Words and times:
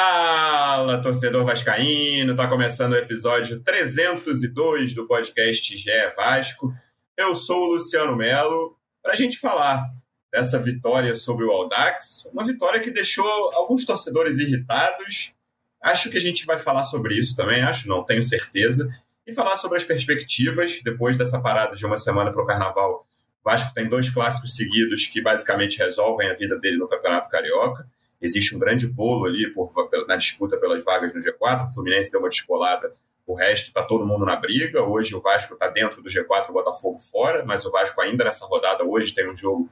Fala, 0.00 1.02
torcedor 1.02 1.44
vascaíno! 1.44 2.36
Tá 2.36 2.46
começando 2.46 2.92
o 2.92 2.96
episódio 2.96 3.58
302 3.64 4.94
do 4.94 5.08
podcast 5.08 5.76
GE 5.76 5.90
Vasco. 6.16 6.72
Eu 7.16 7.34
sou 7.34 7.64
o 7.64 7.72
Luciano 7.72 8.14
Melo 8.14 8.76
para 9.02 9.14
a 9.14 9.16
gente 9.16 9.36
falar 9.40 9.84
dessa 10.32 10.56
vitória 10.56 11.16
sobre 11.16 11.44
o 11.44 11.50
Aldax, 11.50 12.30
uma 12.32 12.46
vitória 12.46 12.78
que 12.78 12.92
deixou 12.92 13.26
alguns 13.54 13.84
torcedores 13.84 14.38
irritados. 14.38 15.34
Acho 15.82 16.08
que 16.10 16.16
a 16.16 16.20
gente 16.20 16.46
vai 16.46 16.58
falar 16.58 16.84
sobre 16.84 17.18
isso 17.18 17.34
também, 17.34 17.60
acho 17.62 17.88
não, 17.88 18.04
tenho 18.04 18.22
certeza, 18.22 18.88
e 19.26 19.34
falar 19.34 19.56
sobre 19.56 19.78
as 19.78 19.84
perspectivas 19.84 20.80
depois 20.80 21.16
dessa 21.16 21.40
parada 21.40 21.74
de 21.74 21.84
uma 21.84 21.96
semana 21.96 22.32
para 22.32 22.40
o 22.44 22.46
Carnaval. 22.46 23.04
O 23.44 23.50
Vasco 23.50 23.74
tem 23.74 23.88
dois 23.88 24.08
clássicos 24.08 24.54
seguidos 24.54 25.08
que 25.08 25.20
basicamente 25.20 25.76
resolvem 25.76 26.30
a 26.30 26.34
vida 26.34 26.56
dele 26.56 26.76
no 26.76 26.86
Campeonato 26.86 27.28
Carioca 27.28 27.84
existe 28.20 28.54
um 28.54 28.58
grande 28.58 28.86
bolo 28.86 29.26
ali 29.26 29.52
por, 29.52 29.70
na 30.06 30.16
disputa 30.16 30.58
pelas 30.58 30.82
vagas 30.84 31.14
no 31.14 31.20
G4. 31.20 31.64
O 31.64 31.74
Fluminense 31.74 32.10
deu 32.10 32.20
uma 32.20 32.28
descolada, 32.28 32.92
o 33.26 33.34
resto 33.34 33.66
está 33.66 33.82
todo 33.82 34.06
mundo 34.06 34.24
na 34.24 34.36
briga. 34.36 34.82
Hoje 34.82 35.14
o 35.14 35.20
Vasco 35.20 35.52
está 35.54 35.68
dentro 35.68 36.02
do 36.02 36.08
G4, 36.08 36.48
o 36.48 36.52
Botafogo 36.52 36.98
fora, 36.98 37.44
mas 37.44 37.64
o 37.64 37.70
Vasco 37.70 38.00
ainda 38.00 38.24
nessa 38.24 38.46
rodada 38.46 38.84
hoje 38.84 39.14
tem 39.14 39.30
um 39.30 39.36
jogo 39.36 39.68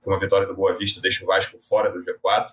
com 0.00 0.10
uma 0.10 0.18
vitória 0.18 0.46
do 0.46 0.54
Boa 0.54 0.74
Vista 0.74 1.00
deixa 1.00 1.24
o 1.24 1.26
Vasco 1.26 1.58
fora 1.58 1.90
do 1.90 1.98
G4. 1.98 2.46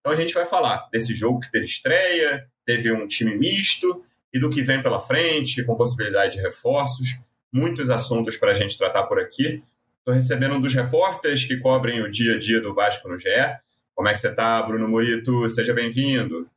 Então 0.00 0.12
a 0.12 0.16
gente 0.16 0.34
vai 0.34 0.44
falar 0.44 0.86
desse 0.92 1.14
jogo 1.14 1.40
que 1.40 1.50
teve 1.50 1.64
estreia, 1.64 2.46
teve 2.66 2.92
um 2.92 3.06
time 3.06 3.36
misto 3.36 4.04
e 4.32 4.38
do 4.38 4.50
que 4.50 4.62
vem 4.62 4.82
pela 4.82 5.00
frente, 5.00 5.64
com 5.64 5.74
possibilidade 5.76 6.36
de 6.36 6.42
reforços. 6.42 7.18
Muitos 7.52 7.88
assuntos 7.88 8.36
para 8.36 8.50
a 8.50 8.54
gente 8.54 8.76
tratar 8.76 9.04
por 9.04 9.18
aqui. 9.18 9.62
Estou 10.00 10.12
recebendo 10.12 10.56
um 10.56 10.60
dos 10.60 10.74
repórteres 10.74 11.44
que 11.44 11.56
cobrem 11.56 12.02
o 12.02 12.10
dia 12.10 12.34
a 12.34 12.38
dia 12.38 12.60
do 12.60 12.74
Vasco 12.74 13.08
no 13.08 13.18
GE. 13.18 13.28
Como 13.94 14.08
é 14.08 14.12
que 14.12 14.18
você 14.18 14.28
está, 14.28 14.60
Bruno 14.62 14.88
Murito? 14.88 15.48
Seja 15.48 15.72
bem-vindo. 15.72 16.48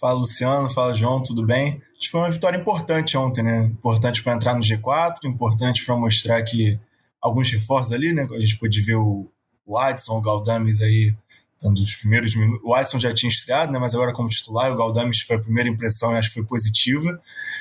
Fala, 0.00 0.18
Luciano. 0.18 0.70
Fala, 0.70 0.94
João. 0.94 1.22
Tudo 1.22 1.44
bem? 1.44 1.82
Acho 1.92 2.06
que 2.06 2.10
foi 2.10 2.20
uma 2.20 2.30
vitória 2.30 2.56
importante 2.56 3.18
ontem, 3.18 3.42
né? 3.42 3.64
Importante 3.64 4.22
para 4.22 4.34
entrar 4.34 4.54
no 4.54 4.62
G4, 4.62 5.24
importante 5.24 5.84
para 5.84 5.94
mostrar 5.94 6.42
que 6.42 6.80
alguns 7.20 7.50
reforços 7.50 7.92
ali, 7.92 8.14
né? 8.14 8.26
A 8.30 8.40
gente 8.40 8.56
pôde 8.56 8.80
ver 8.80 8.96
o, 8.96 9.28
Adson, 9.76 10.16
o 10.16 10.22
Galdames 10.22 10.80
aí, 10.80 11.14
tanto 11.58 11.82
dos 11.82 11.96
primeiros 11.96 12.34
minutos. 12.34 12.62
O 12.64 12.74
Adson 12.74 12.98
já 12.98 13.12
tinha 13.12 13.28
estreado, 13.28 13.70
né? 13.70 13.78
Mas 13.78 13.94
agora 13.94 14.14
como 14.14 14.30
titular, 14.30 14.72
o 14.72 14.76
Galdames 14.76 15.20
foi 15.20 15.36
a 15.36 15.40
primeira 15.40 15.68
impressão 15.68 16.14
e 16.14 16.16
acho 16.16 16.28
que 16.28 16.34
foi 16.34 16.44
positiva. 16.44 17.20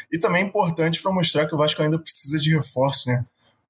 E 0.10 0.18
também 0.18 0.46
importante 0.46 1.02
para 1.02 1.12
mostrar 1.12 1.46
que 1.46 1.56
o 1.56 1.58
Vasco 1.58 1.82
ainda 1.82 2.00
precisa 2.00 2.40
de 2.40 2.56
reforço, 2.56 3.10
né? 3.10 3.26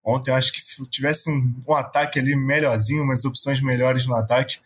Ontem. 0.08 0.32
Eu 0.32 0.36
acho 0.36 0.54
que 0.54 0.62
se 0.62 0.82
tivesse 0.90 1.30
um, 1.30 1.54
um 1.68 1.76
ataque 1.76 2.18
ali 2.18 2.34
melhorzinho, 2.34 3.04
umas 3.04 3.26
opções 3.26 3.62
melhores 3.62 4.08
no 4.08 4.16
ataque, 4.16 4.60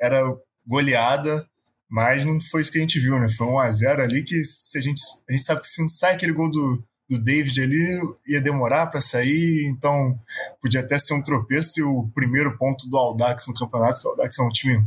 era 0.00 0.22
goleada, 0.66 1.46
mas 1.86 2.24
não 2.24 2.40
foi 2.40 2.62
isso 2.62 2.72
que 2.72 2.78
a 2.78 2.80
gente 2.80 2.98
viu, 2.98 3.18
né? 3.18 3.28
Foi 3.28 3.46
um 3.46 3.58
a 3.58 3.70
0 3.70 4.02
ali 4.02 4.22
que 4.24 4.42
se 4.42 4.78
a 4.78 4.80
gente, 4.80 5.02
a 5.28 5.32
gente 5.32 5.44
sabe 5.44 5.60
que 5.60 5.68
se 5.68 5.82
não 5.82 5.88
sai 5.88 6.14
aquele 6.14 6.32
gol 6.32 6.50
do, 6.50 6.82
do 7.10 7.18
David 7.18 7.60
ali, 7.60 8.00
ia 8.26 8.40
demorar 8.40 8.86
para 8.86 9.02
sair, 9.02 9.66
então 9.66 10.18
podia 10.62 10.80
até 10.80 10.98
ser 10.98 11.12
um 11.12 11.22
tropeço 11.22 11.78
e 11.78 11.82
o 11.82 12.08
primeiro 12.14 12.56
ponto 12.56 12.88
do 12.88 12.96
Aldax 12.96 13.48
no 13.48 13.54
campeonato, 13.54 14.00
que 14.00 14.08
o 14.08 14.12
Aldax 14.12 14.38
é 14.38 14.42
um 14.42 14.48
time 14.48 14.82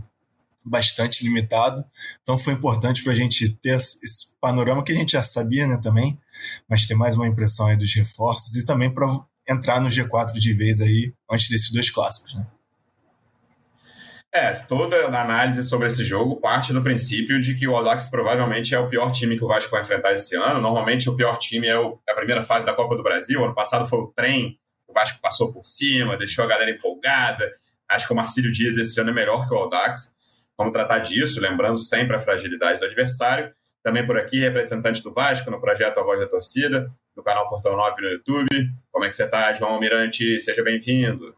bastante 0.65 1.23
limitado, 1.23 1.85
então 2.21 2.37
foi 2.37 2.53
importante 2.53 3.03
para 3.03 3.13
a 3.13 3.15
gente 3.15 3.49
ter 3.49 3.75
esse 3.75 4.35
panorama 4.41 4.83
que 4.83 4.91
a 4.91 4.95
gente 4.95 5.13
já 5.13 5.23
sabia, 5.23 5.65
né, 5.65 5.77
também, 5.77 6.19
mas 6.67 6.85
ter 6.85 6.95
mais 6.95 7.15
uma 7.15 7.27
impressão 7.27 7.67
aí 7.67 7.77
dos 7.77 7.93
reforços 7.93 8.55
e 8.55 8.65
também 8.65 8.89
para 8.93 9.07
entrar 9.50 9.81
no 9.81 9.88
G4 9.88 10.33
de 10.33 10.53
vez 10.53 10.80
aí 10.80 11.14
antes 11.30 11.50
desses 11.50 11.72
dois 11.72 11.89
clássicos, 11.89 12.36
né? 12.36 12.45
É, 14.31 14.53
toda 14.53 14.95
a 15.08 15.22
análise 15.22 15.67
sobre 15.67 15.88
esse 15.88 16.03
jogo 16.03 16.39
parte 16.39 16.72
do 16.72 16.83
princípio 16.83 17.39
de 17.39 17.55
que 17.55 17.67
o 17.67 17.75
Audax 17.75 18.09
provavelmente 18.09 18.75
é 18.75 18.80
o 18.80 18.88
pior 18.88 19.11
time 19.11 19.36
que 19.36 19.44
o 19.44 19.47
Vasco 19.47 19.72
vai 19.72 19.81
enfrentar 19.81 20.14
esse 20.14 20.36
ano. 20.36 20.61
Normalmente 20.61 21.09
o 21.09 21.15
pior 21.15 21.36
time 21.38 21.67
é, 21.67 21.77
o, 21.80 21.99
é 22.08 22.11
a 22.11 22.15
primeira 22.15 22.43
fase 22.43 22.64
da 22.64 22.73
Copa 22.73 22.95
do 22.95 23.02
Brasil. 23.02 23.43
Ano 23.43 23.55
passado 23.55 23.88
foi 23.88 23.98
o 23.98 24.08
trem, 24.15 24.59
o 24.88 24.93
Vasco 24.93 25.20
passou 25.20 25.52
por 25.52 25.65
cima, 25.65 26.15
deixou 26.15 26.45
a 26.45 26.48
galera 26.48 26.70
empolgada. 26.70 27.52
Acho 27.89 28.05
que 28.05 28.14
o 28.14 28.15
Marcílio 28.15 28.52
Dias 28.52 28.77
esse 28.77 29.02
ano 29.02 29.09
é 29.09 29.14
melhor 29.14 29.48
que 29.48 29.54
o 29.54 29.58
Audax. 29.58 30.14
Vamos 30.55 30.73
tratar 30.73 30.99
disso, 30.99 31.42
lembrando 31.42 31.80
sempre 31.80 32.15
a 32.15 32.20
fragilidade 32.20 32.80
do 32.80 32.86
adversário. 32.86 33.52
Também 33.82 34.05
por 34.05 34.15
aqui, 34.15 34.39
representante 34.39 35.02
do 35.02 35.11
Vasco 35.11 35.49
no 35.49 35.59
projeto 35.59 35.99
A 35.99 36.04
Voz 36.04 36.20
da 36.20 36.27
Torcida, 36.27 36.92
do 37.19 37.23
canal 37.23 37.49
Portão 37.49 37.75
9 37.75 38.02
no 38.02 38.07
YouTube. 38.07 38.71
Como 38.91 39.03
é 39.03 39.09
que 39.09 39.15
você 39.15 39.25
está, 39.25 39.52
João 39.52 39.73
Almirante? 39.73 40.39
Seja 40.39 40.63
bem-vindo. 40.63 41.35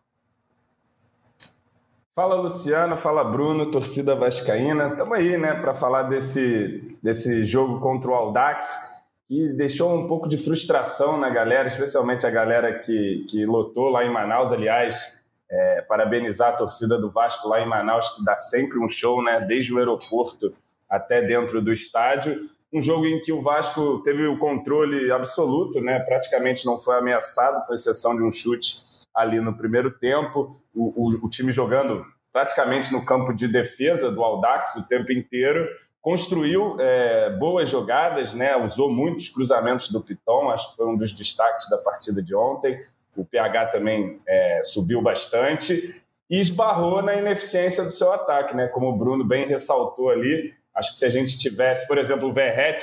Fala 2.13 2.35
Luciano, 2.35 2.95
fala 2.97 3.23
Bruno, 3.23 3.71
torcida 3.71 4.13
vascaína. 4.15 4.89
Estamos 4.89 5.17
aí, 5.17 5.37
né, 5.37 5.55
para 5.55 5.73
falar 5.73 6.03
desse, 6.03 6.97
desse 7.01 7.43
jogo 7.43 7.79
contra 7.79 8.11
o 8.11 8.13
Aldax, 8.13 8.91
que 9.27 9.47
deixou 9.53 9.97
um 9.97 10.07
pouco 10.07 10.29
de 10.29 10.37
frustração 10.37 11.17
na 11.17 11.29
galera, 11.29 11.67
especialmente 11.67 12.27
a 12.27 12.29
galera 12.29 12.79
que, 12.79 13.25
que 13.27 13.43
lotou 13.45 13.89
lá 13.89 14.05
em 14.05 14.13
Manaus. 14.13 14.51
Aliás, 14.51 15.23
é, 15.49 15.81
parabenizar 15.81 16.49
a 16.49 16.57
torcida 16.57 16.99
do 16.99 17.09
Vasco 17.09 17.47
lá 17.47 17.59
em 17.59 17.67
Manaus, 17.67 18.09
que 18.09 18.23
dá 18.23 18.37
sempre 18.37 18.77
um 18.77 18.87
show, 18.87 19.23
né, 19.23 19.43
desde 19.47 19.73
o 19.73 19.79
aeroporto 19.79 20.53
até 20.87 21.21
dentro 21.23 21.59
do 21.59 21.73
estádio 21.73 22.49
um 22.73 22.79
jogo 22.81 23.05
em 23.05 23.21
que 23.21 23.33
o 23.33 23.41
Vasco 23.41 24.01
teve 24.03 24.25
o 24.25 24.37
controle 24.37 25.11
absoluto, 25.11 25.81
né? 25.81 25.99
praticamente 25.99 26.65
não 26.65 26.79
foi 26.79 26.97
ameaçado, 26.97 27.65
com 27.65 27.73
exceção 27.73 28.15
de 28.15 28.23
um 28.23 28.31
chute 28.31 28.77
ali 29.13 29.41
no 29.41 29.55
primeiro 29.57 29.91
tempo. 29.91 30.55
O, 30.73 31.09
o, 31.09 31.25
o 31.25 31.29
time 31.29 31.51
jogando 31.51 32.05
praticamente 32.31 32.93
no 32.93 33.05
campo 33.05 33.33
de 33.33 33.47
defesa 33.47 34.09
do 34.09 34.23
Aldax 34.23 34.75
o 34.75 34.87
tempo 34.87 35.11
inteiro. 35.11 35.67
Construiu 36.01 36.77
é, 36.79 37.29
boas 37.31 37.69
jogadas, 37.69 38.33
né? 38.33 38.55
usou 38.55 38.89
muitos 38.89 39.29
cruzamentos 39.29 39.91
do 39.91 40.01
Piton, 40.01 40.49
acho 40.49 40.71
que 40.71 40.77
foi 40.77 40.87
um 40.87 40.97
dos 40.97 41.11
destaques 41.13 41.69
da 41.69 41.77
partida 41.77 42.23
de 42.23 42.33
ontem. 42.33 42.83
O 43.15 43.25
PH 43.25 43.67
também 43.67 44.17
é, 44.25 44.61
subiu 44.63 45.01
bastante 45.01 46.01
e 46.29 46.39
esbarrou 46.39 47.01
na 47.01 47.15
ineficiência 47.15 47.83
do 47.83 47.91
seu 47.91 48.11
ataque, 48.13 48.55
né? 48.55 48.67
como 48.69 48.87
o 48.87 48.97
Bruno 48.97 49.25
bem 49.25 49.45
ressaltou 49.45 50.09
ali 50.09 50.53
Acho 50.75 50.91
que 50.91 50.97
se 50.97 51.05
a 51.05 51.09
gente 51.09 51.37
tivesse, 51.37 51.87
por 51.87 51.97
exemplo, 51.97 52.29
o 52.29 52.33
Verret 52.33 52.79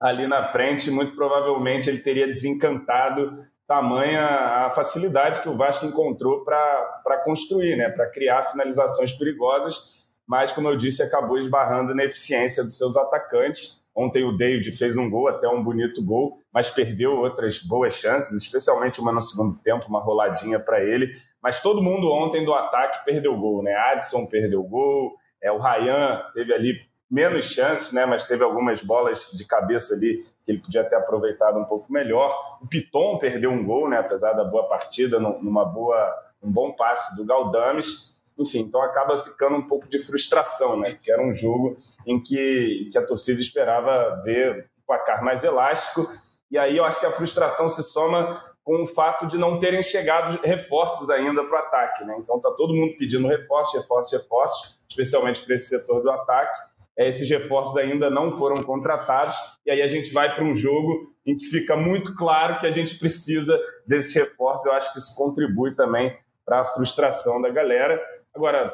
ali 0.00 0.26
na 0.26 0.44
frente, 0.44 0.90
muito 0.90 1.14
provavelmente 1.14 1.88
ele 1.88 2.00
teria 2.00 2.26
desencantado 2.26 3.44
tamanha 3.66 4.20
a 4.66 4.70
facilidade 4.70 5.40
que 5.40 5.48
o 5.48 5.56
Vasco 5.56 5.86
encontrou 5.86 6.44
para 6.44 7.22
construir, 7.24 7.76
né, 7.76 7.88
para 7.88 8.10
criar 8.10 8.44
finalizações 8.44 9.12
perigosas, 9.12 10.04
mas, 10.26 10.52
como 10.52 10.68
eu 10.68 10.76
disse, 10.76 11.02
acabou 11.02 11.38
esbarrando 11.38 11.94
na 11.94 12.04
eficiência 12.04 12.62
dos 12.62 12.78
seus 12.78 12.96
atacantes. 12.96 13.82
Ontem 13.94 14.24
o 14.24 14.36
David 14.36 14.72
fez 14.72 14.96
um 14.96 15.08
gol, 15.08 15.28
até 15.28 15.46
um 15.46 15.62
bonito 15.62 16.02
gol, 16.02 16.38
mas 16.52 16.70
perdeu 16.70 17.12
outras 17.12 17.62
boas 17.62 17.94
chances, 17.94 18.32
especialmente 18.32 19.00
uma 19.00 19.12
no 19.12 19.20
segundo 19.20 19.58
tempo, 19.58 19.86
uma 19.86 20.00
roladinha 20.00 20.58
para 20.58 20.82
ele. 20.82 21.12
Mas 21.42 21.60
todo 21.60 21.82
mundo 21.82 22.10
ontem 22.10 22.44
do 22.44 22.54
ataque 22.54 23.04
perdeu 23.04 23.36
gol, 23.36 23.62
né? 23.62 23.74
Adson 23.74 24.26
perdeu 24.26 24.62
gol, 24.62 25.14
é, 25.42 25.52
o 25.52 25.58
Ryan 25.58 26.22
teve 26.32 26.54
ali 26.54 26.74
menos 27.14 27.46
chances, 27.46 27.92
né? 27.92 28.04
Mas 28.04 28.26
teve 28.26 28.42
algumas 28.42 28.82
bolas 28.82 29.30
de 29.32 29.46
cabeça 29.46 29.94
ali 29.94 30.16
que 30.44 30.50
ele 30.50 30.58
podia 30.58 30.82
ter 30.82 30.96
aproveitado 30.96 31.56
um 31.56 31.64
pouco 31.64 31.92
melhor. 31.92 32.58
O 32.60 32.66
Piton 32.66 33.18
perdeu 33.18 33.52
um 33.52 33.64
gol, 33.64 33.88
né? 33.88 33.98
Apesar 33.98 34.32
da 34.32 34.42
boa 34.42 34.68
partida, 34.68 35.20
numa 35.20 35.64
boa, 35.64 36.12
um 36.42 36.50
bom 36.50 36.72
passe 36.72 37.16
do 37.16 37.24
Galdames. 37.24 38.20
Enfim, 38.36 38.62
então 38.62 38.82
acaba 38.82 39.16
ficando 39.16 39.54
um 39.54 39.62
pouco 39.62 39.88
de 39.88 40.00
frustração, 40.00 40.76
né? 40.76 40.90
Porque 40.90 41.12
era 41.12 41.22
um 41.22 41.32
jogo 41.32 41.76
em 42.04 42.20
que, 42.20 42.88
que 42.90 42.98
a 42.98 43.06
torcida 43.06 43.40
esperava 43.40 44.20
ver 44.24 44.68
um 44.76 44.82
placar 44.84 45.22
mais 45.22 45.44
elástico. 45.44 46.08
E 46.50 46.58
aí 46.58 46.76
eu 46.76 46.84
acho 46.84 46.98
que 46.98 47.06
a 47.06 47.12
frustração 47.12 47.68
se 47.68 47.84
soma 47.84 48.42
com 48.64 48.82
o 48.82 48.88
fato 48.88 49.28
de 49.28 49.38
não 49.38 49.60
terem 49.60 49.84
chegado 49.84 50.40
reforços 50.42 51.08
ainda 51.10 51.44
para 51.44 51.54
o 51.54 51.62
ataque, 51.62 52.04
né? 52.04 52.16
Então 52.18 52.40
tá 52.40 52.50
todo 52.56 52.74
mundo 52.74 52.96
pedindo 52.98 53.28
reforços, 53.28 53.80
reforços, 53.80 54.12
reforços, 54.20 54.80
especialmente 54.88 55.44
para 55.44 55.54
esse 55.54 55.68
setor 55.68 56.02
do 56.02 56.10
ataque 56.10 56.73
esses 56.96 57.28
reforços 57.28 57.76
ainda 57.76 58.08
não 58.08 58.30
foram 58.30 58.62
contratados, 58.62 59.36
e 59.66 59.70
aí 59.70 59.82
a 59.82 59.86
gente 59.86 60.12
vai 60.12 60.34
para 60.34 60.44
um 60.44 60.54
jogo 60.54 61.12
em 61.26 61.36
que 61.36 61.46
fica 61.46 61.76
muito 61.76 62.14
claro 62.14 62.60
que 62.60 62.66
a 62.66 62.70
gente 62.70 62.98
precisa 62.98 63.58
desses 63.86 64.14
reforços. 64.14 64.66
Eu 64.66 64.72
acho 64.72 64.92
que 64.92 64.98
isso 64.98 65.14
contribui 65.16 65.74
também 65.74 66.16
para 66.44 66.60
a 66.60 66.64
frustração 66.64 67.40
da 67.40 67.48
galera. 67.48 68.00
Agora, 68.34 68.72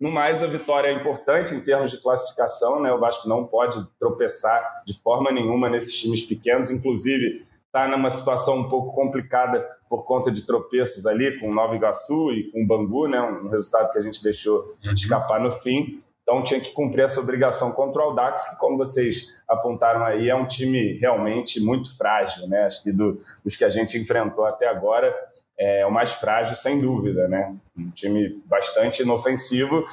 no 0.00 0.10
mais, 0.10 0.42
a 0.42 0.46
vitória 0.46 0.88
é 0.88 0.92
importante 0.92 1.54
em 1.54 1.60
termos 1.60 1.90
de 1.90 2.00
classificação, 2.00 2.80
né? 2.80 2.90
O 2.90 2.98
Vasco 2.98 3.28
não 3.28 3.46
pode 3.46 3.84
tropeçar 3.98 4.82
de 4.86 4.98
forma 4.98 5.30
nenhuma 5.30 5.68
nesses 5.68 5.94
times 5.94 6.22
pequenos, 6.22 6.70
inclusive 6.70 7.44
está 7.66 7.86
numa 7.86 8.10
situação 8.10 8.58
um 8.58 8.68
pouco 8.68 8.92
complicada 8.94 9.64
por 9.88 10.04
conta 10.04 10.30
de 10.30 10.44
tropeços 10.44 11.06
ali 11.06 11.38
com 11.38 11.52
Nova 11.52 11.76
Iguaçu 11.76 12.32
e 12.32 12.50
com 12.50 12.66
Bangu, 12.66 13.06
né? 13.06 13.20
Um 13.20 13.48
resultado 13.48 13.92
que 13.92 13.98
a 13.98 14.00
gente 14.00 14.22
deixou 14.22 14.74
uhum. 14.84 14.92
escapar 14.94 15.38
no 15.38 15.52
fim. 15.52 16.02
Então 16.22 16.42
tinha 16.42 16.60
que 16.60 16.72
cumprir 16.72 17.04
essa 17.04 17.20
obrigação 17.20 17.72
contra 17.72 18.00
o 18.00 18.04
Audax, 18.04 18.50
que, 18.50 18.58
como 18.58 18.76
vocês 18.76 19.34
apontaram 19.48 20.04
aí, 20.04 20.28
é 20.28 20.34
um 20.34 20.46
time 20.46 20.98
realmente 20.98 21.60
muito 21.60 21.96
frágil, 21.96 22.46
né? 22.46 22.66
Acho 22.66 22.82
que 22.82 22.92
do, 22.92 23.18
dos 23.44 23.56
que 23.56 23.64
a 23.64 23.70
gente 23.70 23.98
enfrentou 23.98 24.44
até 24.44 24.68
agora 24.68 25.14
é 25.58 25.84
o 25.84 25.90
mais 25.90 26.12
frágil, 26.12 26.56
sem 26.56 26.80
dúvida, 26.80 27.28
né? 27.28 27.54
Um 27.76 27.90
time 27.90 28.34
bastante 28.46 29.02
inofensivo 29.02 29.84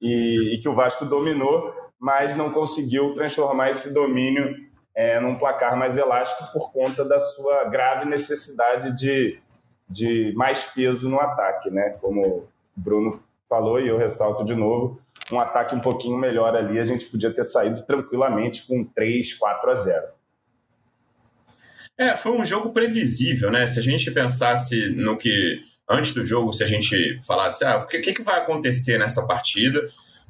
e, 0.00 0.54
e 0.54 0.58
que 0.60 0.68
o 0.68 0.74
Vasco 0.74 1.04
dominou, 1.04 1.72
mas 1.98 2.36
não 2.36 2.52
conseguiu 2.52 3.14
transformar 3.14 3.70
esse 3.70 3.94
domínio 3.94 4.54
é, 4.94 5.18
num 5.18 5.38
placar 5.38 5.76
mais 5.76 5.96
elástico 5.96 6.52
por 6.52 6.72
conta 6.72 7.04
da 7.04 7.18
sua 7.18 7.64
grave 7.64 8.04
necessidade 8.04 8.96
de, 8.96 9.38
de 9.88 10.32
mais 10.36 10.64
peso 10.64 11.08
no 11.08 11.18
ataque, 11.18 11.70
né? 11.70 11.92
Como 12.00 12.26
o 12.26 12.48
Bruno 12.76 13.22
falou 13.48 13.80
e 13.80 13.88
eu 13.88 13.96
ressalto 13.96 14.44
de 14.44 14.54
novo, 14.54 15.00
um 15.32 15.40
ataque 15.40 15.74
um 15.74 15.80
pouquinho 15.80 16.18
melhor 16.18 16.54
ali, 16.54 16.78
a 16.78 16.84
gente 16.84 17.06
podia 17.06 17.32
ter 17.32 17.44
saído 17.44 17.82
tranquilamente 17.82 18.66
com 18.66 18.84
3, 18.84 19.34
4 19.34 19.70
a 19.70 19.74
0. 19.74 20.06
É, 21.96 22.16
foi 22.16 22.32
um 22.32 22.44
jogo 22.44 22.72
previsível, 22.72 23.50
né? 23.50 23.66
Se 23.66 23.78
a 23.78 23.82
gente 23.82 24.10
pensasse 24.10 24.90
no 24.90 25.16
que 25.16 25.60
antes 25.88 26.12
do 26.12 26.24
jogo, 26.24 26.52
se 26.52 26.62
a 26.62 26.66
gente 26.66 27.18
falasse, 27.24 27.64
ah, 27.64 27.78
o 27.78 27.86
que, 27.86 28.00
que 28.00 28.22
vai 28.22 28.40
acontecer 28.40 28.98
nessa 28.98 29.24
partida 29.26 29.80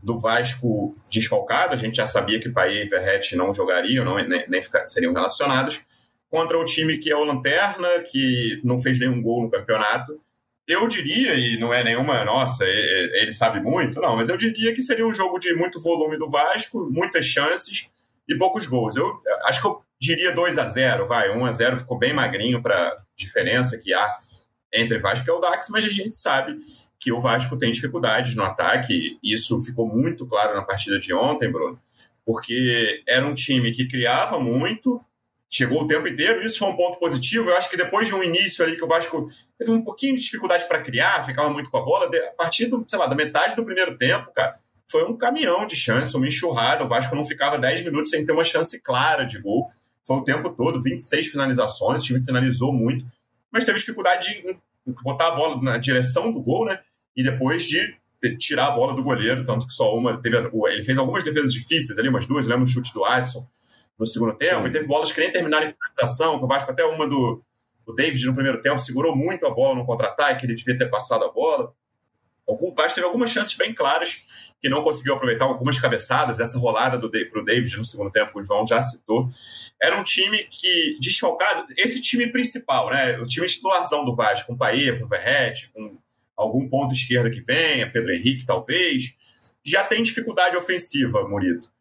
do 0.02 0.18
Vasco 0.18 0.94
desfalcado, 1.10 1.72
a 1.72 1.76
gente 1.76 1.96
já 1.96 2.04
sabia 2.04 2.38
que 2.38 2.50
Paê 2.50 2.84
e 2.84 2.88
Verrete 2.88 3.34
não 3.34 3.54
jogariam, 3.54 4.04
não, 4.04 4.16
nem, 4.16 4.44
nem 4.48 4.62
ficar, 4.62 4.86
seriam 4.86 5.14
relacionados, 5.14 5.80
contra 6.30 6.58
o 6.58 6.64
time 6.64 6.98
que 6.98 7.10
é 7.10 7.16
o 7.16 7.24
Lanterna, 7.24 7.88
que 8.02 8.60
não 8.62 8.78
fez 8.78 8.98
nenhum 8.98 9.22
gol 9.22 9.44
no 9.44 9.50
campeonato. 9.50 10.20
Eu 10.66 10.88
diria, 10.88 11.34
e 11.34 11.58
não 11.58 11.74
é 11.74 11.84
nenhuma, 11.84 12.24
nossa, 12.24 12.64
ele 12.64 13.32
sabe 13.32 13.60
muito, 13.60 14.00
não, 14.00 14.16
mas 14.16 14.30
eu 14.30 14.36
diria 14.36 14.74
que 14.74 14.82
seria 14.82 15.06
um 15.06 15.12
jogo 15.12 15.38
de 15.38 15.52
muito 15.54 15.78
volume 15.78 16.16
do 16.16 16.30
Vasco, 16.30 16.88
muitas 16.90 17.26
chances 17.26 17.90
e 18.26 18.36
poucos 18.38 18.66
gols. 18.66 18.96
Eu 18.96 19.12
acho 19.44 19.60
que 19.60 19.66
eu 19.66 19.82
diria 20.00 20.32
2 20.32 20.58
a 20.58 20.66
0 20.66 21.06
vai, 21.06 21.30
1 21.30 21.44
a 21.44 21.52
0 21.52 21.76
ficou 21.76 21.98
bem 21.98 22.14
magrinho 22.14 22.62
para 22.62 22.96
diferença 23.14 23.76
que 23.76 23.92
há 23.92 24.18
entre 24.72 24.98
Vasco 24.98 25.28
e 25.28 25.30
o 25.30 25.38
Dax, 25.38 25.68
mas 25.70 25.84
a 25.84 25.88
gente 25.88 26.14
sabe 26.14 26.58
que 26.98 27.12
o 27.12 27.20
Vasco 27.20 27.58
tem 27.58 27.70
dificuldades 27.70 28.34
no 28.34 28.42
ataque. 28.42 29.18
Isso 29.22 29.62
ficou 29.62 29.86
muito 29.86 30.26
claro 30.26 30.54
na 30.54 30.62
partida 30.62 30.98
de 30.98 31.12
ontem, 31.12 31.52
Bruno, 31.52 31.78
porque 32.24 33.02
era 33.06 33.26
um 33.26 33.34
time 33.34 33.70
que 33.70 33.86
criava 33.86 34.38
muito, 34.40 35.00
chegou 35.56 35.82
o 35.82 35.86
tempo 35.86 36.08
inteiro, 36.08 36.44
isso 36.44 36.58
foi 36.58 36.68
um 36.68 36.76
ponto 36.76 36.98
positivo. 36.98 37.48
Eu 37.48 37.56
acho 37.56 37.70
que 37.70 37.76
depois 37.76 38.08
de 38.08 38.14
um 38.14 38.24
início 38.24 38.64
ali 38.64 38.76
que 38.76 38.82
o 38.82 38.88
Vasco 38.88 39.28
teve 39.56 39.70
um 39.70 39.84
pouquinho 39.84 40.16
de 40.16 40.22
dificuldade 40.22 40.66
para 40.66 40.82
criar, 40.82 41.24
ficava 41.24 41.48
muito 41.48 41.70
com 41.70 41.78
a 41.78 41.82
bola, 41.82 42.06
a 42.06 42.32
partir 42.32 42.66
do, 42.66 42.84
sei 42.88 42.98
lá, 42.98 43.06
da 43.06 43.14
metade 43.14 43.54
do 43.54 43.64
primeiro 43.64 43.96
tempo, 43.96 44.32
cara, 44.34 44.56
foi 44.84 45.04
um 45.04 45.16
caminhão 45.16 45.64
de 45.64 45.76
chance, 45.76 46.16
uma 46.16 46.26
enxurrada. 46.26 46.82
O 46.82 46.88
Vasco 46.88 47.14
não 47.14 47.24
ficava 47.24 47.56
10 47.56 47.84
minutos 47.84 48.10
sem 48.10 48.24
ter 48.26 48.32
uma 48.32 48.42
chance 48.42 48.82
clara 48.82 49.22
de 49.22 49.40
gol. 49.40 49.70
Foi 50.04 50.16
o 50.16 50.24
tempo 50.24 50.50
todo, 50.50 50.82
26 50.82 51.28
finalizações, 51.28 52.00
o 52.00 52.04
time 52.04 52.22
finalizou 52.24 52.72
muito, 52.72 53.06
mas 53.52 53.64
teve 53.64 53.78
dificuldade 53.78 54.42
de 54.42 54.58
botar 55.04 55.28
a 55.28 55.36
bola 55.36 55.62
na 55.62 55.78
direção 55.78 56.32
do 56.32 56.42
gol, 56.42 56.64
né? 56.64 56.80
E 57.16 57.22
depois 57.22 57.62
de 57.62 57.96
tirar 58.40 58.66
a 58.66 58.70
bola 58.72 58.92
do 58.92 59.04
goleiro, 59.04 59.44
tanto 59.44 59.68
que 59.68 59.72
só 59.72 59.96
uma 59.96 60.20
teve. 60.20 60.36
Ele 60.36 60.82
fez 60.82 60.98
algumas 60.98 61.22
defesas 61.22 61.52
difíceis 61.52 61.96
ali, 61.96 62.08
umas 62.08 62.26
duas, 62.26 62.48
lembra 62.48 62.64
o 62.64 62.66
chute 62.66 62.92
do 62.92 63.04
Adson 63.04 63.46
no 63.98 64.06
segundo 64.06 64.36
tempo, 64.36 64.66
e 64.66 64.72
teve 64.72 64.86
bolas 64.86 65.12
que 65.12 65.20
nem 65.20 65.30
terminaram 65.30 65.66
em 65.66 65.70
finalização, 65.70 66.38
que 66.38 66.44
o 66.44 66.48
Vasco 66.48 66.70
até 66.70 66.84
uma 66.84 67.08
do, 67.08 67.42
do 67.86 67.94
David 67.94 68.26
no 68.26 68.34
primeiro 68.34 68.60
tempo 68.60 68.78
segurou 68.78 69.14
muito 69.14 69.46
a 69.46 69.50
bola 69.50 69.76
no 69.76 69.86
contra-ataque, 69.86 70.46
ele 70.46 70.54
devia 70.54 70.76
ter 70.76 70.90
passado 70.90 71.24
a 71.24 71.30
bola. 71.30 71.72
O 72.46 72.74
Vasco 72.74 72.96
teve 72.96 73.06
algumas 73.06 73.30
chances 73.30 73.54
bem 73.54 73.72
claras 73.72 74.22
que 74.60 74.68
não 74.68 74.82
conseguiu 74.82 75.14
aproveitar 75.14 75.46
algumas 75.46 75.78
cabeçadas. 75.78 76.40
Essa 76.40 76.58
rolada 76.58 76.98
do 76.98 77.10
para 77.10 77.40
o 77.40 77.44
David 77.44 77.74
no 77.78 77.84
segundo 77.84 78.10
tempo, 78.10 78.32
que 78.32 78.38
o 78.38 78.42
João 78.42 78.66
já 78.66 78.80
citou. 78.82 79.28
Era 79.80 79.98
um 79.98 80.04
time 80.04 80.44
que, 80.44 80.98
desfalcado, 81.00 81.66
esse 81.76 82.02
time 82.02 82.26
principal, 82.26 82.90
né? 82.90 83.18
O 83.18 83.26
time 83.26 83.46
titularzão 83.46 84.04
do 84.04 84.14
Vasco, 84.14 84.48
com 84.48 84.52
o 84.54 84.58
Paê, 84.58 84.98
com 84.98 85.06
o 85.06 85.08
Verrete, 85.08 85.70
com 85.72 85.98
algum 86.36 86.68
ponto 86.68 86.94
esquerda 86.94 87.30
que 87.30 87.40
venha, 87.40 87.90
Pedro 87.90 88.12
Henrique 88.12 88.44
talvez, 88.44 89.14
já 89.64 89.82
tem 89.84 90.02
dificuldade 90.02 90.56
ofensiva, 90.56 91.26
Murito. 91.26 91.72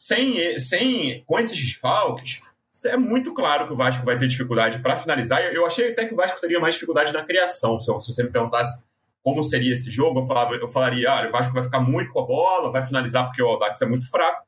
Sem, 0.00 0.58
sem, 0.58 1.22
com 1.26 1.38
esses 1.38 1.54
desfalques, 1.54 2.40
é 2.86 2.96
muito 2.96 3.34
claro 3.34 3.66
que 3.66 3.74
o 3.74 3.76
Vasco 3.76 4.02
vai 4.02 4.18
ter 4.18 4.28
dificuldade 4.28 4.78
para 4.78 4.96
finalizar. 4.96 5.42
Eu 5.52 5.66
achei 5.66 5.92
até 5.92 6.06
que 6.06 6.14
o 6.14 6.16
Vasco 6.16 6.40
teria 6.40 6.58
mais 6.58 6.72
dificuldade 6.72 7.12
na 7.12 7.22
criação. 7.22 7.78
Se, 7.78 7.92
você 7.92 8.22
me 8.22 8.30
perguntasse 8.30 8.82
como 9.22 9.42
seria 9.42 9.74
esse 9.74 9.90
jogo, 9.90 10.20
eu, 10.20 10.26
falava, 10.26 10.54
eu 10.54 10.66
falaria, 10.68 11.12
olha, 11.12 11.28
o 11.28 11.32
Vasco 11.32 11.52
vai 11.52 11.62
ficar 11.62 11.80
muito 11.80 12.10
com 12.14 12.20
a 12.20 12.24
bola, 12.24 12.72
vai 12.72 12.82
finalizar 12.82 13.26
porque 13.26 13.42
o 13.42 13.46
Audax 13.46 13.82
é 13.82 13.86
muito 13.86 14.08
fraco, 14.08 14.42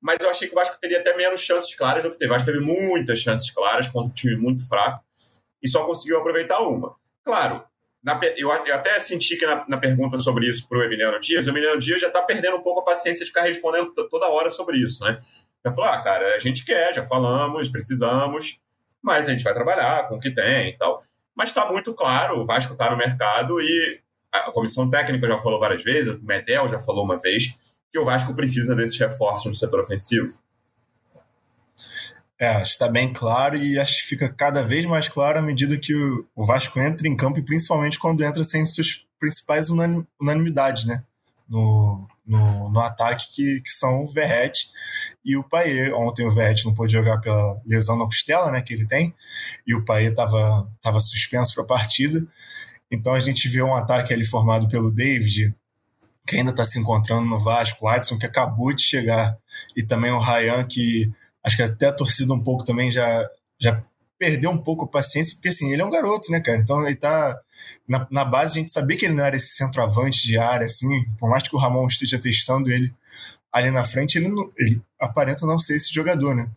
mas 0.00 0.16
eu 0.22 0.30
achei 0.30 0.48
que 0.48 0.54
o 0.54 0.58
Vasco 0.58 0.78
teria 0.80 1.00
até 1.00 1.14
menos 1.14 1.42
chances 1.42 1.74
claras 1.74 2.02
do 2.02 2.10
que 2.10 2.16
teve. 2.16 2.30
O 2.30 2.34
Vasco 2.34 2.50
teve 2.50 2.64
muitas 2.64 3.18
chances 3.18 3.50
claras 3.50 3.88
contra 3.88 4.10
um 4.10 4.14
time 4.14 4.36
muito 4.36 4.66
fraco 4.66 5.04
e 5.62 5.68
só 5.68 5.84
conseguiu 5.84 6.18
aproveitar 6.18 6.60
uma. 6.60 6.96
Claro, 7.22 7.62
na, 8.08 8.18
eu, 8.38 8.50
eu, 8.50 8.74
até 8.74 8.98
senti 8.98 9.36
que 9.36 9.44
na, 9.44 9.66
na 9.68 9.76
pergunta 9.76 10.16
sobre 10.16 10.48
isso 10.48 10.66
para 10.66 10.78
o 10.78 10.82
Emiliano 10.82 11.20
Dias, 11.20 11.46
o 11.46 11.50
Emiliano 11.50 11.78
Dias 11.78 12.00
já 12.00 12.06
está 12.06 12.22
perdendo 12.22 12.56
um 12.56 12.62
pouco 12.62 12.80
a 12.80 12.84
paciência 12.84 13.22
de 13.22 13.30
ficar 13.30 13.42
respondendo 13.42 13.92
toda 14.08 14.28
hora 14.28 14.48
sobre 14.48 14.78
isso, 14.78 15.04
né? 15.04 15.20
Já 15.64 15.70
falou, 15.72 15.90
ah, 15.90 16.02
cara, 16.02 16.34
a 16.34 16.38
gente 16.38 16.64
quer, 16.64 16.94
já 16.94 17.04
falamos, 17.04 17.68
precisamos, 17.68 18.58
mas 19.02 19.28
a 19.28 19.32
gente 19.32 19.44
vai 19.44 19.52
trabalhar 19.52 20.08
com 20.08 20.16
o 20.16 20.20
que 20.20 20.30
tem 20.30 20.70
e 20.70 20.78
tal. 20.78 21.02
Mas 21.36 21.50
está 21.50 21.70
muito 21.70 21.92
claro, 21.92 22.40
o 22.40 22.46
Vasco 22.46 22.72
está 22.72 22.90
no 22.90 22.96
mercado 22.96 23.60
e 23.60 24.00
a 24.32 24.50
comissão 24.52 24.88
técnica 24.88 25.28
já 25.28 25.38
falou 25.38 25.60
várias 25.60 25.82
vezes, 25.82 26.14
o 26.14 26.24
Medel 26.24 26.66
já 26.66 26.80
falou 26.80 27.04
uma 27.04 27.18
vez, 27.18 27.54
que 27.92 27.98
o 27.98 28.06
Vasco 28.06 28.34
precisa 28.34 28.74
desses 28.74 28.98
reforços 28.98 29.46
no 29.46 29.54
setor 29.54 29.80
ofensivo. 29.80 30.38
É, 32.40 32.62
está 32.62 32.88
bem 32.88 33.12
claro 33.12 33.56
e 33.56 33.78
acho 33.80 33.96
que 33.96 34.06
fica 34.06 34.28
cada 34.28 34.62
vez 34.62 34.86
mais 34.86 35.08
claro 35.08 35.40
à 35.40 35.42
medida 35.42 35.76
que 35.76 35.92
o 35.92 36.44
Vasco 36.44 36.78
entra 36.78 37.08
em 37.08 37.16
campo 37.16 37.40
e 37.40 37.44
principalmente 37.44 37.98
quando 37.98 38.24
entra 38.24 38.44
sem 38.44 38.64
suas 38.64 39.04
principais 39.18 39.70
unanimidades, 40.20 40.84
né? 40.84 41.02
No, 41.48 42.06
no, 42.26 42.70
no, 42.70 42.80
ataque, 42.80 43.34
que, 43.34 43.60
que 43.62 43.70
são 43.70 44.04
o 44.04 44.06
Verrete 44.06 44.68
e 45.24 45.36
o 45.36 45.42
Paê. 45.42 45.90
Ontem 45.92 46.26
o 46.26 46.30
Verrete 46.30 46.66
não 46.66 46.74
pôde 46.74 46.92
jogar 46.92 47.18
pela 47.18 47.60
lesão 47.66 47.96
na 47.98 48.04
costela, 48.04 48.52
né, 48.52 48.60
que 48.60 48.74
ele 48.74 48.86
tem, 48.86 49.14
e 49.66 49.74
o 49.74 49.82
Paê 49.82 50.08
estava 50.08 50.70
tava 50.82 51.00
suspenso 51.00 51.54
para 51.54 51.64
a 51.64 51.66
partida. 51.66 52.24
Então 52.90 53.14
a 53.14 53.20
gente 53.20 53.48
vê 53.48 53.62
um 53.62 53.74
ataque 53.74 54.12
ali 54.12 54.26
formado 54.26 54.68
pelo 54.68 54.92
David, 54.92 55.54
que 56.26 56.36
ainda 56.36 56.50
está 56.50 56.66
se 56.66 56.78
encontrando 56.78 57.26
no 57.26 57.40
Vasco, 57.40 57.86
o 57.86 57.88
Adson, 57.88 58.18
que 58.18 58.26
acabou 58.26 58.72
de 58.74 58.82
chegar, 58.82 59.36
e 59.74 59.82
também 59.82 60.10
o 60.10 60.18
Ryan, 60.18 60.64
que 60.64 61.10
acho 61.48 61.56
que 61.56 61.62
até 61.62 61.86
a 61.86 61.92
torcida 61.92 62.32
um 62.32 62.42
pouco 62.42 62.62
também 62.62 62.92
já, 62.92 63.28
já 63.58 63.82
perdeu 64.18 64.50
um 64.50 64.58
pouco 64.58 64.84
a 64.84 64.88
paciência, 64.88 65.34
porque 65.34 65.48
assim, 65.48 65.72
ele 65.72 65.82
é 65.82 65.84
um 65.84 65.90
garoto, 65.90 66.30
né, 66.30 66.40
cara? 66.40 66.58
Então 66.58 66.86
ele 66.86 66.96
tá. 66.96 67.38
Na, 67.88 68.06
na 68.10 68.24
base 68.24 68.58
a 68.58 68.60
gente 68.60 68.70
sabia 68.70 68.96
que 68.96 69.06
ele 69.06 69.14
não 69.14 69.24
era 69.24 69.36
esse 69.36 69.56
centroavante 69.56 70.26
de 70.26 70.38
área, 70.38 70.66
assim, 70.66 71.04
por 71.18 71.28
mais 71.28 71.42
que 71.42 71.56
o 71.56 71.58
Ramon 71.58 71.86
esteja 71.88 72.18
testando 72.18 72.70
ele 72.70 72.94
ali 73.52 73.70
na 73.70 73.84
frente, 73.84 74.18
ele, 74.18 74.28
não, 74.28 74.50
ele 74.56 74.80
aparenta 75.00 75.46
não 75.46 75.58
ser 75.58 75.76
esse 75.76 75.92
jogador, 75.92 76.34
né? 76.34 76.50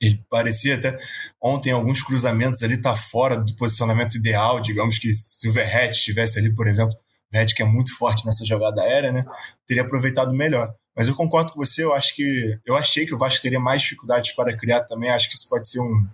Ele 0.00 0.22
parecia 0.28 0.76
até 0.76 0.98
ontem 1.40 1.70
alguns 1.70 2.02
cruzamentos 2.02 2.62
ali 2.62 2.76
tá 2.78 2.96
fora 2.96 3.36
do 3.36 3.54
posicionamento 3.54 4.16
ideal, 4.16 4.60
digamos 4.60 4.98
que 4.98 5.14
se 5.14 5.48
o 5.48 5.52
Verret 5.52 5.90
estivesse 5.90 6.38
ali, 6.38 6.52
por 6.52 6.66
exemplo, 6.66 6.96
Verret 7.30 7.54
que 7.54 7.62
é 7.62 7.66
muito 7.66 7.96
forte 7.96 8.26
nessa 8.26 8.44
jogada 8.44 8.82
aérea, 8.82 9.12
né, 9.12 9.24
teria 9.66 9.82
aproveitado 9.82 10.32
melhor. 10.32 10.74
Mas 10.96 11.08
eu 11.08 11.14
concordo 11.14 11.52
com 11.52 11.64
você, 11.64 11.84
eu 11.84 11.94
acho 11.94 12.14
que 12.14 12.58
eu 12.64 12.76
achei 12.76 13.06
que 13.06 13.14
o 13.14 13.18
Vasco 13.18 13.42
teria 13.42 13.60
mais 13.60 13.82
dificuldades 13.82 14.32
para 14.32 14.56
criar 14.56 14.84
também, 14.84 15.10
acho 15.10 15.28
que 15.28 15.36
isso 15.36 15.48
pode 15.48 15.68
ser 15.68 15.80
um, 15.80 16.08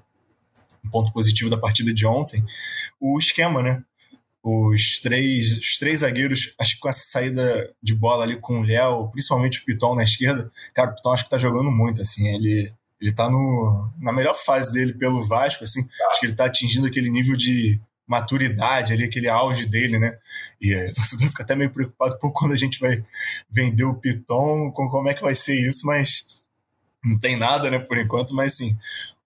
um 0.85 0.90
ponto 0.90 1.12
positivo 1.12 1.50
da 1.50 1.59
partida 1.59 1.92
de 1.92 2.06
ontem, 2.06 2.45
o 3.00 3.18
esquema, 3.18 3.62
né? 3.62 3.83
Os 4.42 5.00
três, 5.00 5.59
os 5.59 5.76
três 5.78 6.00
zagueiros, 6.00 6.54
acho 6.61 6.75
que 6.75 6.80
com 6.80 6.88
essa 6.88 7.04
saída 7.04 7.68
de 7.83 7.95
bola 7.95 8.23
ali 8.23 8.38
com 8.38 8.61
o 8.61 8.62
Léo, 8.62 9.11
principalmente 9.11 9.61
o 9.61 9.64
Piton 9.64 9.97
na 9.97 10.04
esquerda, 10.04 10.52
cara, 10.73 10.90
o 10.90 10.95
Piton 10.95 11.12
acho 11.12 11.25
que 11.25 11.30
tá 11.30 11.38
jogando 11.38 11.71
muito, 11.71 12.00
assim, 12.00 12.28
ele, 12.28 12.73
ele 13.00 13.12
tá 13.12 13.28
no, 13.28 13.92
na 13.99 14.12
melhor 14.12 14.35
fase 14.35 14.73
dele 14.73 14.95
pelo 14.95 15.26
Vasco, 15.26 15.64
assim, 15.64 15.80
acho 16.11 16.21
que 16.21 16.26
ele 16.26 16.37
tá 16.37 16.45
atingindo 16.45 16.87
aquele 16.87 17.11
nível 17.11 17.37
de 17.37 17.80
maturidade 18.06 18.92
ali, 18.92 19.04
aquele 19.04 19.28
auge 19.28 19.66
dele, 19.66 19.98
né? 19.98 20.16
E 20.60 20.75
a 20.75 20.86
torcedor 20.86 21.28
fica 21.28 21.42
até 21.42 21.56
meio 21.56 21.70
preocupado 21.70 22.18
por 22.18 22.32
quando 22.32 22.52
a 22.52 22.56
gente 22.56 22.78
vai 22.78 23.04
vender 23.50 23.84
o 23.84 23.96
Piton, 23.96 24.70
com 24.72 24.88
como 24.88 25.08
é 25.08 25.14
que 25.14 25.22
vai 25.22 25.34
ser 25.34 25.56
isso, 25.56 25.86
mas 25.86 26.26
não 27.04 27.18
tem 27.18 27.36
nada, 27.36 27.70
né, 27.70 27.78
por 27.78 27.98
enquanto, 27.98 28.34
mas 28.34 28.54
assim, 28.54 28.76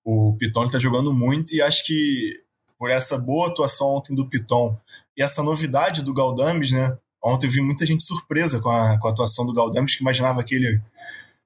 o 0.04 0.34
Piton 0.38 0.64
está 0.66 0.78
jogando 0.78 1.12
muito 1.12 1.54
e 1.54 1.62
acho 1.62 1.84
que 1.84 2.40
por 2.78 2.90
essa 2.90 3.18
boa 3.18 3.49
atuação 3.49 3.88
ontem 3.88 4.14
do 4.14 4.26
Piton 4.26 4.78
e 5.16 5.22
essa 5.22 5.42
novidade 5.42 6.02
do 6.02 6.14
Galdames, 6.14 6.70
né? 6.70 6.96
Ontem 7.22 7.46
eu 7.46 7.50
vi 7.50 7.60
muita 7.60 7.84
gente 7.84 8.02
surpresa 8.02 8.58
com 8.60 8.70
a, 8.70 8.99
com 8.99 9.06
a 9.06 9.10
atuação 9.10 9.44
do 9.44 9.52
Galdames, 9.52 9.94
que 9.94 10.02
imaginava 10.02 10.40
aquele 10.40 10.80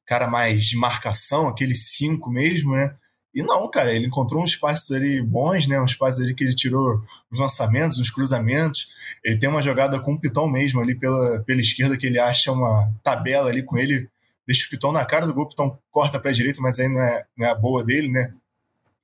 cara 0.06 0.28
mais 0.28 0.66
de 0.66 0.76
marcação, 0.76 1.48
aquele 1.48 1.74
5 1.74 2.30
mesmo, 2.30 2.76
né? 2.76 2.96
E 3.34 3.42
não, 3.42 3.68
cara, 3.68 3.92
ele 3.92 4.06
encontrou 4.06 4.42
uns 4.42 4.54
passes 4.54 4.90
ali 4.92 5.20
bons, 5.20 5.66
né? 5.66 5.80
Uns 5.80 5.94
passes 5.94 6.20
ali 6.20 6.34
que 6.34 6.44
ele 6.44 6.54
tirou 6.54 7.02
os 7.30 7.38
lançamentos, 7.38 7.98
os 7.98 8.10
cruzamentos. 8.10 8.88
Ele 9.24 9.36
tem 9.38 9.48
uma 9.48 9.62
jogada 9.62 9.98
com 9.98 10.12
o 10.12 10.20
Piton 10.20 10.48
mesmo 10.48 10.80
ali 10.80 10.94
pela, 10.94 11.42
pela 11.44 11.60
esquerda, 11.60 11.96
que 11.98 12.06
ele 12.06 12.18
acha 12.18 12.52
uma 12.52 12.92
tabela 13.02 13.50
ali 13.50 13.62
com 13.62 13.76
ele, 13.76 14.08
deixa 14.46 14.66
o 14.66 14.70
Piton 14.70 14.92
na 14.92 15.04
cara 15.04 15.26
do 15.26 15.34
gol, 15.34 15.44
o 15.44 15.48
Piton 15.48 15.76
corta 15.90 16.20
para 16.20 16.30
a 16.30 16.34
direita, 16.34 16.60
mas 16.62 16.78
aí 16.78 16.88
não 16.88 17.00
é, 17.00 17.24
não 17.36 17.46
é 17.46 17.50
a 17.50 17.54
boa 17.54 17.82
dele, 17.82 18.08
né? 18.08 18.32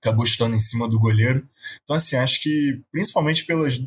acabou 0.01 0.25
estando 0.25 0.57
em 0.57 0.59
cima 0.59 0.89
do 0.89 0.99
goleiro. 0.99 1.47
Então, 1.85 1.95
assim, 1.95 2.17
acho 2.17 2.43
que 2.43 2.81
principalmente 2.91 3.45
pelas. 3.45 3.81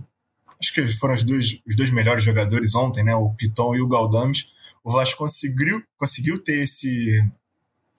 Acho 0.59 0.73
que 0.73 0.87
foram 0.93 1.15
os 1.15 1.23
dois, 1.23 1.59
os 1.67 1.75
dois 1.75 1.91
melhores 1.91 2.23
jogadores 2.23 2.73
ontem, 2.75 3.03
né? 3.03 3.13
O 3.15 3.31
Piton 3.31 3.75
e 3.75 3.81
o 3.81 3.87
Galdames. 3.87 4.47
o 4.83 4.91
Vasco 4.91 5.17
conseguiu, 5.17 5.83
conseguiu 5.97 6.41
ter 6.41 6.63
esse, 6.63 7.27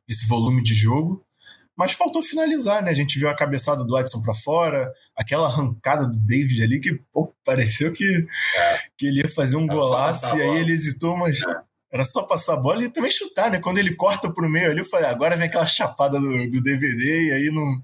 esse 0.08 0.26
volume 0.26 0.62
de 0.62 0.74
jogo, 0.74 1.22
mas 1.76 1.92
faltou 1.92 2.22
finalizar, 2.22 2.82
né? 2.82 2.90
A 2.90 2.94
gente 2.94 3.18
viu 3.18 3.28
a 3.28 3.34
cabeçada 3.34 3.84
do 3.84 3.98
Edson 3.98 4.22
para 4.22 4.34
fora, 4.34 4.92
aquela 5.16 5.48
arrancada 5.48 6.06
do 6.06 6.16
David 6.16 6.62
ali 6.62 6.80
que 6.80 6.94
pô, 7.12 7.34
pareceu 7.44 7.92
que, 7.92 8.04
é. 8.04 8.78
que 8.96 9.06
ele 9.06 9.20
ia 9.20 9.28
fazer 9.28 9.56
um 9.56 9.66
golaço 9.66 10.36
e 10.36 10.42
aí 10.42 10.60
ele 10.60 10.72
hesitou, 10.72 11.16
mas 11.16 11.42
é. 11.42 11.56
era 11.92 12.04
só 12.04 12.22
passar 12.22 12.54
a 12.54 12.60
bola 12.60 12.84
e 12.84 12.90
também 12.90 13.10
chutar, 13.10 13.50
né? 13.50 13.58
Quando 13.58 13.78
ele 13.78 13.96
corta 13.96 14.32
pro 14.32 14.48
meio 14.48 14.70
ali, 14.70 14.80
eu 14.80 14.84
falei, 14.84 15.06
agora 15.06 15.36
vem 15.36 15.46
aquela 15.46 15.66
chapada 15.66 16.20
do, 16.20 16.48
do 16.48 16.62
DVD 16.62 17.28
e 17.28 17.32
aí 17.32 17.50
não, 17.52 17.82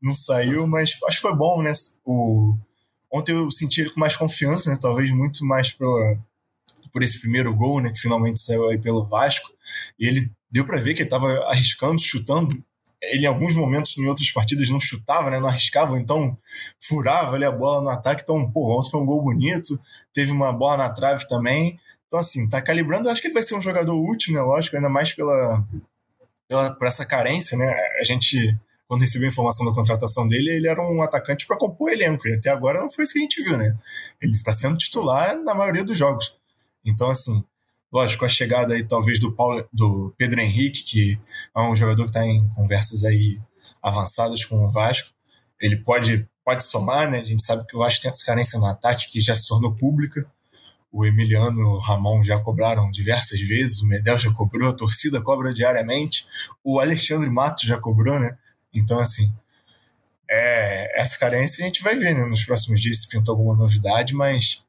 não 0.00 0.14
saiu, 0.14 0.66
mas 0.66 0.90
acho 1.08 1.16
que 1.16 1.22
foi 1.22 1.34
bom, 1.34 1.60
né? 1.60 1.72
O, 2.04 2.56
ontem 3.12 3.32
eu 3.32 3.50
senti 3.50 3.80
ele 3.80 3.90
com 3.90 3.98
mais 3.98 4.16
confiança, 4.16 4.70
né? 4.70 4.78
Talvez 4.80 5.10
muito 5.10 5.44
mais 5.44 5.72
pela, 5.72 6.16
por 6.92 7.02
esse 7.02 7.20
primeiro 7.20 7.52
gol, 7.52 7.80
né? 7.80 7.90
Que 7.90 7.98
finalmente 7.98 8.40
saiu 8.40 8.68
aí 8.68 8.78
pelo 8.78 9.04
Vasco. 9.04 9.50
E 9.98 10.06
ele 10.06 10.30
deu 10.48 10.64
para 10.64 10.80
ver 10.80 10.94
que 10.94 11.00
ele 11.00 11.08
estava 11.08 11.32
arriscando, 11.48 12.00
chutando 12.00 12.62
ele 13.10 13.24
em 13.24 13.26
alguns 13.26 13.54
momentos 13.54 13.96
em 13.96 14.06
outras 14.06 14.30
partidas 14.30 14.68
não 14.70 14.80
chutava, 14.80 15.30
né, 15.30 15.38
não 15.38 15.48
arriscava, 15.48 15.98
então 15.98 16.36
furava 16.80 17.36
ali 17.36 17.44
a 17.44 17.52
bola 17.52 17.82
no 17.82 17.88
ataque. 17.88 18.22
Então, 18.22 18.50
pô, 18.50 18.78
ontem 18.78 18.90
foi 18.90 19.00
um 19.00 19.06
gol 19.06 19.22
bonito, 19.22 19.78
teve 20.12 20.32
uma 20.32 20.52
bola 20.52 20.78
na 20.78 20.90
trave 20.90 21.26
também. 21.26 21.78
Então, 22.06 22.18
assim, 22.18 22.48
tá 22.48 22.62
calibrando. 22.62 23.08
Acho 23.08 23.20
que 23.20 23.26
ele 23.26 23.34
vai 23.34 23.42
ser 23.42 23.56
um 23.56 23.60
jogador 23.60 23.96
útil, 23.96 24.32
né? 24.32 24.40
Lógico, 24.40 24.76
ainda 24.76 24.88
mais 24.88 25.12
pela, 25.12 25.64
pela 26.48 26.70
por 26.70 26.86
essa 26.86 27.04
carência, 27.04 27.56
né? 27.58 27.74
A 28.00 28.04
gente, 28.04 28.56
quando 28.86 29.00
recebeu 29.00 29.28
a 29.28 29.32
informação 29.32 29.66
da 29.66 29.74
contratação 29.74 30.28
dele, 30.28 30.50
ele 30.50 30.68
era 30.68 30.80
um 30.80 31.02
atacante 31.02 31.46
para 31.46 31.56
compor 31.56 31.90
elenco. 31.90 32.28
E 32.28 32.34
até 32.34 32.50
agora 32.50 32.80
não 32.80 32.90
foi 32.90 33.04
isso 33.04 33.14
que 33.14 33.18
a 33.18 33.22
gente 33.22 33.42
viu, 33.42 33.56
né? 33.56 33.76
Ele 34.20 34.36
está 34.36 34.52
sendo 34.52 34.76
titular 34.76 35.36
na 35.42 35.54
maioria 35.54 35.84
dos 35.84 35.98
jogos. 35.98 36.36
Então, 36.84 37.10
assim, 37.10 37.42
Lógico, 37.94 38.24
a 38.24 38.28
chegada 38.28 38.74
aí 38.74 38.82
talvez 38.82 39.20
do, 39.20 39.30
Paulo, 39.30 39.64
do 39.72 40.12
Pedro 40.18 40.40
Henrique, 40.40 40.82
que 40.82 41.20
é 41.56 41.60
um 41.60 41.76
jogador 41.76 42.02
que 42.02 42.08
está 42.08 42.26
em 42.26 42.48
conversas 42.48 43.04
aí 43.04 43.40
avançadas 43.80 44.44
com 44.44 44.64
o 44.64 44.68
Vasco, 44.68 45.10
ele 45.60 45.76
pode, 45.76 46.28
pode 46.44 46.64
somar, 46.64 47.08
né? 47.08 47.20
A 47.20 47.24
gente 47.24 47.44
sabe 47.44 47.64
que 47.64 47.76
o 47.76 47.78
Vasco 47.78 48.02
tem 48.02 48.10
essa 48.10 48.26
carência 48.26 48.58
no 48.58 48.66
ataque 48.66 49.12
que 49.12 49.20
já 49.20 49.36
se 49.36 49.46
tornou 49.46 49.76
pública. 49.76 50.28
O 50.90 51.06
Emiliano 51.06 51.60
o 51.60 51.78
Ramon 51.78 52.24
já 52.24 52.40
cobraram 52.40 52.90
diversas 52.90 53.40
vezes, 53.40 53.80
o 53.80 53.86
Medel 53.86 54.18
já 54.18 54.32
cobrou, 54.32 54.70
a 54.70 54.76
torcida 54.76 55.22
cobra 55.22 55.54
diariamente, 55.54 56.26
o 56.64 56.80
Alexandre 56.80 57.30
Matos 57.30 57.62
já 57.62 57.78
cobrou, 57.78 58.18
né? 58.18 58.36
Então, 58.74 58.98
assim, 58.98 59.32
é, 60.28 61.00
essa 61.00 61.16
carência 61.16 61.62
a 61.62 61.66
gente 61.66 61.80
vai 61.80 61.94
ver 61.94 62.12
né, 62.12 62.24
nos 62.24 62.42
próximos 62.42 62.80
dias 62.80 63.02
se 63.02 63.08
pintou 63.08 63.34
alguma 63.34 63.54
novidade, 63.54 64.14
mas 64.14 64.63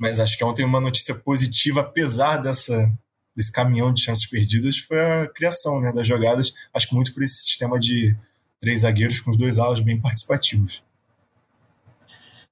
mas 0.00 0.18
acho 0.18 0.38
que 0.38 0.42
ontem 0.42 0.64
uma 0.64 0.80
notícia 0.80 1.14
positiva, 1.14 1.82
apesar 1.82 2.38
dessa, 2.38 2.90
desse 3.36 3.52
caminhão 3.52 3.92
de 3.92 4.02
chances 4.02 4.26
perdidas, 4.26 4.78
foi 4.78 4.98
a 4.98 5.28
criação 5.28 5.78
né, 5.78 5.92
das 5.92 6.08
jogadas. 6.08 6.54
Acho 6.72 6.88
que 6.88 6.94
muito 6.94 7.12
por 7.12 7.22
esse 7.22 7.44
sistema 7.44 7.78
de 7.78 8.16
três 8.58 8.80
zagueiros 8.80 9.20
com 9.20 9.30
os 9.30 9.36
dois 9.36 9.58
alas 9.58 9.78
bem 9.78 10.00
participativos. 10.00 10.82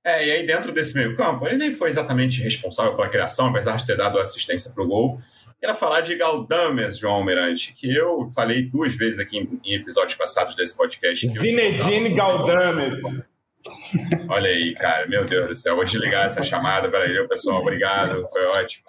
É, 0.05 0.27
e 0.27 0.31
aí 0.31 0.47
dentro 0.47 0.73
desse 0.73 0.95
meio 0.95 1.17
campo, 1.17 1.47
ele 1.47 1.57
nem 1.57 1.73
foi 1.73 1.89
exatamente 1.89 2.43
responsável 2.43 2.95
pela 2.95 3.09
criação, 3.09 3.47
apesar 3.47 3.77
de 3.77 3.87
ter 3.87 3.97
dado 3.97 4.19
assistência 4.19 4.71
para 4.71 4.85
o 4.85 4.87
gol. 4.87 5.19
Quero 5.59 5.75
falar 5.75 6.03
de 6.03 6.15
Galdames, 6.17 6.99
João 6.99 7.15
Almirante, 7.15 7.73
que 7.73 7.95
eu 7.95 8.31
falei 8.35 8.63
duas 8.63 8.95
vezes 8.95 9.19
aqui 9.19 9.39
em, 9.39 9.61
em 9.65 9.75
episódios 9.75 10.17
passados 10.17 10.55
desse 10.55 10.77
podcast. 10.77 11.27
Zinedine 11.27 12.11
Galdames. 12.11 13.27
Olha 14.29 14.51
aí, 14.51 14.75
cara, 14.75 15.07
meu 15.07 15.25
Deus 15.25 15.49
do 15.49 15.57
céu, 15.57 15.77
vou 15.77 15.85
desligar 15.85 16.27
essa 16.27 16.43
chamada. 16.43 16.91
Peraí, 16.91 17.27
pessoal, 17.29 17.61
obrigado, 17.61 18.27
foi 18.31 18.45
ótimo. 18.47 18.87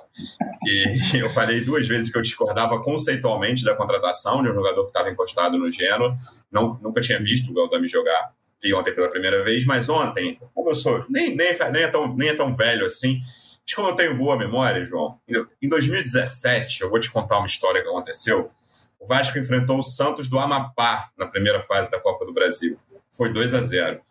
E 0.65 1.17
eu 1.19 1.29
falei 1.29 1.61
duas 1.61 1.87
vezes 1.87 2.11
que 2.11 2.17
eu 2.17 2.21
discordava 2.21 2.81
conceitualmente 2.81 3.63
da 3.63 3.75
contratação 3.75 4.41
de 4.43 4.49
um 4.49 4.53
jogador 4.53 4.81
que 4.83 4.89
estava 4.89 5.09
encostado 5.09 5.57
no 5.57 5.71
Genoa. 5.71 6.15
Não, 6.51 6.79
nunca 6.81 7.01
tinha 7.01 7.19
visto 7.19 7.51
o 7.51 7.53
Galdami 7.53 7.87
jogar. 7.87 8.33
Vi 8.61 8.73
ontem 8.73 8.93
pela 8.93 9.09
primeira 9.09 9.43
vez, 9.43 9.65
mas 9.65 9.87
ontem, 9.87 10.37
como 10.53 10.69
eu 10.69 10.75
sou, 10.75 11.05
nem, 11.09 11.35
nem, 11.35 11.57
nem, 11.71 11.83
é, 11.83 11.87
tão, 11.87 12.15
nem 12.15 12.29
é 12.29 12.35
tão 12.35 12.53
velho 12.53 12.85
assim, 12.85 13.21
mas 13.69 13.75
como 13.75 13.89
eu 13.89 13.95
tenho 13.95 14.17
boa 14.17 14.35
memória, 14.35 14.83
João, 14.83 15.19
em 15.61 15.69
2017, 15.69 16.81
eu 16.81 16.89
vou 16.89 16.99
te 16.99 17.11
contar 17.11 17.37
uma 17.37 17.45
história 17.45 17.81
que 17.81 17.87
aconteceu. 17.87 18.49
O 18.99 19.05
Vasco 19.05 19.37
enfrentou 19.37 19.77
o 19.77 19.83
Santos 19.83 20.27
do 20.27 20.39
Amapá 20.39 21.11
na 21.15 21.27
primeira 21.27 21.61
fase 21.61 21.89
da 21.89 21.99
Copa 21.99 22.25
do 22.25 22.33
Brasil. 22.33 22.79
Foi 23.11 23.31
2 23.31 23.53
a 23.53 23.61
0 23.61 24.01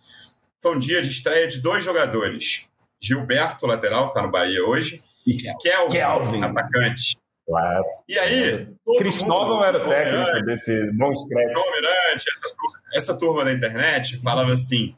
foi 0.63 0.77
um 0.77 0.79
dia 0.79 1.01
de 1.03 1.11
estreia 1.11 1.47
de 1.47 1.61
dois 1.61 1.85
jogadores. 1.85 2.65
Gilberto, 3.01 3.67
lateral, 3.67 4.05
que 4.05 4.11
está 4.11 4.23
no 4.23 4.31
Bahia 4.31 4.65
hoje, 4.65 4.99
e 5.27 5.37
Kelvin, 5.37 5.91
Kelvin. 5.91 6.43
atacante. 6.43 7.17
Claro. 7.47 7.85
E 8.07 8.19
aí. 8.19 8.69
Cristóvão 8.99 9.65
era 9.65 9.79
o 9.79 9.89
técnico 9.89 10.45
desse 10.45 10.93
bom 10.93 11.15
scratch. 11.15 11.49
Mirante, 11.49 12.25
essa, 12.29 12.55
essa 12.95 13.19
turma 13.19 13.45
da 13.45 13.53
internet 13.53 14.21
falava 14.21 14.53
assim: 14.53 14.95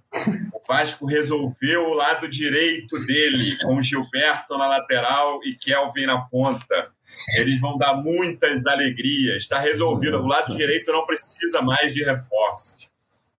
o 0.52 0.66
Vasco 0.66 1.06
resolveu 1.06 1.88
o 1.88 1.94
lado 1.94 2.28
direito 2.28 2.98
dele, 3.06 3.56
com 3.62 3.80
Gilberto 3.80 4.58
na 4.58 4.66
lateral 4.66 5.40
e 5.44 5.54
Kelvin 5.54 6.06
na 6.06 6.22
ponta. 6.22 6.90
Eles 7.36 7.60
vão 7.60 7.78
dar 7.78 7.94
muitas 7.94 8.66
alegrias. 8.66 9.42
Está 9.42 9.60
resolvido. 9.60 10.18
O 10.18 10.26
lado 10.26 10.56
direito 10.56 10.90
não 10.90 11.06
precisa 11.06 11.62
mais 11.62 11.92
de 11.92 12.02
reforços. 12.04 12.89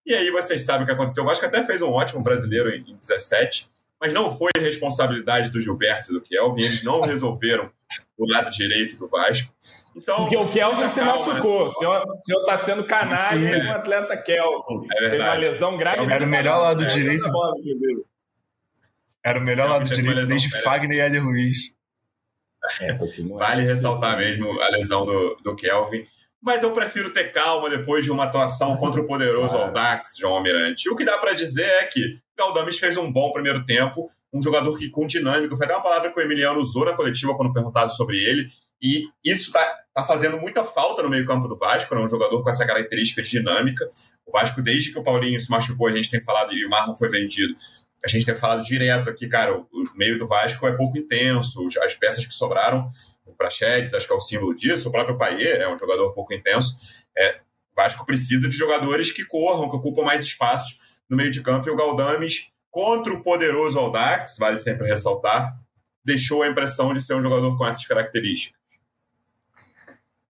E 0.05 0.13
aí 0.13 0.31
vocês 0.31 0.65
sabem 0.65 0.84
o 0.84 0.86
que 0.86 0.91
aconteceu. 0.91 1.24
O 1.24 1.25
Vasco 1.25 1.46
até 1.46 1.63
fez 1.63 1.81
um 1.81 1.91
ótimo 1.91 2.22
brasileiro 2.22 2.70
em 2.70 2.96
17, 2.96 3.70
mas 4.00 4.13
não 4.13 4.36
foi 4.36 4.51
responsabilidade 4.58 5.50
do 5.50 5.60
Gilberto 5.60 6.12
e 6.12 6.13
do 6.13 6.22
Kelvin. 6.22 6.63
Eles 6.63 6.84
não 6.84 7.01
resolveram 7.01 7.72
o 8.17 8.25
lado 8.25 8.50
direito 8.50 8.98
do 8.98 9.08
Vasco. 9.08 9.53
Então, 9.96 10.15
Porque 10.17 10.38
o 10.38 10.50
Kelvin 10.50 10.89
se 10.89 11.01
machucou. 11.01 11.62
Né? 11.62 11.65
O 11.65 11.70
senhor 12.22 12.41
está 12.41 12.58
sendo 12.58 12.84
canalha 12.86 13.62
com 13.62 13.67
o 13.67 13.72
atleta 13.72 14.17
Kelvin. 14.17 14.88
É 14.91 15.10
Teve 15.10 15.24
uma 15.24 15.34
lesão 15.36 15.77
grave. 15.77 16.12
Era 16.12 16.25
o 16.25 16.27
melhor 16.27 16.62
lado 16.62 16.84
é, 16.84 16.88
direito. 16.88 17.25
Era 19.24 19.39
o 19.39 19.43
melhor 19.43 19.70
lado 19.70 19.89
direito 19.89 20.25
desde 20.25 20.50
Fagner 20.62 20.98
e 20.98 21.00
Éder 21.00 21.24
Luiz. 21.24 21.75
É, 22.79 22.93
vale 23.38 23.63
ressaltar 23.63 24.17
mesmo 24.17 24.62
a 24.62 24.70
lesão 24.70 25.05
do, 25.05 25.36
do 25.43 25.55
Kelvin 25.55 26.08
mas 26.41 26.63
eu 26.63 26.71
prefiro 26.71 27.13
ter 27.13 27.31
calma 27.31 27.69
depois 27.69 28.03
de 28.03 28.12
uma 28.12 28.24
atuação 28.24 28.75
contra 28.77 29.01
o 29.01 29.07
poderoso 29.07 29.55
Aldax, 29.57 30.17
João 30.19 30.36
Almirante. 30.36 30.89
O 30.89 30.95
que 30.95 31.05
dá 31.05 31.17
para 31.17 31.33
dizer 31.33 31.65
é 31.65 31.86
que 31.86 32.19
Galdames 32.38 32.79
fez 32.79 32.98
um 32.98 33.12
bom 33.12 33.31
primeiro 33.31 33.65
tempo, 33.65 34.10
um 34.33 34.41
jogador 34.41 34.77
que 34.77 34.89
com 34.89 35.05
dinâmico, 35.05 35.55
foi 35.55 35.65
até 35.65 35.75
uma 35.75 35.83
palavra 35.83 36.12
que 36.12 36.19
o 36.19 36.24
Emiliano 36.24 36.60
usou 36.60 36.86
na 36.86 36.93
coletiva 36.93 37.36
quando 37.36 37.53
perguntado 37.53 37.91
sobre 37.93 38.17
ele, 38.17 38.50
e 38.81 39.07
isso 39.24 39.48
está 39.48 39.79
tá 39.93 40.03
fazendo 40.03 40.38
muita 40.38 40.63
falta 40.63 41.03
no 41.03 41.10
meio-campo 41.10 41.48
do 41.48 41.55
Vasco, 41.55 41.93
né? 41.93 42.01
um 42.01 42.10
jogador 42.10 42.41
com 42.41 42.50
essa 42.50 42.65
característica 42.65 43.21
de 43.21 43.29
dinâmica. 43.29 43.88
O 44.25 44.31
Vasco, 44.31 44.62
desde 44.62 44.91
que 44.91 44.98
o 44.98 45.03
Paulinho 45.03 45.39
se 45.39 45.51
machucou, 45.51 45.88
a 45.88 45.91
gente 45.91 46.10
tem 46.10 46.21
falado, 46.21 46.51
e 46.53 46.65
o 46.65 46.69
Marlon 46.69 46.95
foi 46.95 47.10
vendido, 47.10 47.53
a 48.03 48.07
gente 48.07 48.25
tem 48.25 48.36
falado 48.36 48.63
direto 48.63 49.10
aqui, 49.10 49.27
cara, 49.27 49.55
o 49.55 49.67
meio 49.95 50.17
do 50.17 50.27
Vasco 50.27 50.65
é 50.65 50.71
pouco 50.71 50.98
intenso, 50.98 51.67
as 51.83 51.93
peças 51.93 52.25
que 52.25 52.33
sobraram 52.33 52.88
o 53.41 53.43
Prachedes, 53.43 53.93
acho 53.93 54.07
que 54.07 54.13
é 54.13 54.15
o 54.15 54.21
símbolo 54.21 54.55
disso, 54.55 54.89
o 54.89 54.91
próprio 54.91 55.17
Paier 55.17 55.62
é 55.62 55.74
um 55.74 55.77
jogador 55.77 56.10
um 56.10 56.13
pouco 56.13 56.33
intenso. 56.33 56.75
É, 57.17 57.39
Vasco 57.75 58.05
precisa 58.05 58.48
de 58.48 58.55
jogadores 58.55 59.12
que 59.12 59.25
corram, 59.25 59.69
que 59.69 59.75
ocupam 59.75 60.03
mais 60.03 60.21
espaços 60.21 60.77
no 61.10 61.17
meio 61.17 61.31
de 61.31 61.41
campo, 61.41 61.67
e 61.67 61.71
o 61.71 61.75
Galdames, 61.75 62.51
contra 62.69 63.13
o 63.13 63.21
poderoso 63.21 63.77
Aldax, 63.77 64.38
vale 64.38 64.57
sempre 64.57 64.88
ressaltar, 64.88 65.57
deixou 66.03 66.43
a 66.43 66.48
impressão 66.48 66.93
de 66.93 67.01
ser 67.01 67.15
um 67.15 67.21
jogador 67.21 67.57
com 67.57 67.65
essas 67.65 67.86
características. 67.86 68.60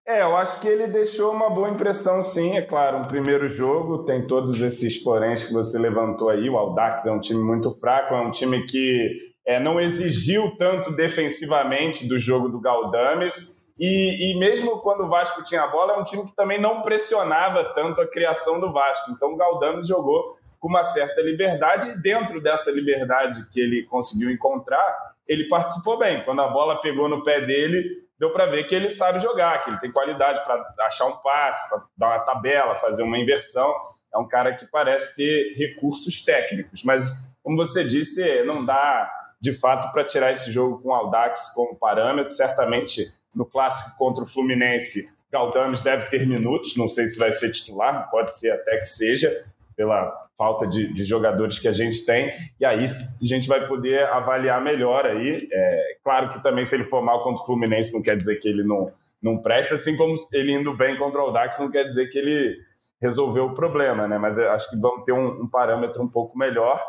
É, 0.06 0.24
eu 0.24 0.36
acho 0.36 0.60
que 0.60 0.68
ele 0.68 0.88
deixou 0.88 1.32
uma 1.32 1.50
boa 1.50 1.70
impressão, 1.70 2.22
sim. 2.22 2.58
É 2.58 2.62
claro, 2.62 2.98
um 2.98 3.08
primeiro 3.08 3.48
jogo 3.48 4.04
tem 4.04 4.26
todos 4.26 4.60
esses 4.60 4.98
poréns 4.98 5.44
que 5.44 5.54
você 5.54 5.78
levantou 5.78 6.30
aí. 6.30 6.50
O 6.50 6.58
Aldax 6.58 7.06
é 7.06 7.12
um 7.12 7.20
time 7.20 7.42
muito 7.42 7.72
fraco, 7.72 8.14
é 8.14 8.20
um 8.20 8.32
time 8.32 8.66
que 8.66 9.31
é, 9.46 9.60
não 9.60 9.80
exigiu 9.80 10.56
tanto 10.58 10.92
defensivamente 10.96 12.08
do 12.08 12.18
jogo 12.20 12.50
do 12.50 12.60
Galdames. 12.60 13.68
E, 13.80 14.32
e, 14.32 14.40
mesmo 14.40 14.80
quando 14.80 15.06
o 15.06 15.10
Vasco 15.10 15.44
tinha 15.44 15.64
a 15.64 15.68
bola, 15.68 15.94
é 15.94 15.98
um 15.98 16.04
time 16.04 16.26
que 16.26 16.36
também 16.36 16.62
não 16.62 16.82
pressionava 16.82 17.74
tanto 17.74 18.02
a 18.02 18.08
criação 18.08 18.60
do 18.60 18.72
Vasco. 18.72 19.12
Então 19.12 19.30
o 19.30 19.38
Galdames 19.38 19.88
jogou 19.88 20.38
com 20.60 20.68
uma 20.68 20.84
certa 20.84 21.22
liberdade 21.22 21.90
e 21.90 22.02
dentro 22.02 22.40
dessa 22.40 22.72
liberdade 22.72 23.50
que 23.50 23.60
ele 23.60 23.84
conseguiu 23.88 24.30
encontrar, 24.30 25.16
ele 25.28 25.48
participou 25.48 25.98
bem. 25.98 26.24
Quando 26.24 26.42
a 26.42 26.48
bola 26.48 26.80
pegou 26.82 27.10
no 27.10 27.24
pé 27.24 27.42
dele, 27.42 27.84
deu 28.20 28.30
para 28.30 28.46
ver 28.46 28.66
que 28.66 28.76
ele 28.76 28.90
sabe 28.90 29.20
jogar, 29.20 29.64
que 29.64 29.72
ele 29.72 29.80
tem 29.80 29.92
qualidade 29.92 30.44
para 30.44 30.64
achar 30.82 31.08
um 31.08 31.18
passe, 31.18 31.68
para 31.68 31.84
dar 31.98 32.08
uma 32.10 32.20
tabela, 32.20 32.76
fazer 32.76 33.02
uma 33.02 33.18
inversão. 33.18 33.74
É 34.14 34.20
um 34.20 34.28
cara 34.28 34.56
que 34.56 34.68
parece 34.68 35.16
ter 35.16 35.56
recursos 35.58 36.24
técnicos, 36.24 36.84
mas 36.84 37.34
como 37.42 37.58
você 37.58 37.84
disse, 37.84 38.44
não 38.44 38.64
dá 38.64 39.10
de 39.42 39.54
fato, 39.54 39.92
para 39.92 40.06
tirar 40.06 40.32
esse 40.32 40.52
jogo 40.52 40.82
com 40.82 40.90
o 40.90 40.94
Aldax 40.94 41.54
como 41.56 41.76
parâmetro. 41.76 42.32
Certamente, 42.32 43.04
no 43.36 43.46
clássico 43.46 43.98
contra 43.98 44.24
o 44.24 44.28
Fluminense, 44.28 45.18
Galdames 45.32 45.82
deve 45.82 46.06
ter 46.08 46.28
minutos, 46.28 46.76
não 46.78 46.88
sei 46.88 47.08
se 47.08 47.18
vai 47.18 47.32
ser 47.34 47.52
titular, 47.52 48.10
pode 48.12 48.38
ser 48.38 48.52
até 48.52 48.78
que 48.78 48.86
seja, 48.86 49.46
pela 49.76 50.12
falta 50.38 50.68
de, 50.68 50.94
de, 50.94 51.06
jogadores 51.06 51.58
que 51.58 51.68
a 51.68 51.72
gente 51.72 52.06
tem, 52.06 52.32
e 52.60 52.66
aí 52.66 52.84
a 52.84 53.26
gente 53.26 53.48
vai 53.48 53.66
poder 53.68 54.04
avaliar 54.10 54.62
melhor 54.62 55.06
aí. 55.06 55.48
É, 55.52 55.98
claro 56.04 56.34
que 56.34 56.44
também 56.44 56.66
se 56.66 56.76
ele 56.76 56.84
for 56.84 57.02
mal 57.02 57.24
contra 57.24 57.42
o 57.42 57.46
Fluminense 57.46 57.94
não 57.94 58.04
quer 58.04 58.18
dizer 58.18 58.36
que 58.40 58.50
ele 58.50 58.64
não, 58.64 58.92
não 59.22 59.38
presta, 59.38 59.76
assim 59.76 59.96
como 59.96 60.16
ele 60.34 60.52
indo 60.52 60.76
bem 60.76 60.98
contra 60.98 61.24
o 61.24 61.32
Dax 61.32 61.58
não 61.60 61.72
quer 61.72 61.86
dizer 61.86 62.08
que 62.10 62.20
ele 62.20 62.60
resolveu 63.02 63.46
o 63.46 63.56
problema, 63.56 64.08
né? 64.08 64.18
Mas 64.18 64.38
acho 64.38 64.70
que 64.70 64.78
vamos 64.78 65.04
ter 65.04 65.14
um, 65.14 65.44
um 65.44 65.48
parâmetro 65.48 66.04
um 66.04 66.08
pouco 66.08 66.38
melhor. 66.38 66.80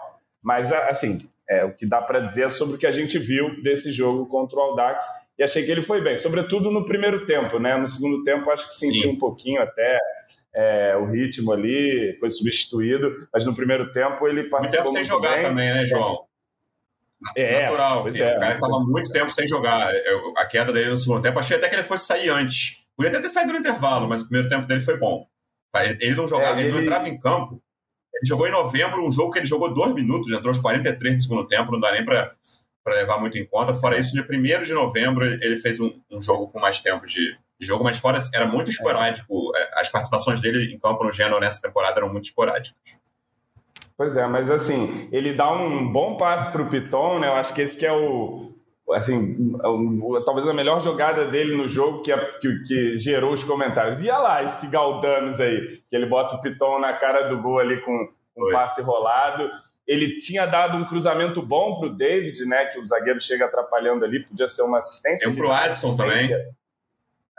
Mas, 0.43 0.73
assim, 0.73 1.27
é, 1.49 1.65
o 1.65 1.75
que 1.75 1.87
dá 1.87 2.01
para 2.01 2.21
dizer 2.21 2.45
é 2.45 2.49
sobre 2.49 2.77
o 2.77 2.79
que 2.79 2.87
a 2.87 2.91
gente 2.91 3.19
viu 3.19 3.63
desse 3.63 3.91
jogo 3.93 4.27
contra 4.27 4.59
o 4.59 4.63
Aldax 4.63 5.05
e 5.39 5.43
achei 5.43 5.65
que 5.65 5.71
ele 5.71 5.83
foi 5.83 6.01
bem, 6.01 6.17
sobretudo 6.17 6.71
no 6.71 6.85
primeiro 6.85 7.27
tempo, 7.27 7.59
né? 7.59 7.77
No 7.77 7.89
segundo 7.89 8.23
tempo 8.23 8.51
acho 8.51 8.69
que 8.69 8.75
sentiu 8.75 9.11
um 9.11 9.19
pouquinho 9.19 9.61
até 9.61 9.99
é, 10.55 10.97
o 10.97 11.07
ritmo 11.07 11.53
ali, 11.53 12.17
foi 12.21 12.31
substituído, 12.31 13.29
mas 13.33 13.45
no 13.45 13.55
primeiro 13.55 13.93
tempo 13.93 14.27
ele 14.29 14.49
participou 14.49 14.93
muito 14.93 14.95
tempo 14.95 15.05
sem 15.05 15.05
jogar 15.05 15.35
bem. 15.35 15.43
também, 15.43 15.73
né, 15.73 15.87
João? 15.87 16.25
É, 17.37 17.63
natural. 17.63 18.03
Pois 18.03 18.19
é, 18.19 18.37
o 18.37 18.41
cara 18.41 18.55
estava 18.55 18.79
muito 18.81 19.13
tempo 19.13 19.31
sem 19.31 19.47
jogar. 19.47 19.91
A 20.37 20.47
queda 20.47 20.73
dele 20.73 20.91
no 20.91 20.97
segundo 20.97 21.23
tempo, 21.23 21.39
achei 21.39 21.57
até 21.57 21.69
que 21.69 21.75
ele 21.75 21.83
fosse 21.83 22.07
sair 22.07 22.31
antes. 22.31 22.85
Podia 22.97 23.11
até 23.11 23.21
ter 23.21 23.29
saído 23.29 23.53
no 23.53 23.59
intervalo, 23.59 24.09
mas 24.09 24.23
o 24.23 24.25
primeiro 24.25 24.49
tempo 24.49 24.67
dele 24.67 24.81
foi 24.81 24.99
bom. 24.99 25.27
Ele 26.01 26.15
não 26.15 26.29
jogava, 26.29 26.59
é, 26.59 26.61
ele... 26.61 26.69
ele 26.69 26.73
não 26.73 26.83
entrava 26.83 27.09
em 27.09 27.19
campo 27.19 27.63
ele 28.15 28.27
jogou 28.27 28.47
em 28.47 28.51
novembro, 28.51 29.07
um 29.07 29.11
jogo 29.11 29.33
que 29.33 29.39
ele 29.39 29.47
jogou 29.47 29.73
dois 29.73 29.95
minutos, 29.95 30.31
entrou 30.31 30.49
aos 30.49 30.59
43 30.59 31.17
do 31.17 31.23
segundo 31.23 31.47
tempo, 31.47 31.73
não 31.73 31.81
dá 31.81 31.93
nem 31.93 32.05
para 32.05 32.35
levar 32.89 33.19
muito 33.19 33.39
em 33.39 33.47
conta. 33.47 33.75
Fora 33.75 33.99
isso, 33.99 34.13
dia 34.13 34.27
1 34.29 34.63
de 34.63 34.73
novembro, 34.73 35.25
ele 35.25 35.57
fez 35.57 35.81
um, 35.81 35.93
um 36.11 36.21
jogo 36.21 36.49
com 36.49 36.61
mais 36.61 36.81
tempo 36.81 37.07
de, 37.07 37.37
de, 37.59 37.67
jogo, 37.67 37.85
mas 37.85 37.99
fora 37.99 38.19
era 38.35 38.47
muito 38.47 38.71
esporádico. 38.71 39.53
É, 39.57 39.81
as 39.81 39.89
participações 39.89 40.41
dele 40.41 40.73
em 40.73 40.79
campo 40.79 41.05
no 41.05 41.13
Genoa 41.13 41.41
nessa 41.41 41.61
temporada 41.61 41.99
eram 41.99 42.11
muito 42.11 42.25
esporádicas. 42.25 43.01
Pois 43.97 44.17
é, 44.17 44.27
mas 44.27 44.51
assim, 44.51 45.09
ele 45.13 45.35
dá 45.35 45.53
um 45.53 45.91
bom 45.91 46.17
passe 46.17 46.51
para 46.51 46.63
o 46.63 46.69
Piton, 46.69 47.21
né? 47.21 47.29
Eu 47.29 47.35
acho 47.35 47.55
que 47.55 47.63
esse 47.63 47.79
que 47.79 47.87
é 47.87 47.93
o, 47.93 48.52
assim, 48.91 49.57
talvez 50.25 50.47
a 50.47 50.53
melhor 50.53 50.81
jogada 50.81 51.27
dele 51.27 51.57
no 51.57 51.69
jogo 51.69 52.03
que, 52.03 52.15
que, 52.41 52.63
que, 52.67 52.99
gerou 52.99 53.33
os 53.33 53.45
comentários. 53.45 54.03
Ia 54.03 54.19
lá 54.19 54.43
esse 54.43 54.69
Galdames 54.69 55.41
aí, 55.41 55.81
que 55.89 55.97
ele 55.97 56.07
bota 56.07 56.37
o 56.37 56.41
Piton 56.41 56.79
na 56.79 56.93
cara 56.95 57.29
do 57.29 57.41
gol 57.41 57.59
ali 57.59 57.81
com 57.81 57.93
um 58.37 58.45
Foi. 58.45 58.53
passe 58.53 58.83
rolado. 58.83 59.49
Ele 59.87 60.19
tinha 60.19 60.47
dado 60.47 60.77
um 60.77 60.85
cruzamento 60.85 61.43
bom 61.43 61.79
para 61.79 61.89
o 61.89 61.97
David, 61.97 62.45
né? 62.47 62.67
Que 62.67 62.81
o 62.81 62.87
zagueiro 62.87 63.21
chega 63.21 63.47
atrapalhando 63.47 64.05
ali, 64.05 64.25
podia 64.25 64.49
ser 64.49 64.63
uma 64.63 64.79
assistência. 64.79 65.29
Tem 65.29 65.37
para 65.37 65.47
o 65.47 65.53
Adson 65.53 65.97
também. 65.97 66.33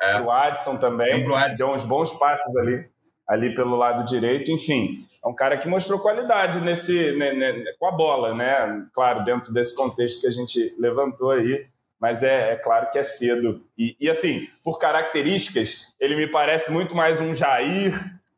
É. 0.02 0.14
Para 0.14 0.24
o 0.24 0.32
Adson 0.32 0.78
também. 0.78 1.26
Tem 1.26 1.36
Adson. 1.36 1.66
Deu 1.66 1.74
uns 1.74 1.84
bons 1.84 2.14
passes 2.14 2.56
ali, 2.58 2.86
ali 3.28 3.56
pelo 3.56 3.76
lado 3.76 4.06
direito. 4.06 4.52
Enfim, 4.52 5.06
é 5.24 5.28
um 5.28 5.34
cara 5.34 5.58
que 5.58 5.68
mostrou 5.68 6.00
qualidade 6.00 6.60
nesse, 6.60 7.14
né, 7.14 7.34
né, 7.34 7.64
com 7.80 7.88
a 7.88 7.92
bola, 7.92 8.36
né? 8.36 8.86
Claro, 8.94 9.24
dentro 9.24 9.54
desse 9.54 9.76
contexto 9.76 10.22
que 10.22 10.28
a 10.28 10.32
gente 10.32 10.76
levantou 10.78 11.32
aí, 11.32 11.66
mas 12.00 12.22
é, 12.22 12.52
é 12.52 12.56
claro 12.58 12.92
que 12.92 13.00
é 13.00 13.04
cedo. 13.04 13.64
E, 13.78 13.96
e, 14.00 14.10
assim, 14.10 14.46
por 14.64 14.78
características, 14.78 15.96
ele 15.98 16.18
me 16.18 16.28
parece 16.28 16.70
muito 16.72 16.94
mais 16.94 17.22
um 17.22 17.34
Jair, 17.34 17.94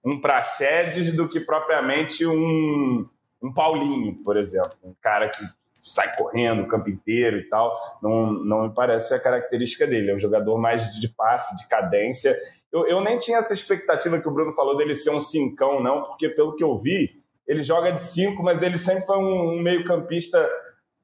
um 0.06 0.22
Praxedes, 0.22 1.12
do 1.12 1.28
que 1.28 1.40
propriamente 1.40 2.24
um, 2.28 3.10
um 3.42 3.52
Paulinho, 3.52 4.14
por 4.24 4.38
exemplo. 4.38 4.78
Um 4.84 4.94
cara 5.02 5.30
que 5.30 5.44
sai 5.74 6.16
correndo 6.16 6.62
o 6.62 6.68
campo 6.68 6.90
inteiro 6.92 7.38
e 7.38 7.44
tal. 7.50 7.76
Não, 8.04 8.32
não 8.32 8.68
me 8.68 8.74
parece 8.74 9.16
a 9.16 9.20
característica 9.20 9.88
dele. 9.88 10.12
É 10.12 10.16
um 10.16 10.20
jogador 10.20 10.60
mais 10.60 10.84
de 11.00 11.08
passe, 11.10 11.58
de 11.58 11.68
cadência 11.68 12.36
eu, 12.76 12.86
eu 12.88 13.02
nem 13.02 13.18
tinha 13.18 13.38
essa 13.38 13.54
expectativa 13.54 14.20
que 14.20 14.28
o 14.28 14.32
Bruno 14.32 14.52
falou 14.52 14.76
dele 14.76 14.96
ser 14.96 15.12
um 15.12 15.22
cincão, 15.22 15.82
não, 15.82 16.04
porque 16.04 16.28
pelo 16.28 16.58
que 16.58 16.64
eu 16.64 16.78
vi, 16.78 17.24
ele 17.48 17.64
joga 17.64 17.92
de 17.92 18.02
cinco, 18.02 18.44
mas 18.44 18.62
ele 18.62 18.78
sempre 18.78 19.06
foi 19.06 19.18
um, 19.18 19.54
um 19.54 19.62
meio-campista 19.62 20.46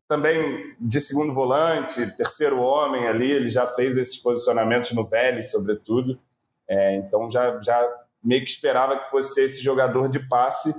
também 0.06 0.76
de 0.78 1.00
segundo 1.00 1.34
volante, 1.34 2.06
terceiro 2.18 2.60
homem 2.60 3.08
ali. 3.08 3.32
Ele 3.32 3.50
já 3.50 3.68
fez 3.68 3.96
esses 3.96 4.18
posicionamentos 4.18 4.92
no 4.92 5.08
Vélez, 5.08 5.50
sobretudo. 5.50 6.20
É, 6.68 6.98
então 6.98 7.32
já, 7.32 7.58
já 7.62 7.90
meio 8.22 8.44
que 8.44 8.52
esperava 8.52 9.00
que 9.00 9.10
fosse 9.10 9.42
esse 9.42 9.64
jogador 9.64 10.10
de 10.10 10.20
passe 10.28 10.74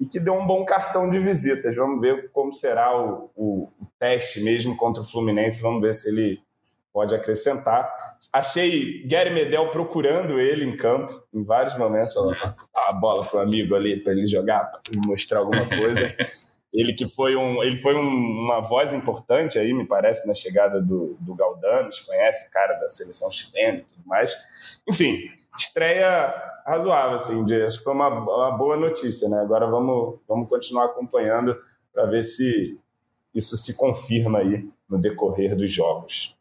e 0.00 0.06
que 0.06 0.18
deu 0.18 0.32
um 0.32 0.46
bom 0.46 0.64
cartão 0.64 1.10
de 1.10 1.18
visitas. 1.18 1.76
Vamos 1.76 2.00
ver 2.00 2.30
como 2.30 2.54
será 2.54 2.98
o, 2.98 3.30
o, 3.36 3.64
o 3.78 3.86
teste 3.98 4.40
mesmo 4.40 4.74
contra 4.78 5.02
o 5.02 5.06
Fluminense. 5.06 5.60
Vamos 5.60 5.82
ver 5.82 5.94
se 5.94 6.08
ele 6.08 6.40
pode 6.98 7.14
acrescentar. 7.14 7.88
Achei 8.32 9.06
Gary 9.06 9.30
Medel 9.30 9.70
procurando 9.70 10.40
ele 10.40 10.64
em 10.64 10.76
campo 10.76 11.22
em 11.32 11.44
vários 11.44 11.78
momentos. 11.78 12.16
A 12.74 12.92
bola 12.92 13.24
para 13.24 13.38
o 13.38 13.40
amigo 13.40 13.76
ali 13.76 14.02
para 14.02 14.12
ele 14.12 14.26
jogar, 14.26 14.64
para 14.64 14.80
mostrar 15.06 15.38
alguma 15.38 15.64
coisa. 15.64 16.12
ele 16.74 16.92
que 16.92 17.06
foi 17.06 17.36
um, 17.36 17.62
ele 17.62 17.76
foi 17.76 17.94
um, 17.94 18.00
uma 18.00 18.60
voz 18.60 18.92
importante 18.92 19.60
aí, 19.60 19.72
me 19.72 19.86
parece, 19.86 20.26
na 20.26 20.34
chegada 20.34 20.80
do, 20.80 21.16
do 21.20 21.36
Galdames, 21.36 22.00
conhece 22.00 22.48
o 22.48 22.52
cara 22.52 22.74
da 22.74 22.88
seleção 22.88 23.30
chilena 23.30 23.78
e 23.78 23.82
tudo 23.82 24.04
mais. 24.04 24.36
Enfim, 24.88 25.30
estreia 25.56 26.34
razoável, 26.66 27.14
assim, 27.14 27.44
de, 27.46 27.62
acho 27.62 27.78
que 27.78 27.84
foi 27.84 27.92
uma, 27.92 28.08
uma 28.08 28.50
boa 28.58 28.76
notícia, 28.76 29.28
né? 29.28 29.38
Agora 29.38 29.68
vamos, 29.68 30.18
vamos 30.26 30.48
continuar 30.48 30.86
acompanhando 30.86 31.56
para 31.94 32.06
ver 32.06 32.24
se 32.24 32.76
isso 33.32 33.56
se 33.56 33.76
confirma 33.76 34.40
aí 34.40 34.68
no 34.88 34.98
decorrer 34.98 35.54
dos 35.54 35.72
jogos. 35.72 36.36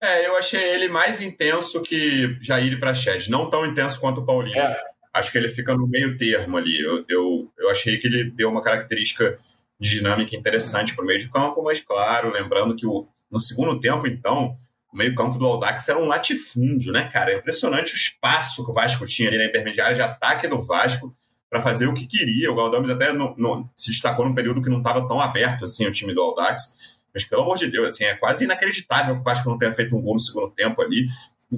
É, 0.00 0.26
eu 0.26 0.36
achei 0.36 0.62
ele 0.74 0.88
mais 0.88 1.20
intenso 1.20 1.82
que 1.82 2.38
Jair 2.40 2.72
e 2.72 2.78
Praxedes. 2.78 3.28
Não 3.28 3.50
tão 3.50 3.66
intenso 3.66 4.00
quanto 4.00 4.20
o 4.20 4.26
Paulinho. 4.26 4.58
É. 4.58 4.76
Acho 5.12 5.32
que 5.32 5.38
ele 5.38 5.48
fica 5.48 5.74
no 5.74 5.86
meio 5.88 6.16
termo 6.16 6.56
ali. 6.56 6.80
Eu, 6.80 7.04
eu, 7.08 7.52
eu 7.58 7.70
achei 7.70 7.98
que 7.98 8.06
ele 8.06 8.30
deu 8.30 8.48
uma 8.48 8.62
característica 8.62 9.34
de 9.80 9.90
dinâmica 9.90 10.36
interessante 10.36 10.94
para 10.94 11.04
o 11.04 11.06
meio 11.06 11.18
de 11.18 11.28
campo, 11.28 11.62
mas 11.62 11.80
claro, 11.80 12.30
lembrando 12.30 12.74
que 12.74 12.86
o, 12.86 13.08
no 13.30 13.40
segundo 13.40 13.78
tempo, 13.80 14.06
então, 14.06 14.56
o 14.92 14.96
meio-campo 14.96 15.38
do 15.38 15.46
Aldax 15.46 15.88
era 15.88 15.98
um 15.98 16.06
latifúndio, 16.06 16.92
né, 16.92 17.08
cara? 17.12 17.32
É 17.32 17.38
impressionante 17.38 17.92
o 17.92 17.96
espaço 17.96 18.64
que 18.64 18.70
o 18.70 18.74
Vasco 18.74 19.06
tinha 19.06 19.28
ali 19.28 19.38
na 19.38 19.44
intermediária 19.44 19.94
de 19.94 20.02
ataque 20.02 20.48
do 20.48 20.60
Vasco 20.60 21.14
para 21.50 21.60
fazer 21.60 21.86
o 21.86 21.94
que 21.94 22.06
queria. 22.06 22.50
O 22.50 22.54
Galdames 22.54 22.90
até 22.90 23.12
no, 23.12 23.34
no, 23.36 23.68
se 23.76 23.90
destacou 23.90 24.26
num 24.26 24.34
período 24.34 24.62
que 24.62 24.70
não 24.70 24.78
estava 24.78 25.06
tão 25.06 25.20
aberto 25.20 25.64
assim 25.64 25.86
o 25.86 25.92
time 25.92 26.14
do 26.14 26.20
Aldax. 26.20 26.76
Mas, 27.18 27.24
pelo 27.24 27.42
amor 27.42 27.56
de 27.56 27.66
Deus, 27.66 27.88
assim, 27.88 28.04
é 28.04 28.14
quase 28.14 28.44
inacreditável 28.44 29.16
que 29.16 29.20
o 29.20 29.24
Vasco 29.24 29.50
não 29.50 29.58
tenha 29.58 29.72
feito 29.72 29.96
um 29.96 30.00
gol 30.00 30.14
no 30.14 30.20
segundo 30.20 30.50
tempo 30.52 30.80
ali. 30.80 31.08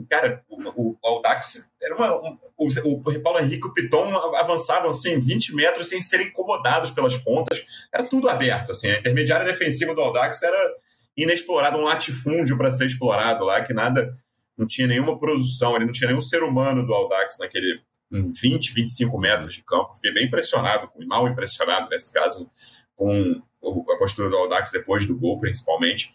Cara, 0.09 0.43
o, 0.49 0.57
o 0.93 0.97
Aldax 1.05 1.71
era 1.83 1.95
uma. 1.95 2.17
Um, 2.17 2.39
o, 2.57 2.67
o 2.93 3.23
Paulo 3.23 3.41
Henrique 3.41 3.67
e 3.67 3.69
o 3.69 3.73
Piton 3.75 4.09
avançavam 4.37 4.89
assim 4.89 5.21
20 5.21 5.55
metros 5.55 5.89
sem 5.89 6.01
serem 6.01 6.29
incomodados 6.29 6.91
pelas 6.91 7.15
pontas. 7.19 7.63
Era 7.93 8.05
tudo 8.05 8.31
aberto. 8.31 8.73
Assim, 8.73 8.89
a 8.89 8.99
intermediária 8.99 9.45
defensiva 9.45 9.95
do 9.95 10.01
Aldax 10.01 10.43
era 10.43 10.57
inexplorada, 11.15 11.77
um 11.77 11.83
latifúndio 11.83 12.57
para 12.57 12.71
ser 12.71 12.87
explorado 12.87 13.45
lá, 13.45 13.63
que 13.63 13.75
nada. 13.75 14.15
Não 14.57 14.67
tinha 14.67 14.87
nenhuma 14.87 15.19
produção, 15.19 15.75
ele 15.75 15.87
não 15.87 15.93
tinha 15.93 16.09
nenhum 16.09 16.21
ser 16.21 16.43
humano 16.43 16.87
do 16.87 16.93
Aldax 16.93 17.39
naquele 17.39 17.81
20, 18.11 18.75
25 18.75 19.19
metros 19.19 19.55
de 19.55 19.63
campo. 19.63 19.95
Fiquei 19.95 20.13
bem 20.13 20.27
impressionado, 20.27 20.89
mal 21.07 21.27
impressionado 21.27 21.89
nesse 21.89 22.13
caso, 22.13 22.51
com 22.95 23.43
a 23.63 23.97
postura 23.99 24.31
do 24.31 24.37
Audax 24.37 24.71
depois 24.71 25.07
do 25.07 25.17
gol, 25.17 25.39
principalmente. 25.39 26.13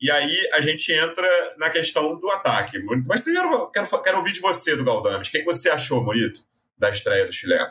E 0.00 0.10
aí 0.10 0.48
a 0.52 0.60
gente 0.60 0.92
entra 0.92 1.28
na 1.58 1.70
questão 1.70 2.18
do 2.18 2.30
ataque. 2.30 2.78
Mas 3.06 3.20
primeiro 3.20 3.52
eu 3.52 3.66
quero, 3.68 4.02
quero 4.02 4.18
ouvir 4.18 4.32
de 4.32 4.40
você, 4.40 4.76
do 4.76 4.84
Galdames. 4.84 5.28
O 5.28 5.30
que, 5.30 5.38
que 5.40 5.44
você 5.44 5.68
achou, 5.68 6.02
Morito, 6.02 6.44
da 6.78 6.90
estreia 6.90 7.26
do 7.26 7.32
chileno? 7.32 7.70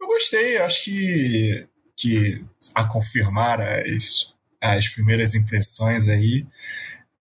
Eu 0.00 0.06
gostei, 0.06 0.56
acho 0.58 0.84
que, 0.84 1.68
que 1.96 2.44
a 2.74 2.88
confirmar 2.88 3.60
as, 3.60 4.34
as 4.60 4.88
primeiras 4.88 5.34
impressões 5.34 6.08
aí, 6.08 6.46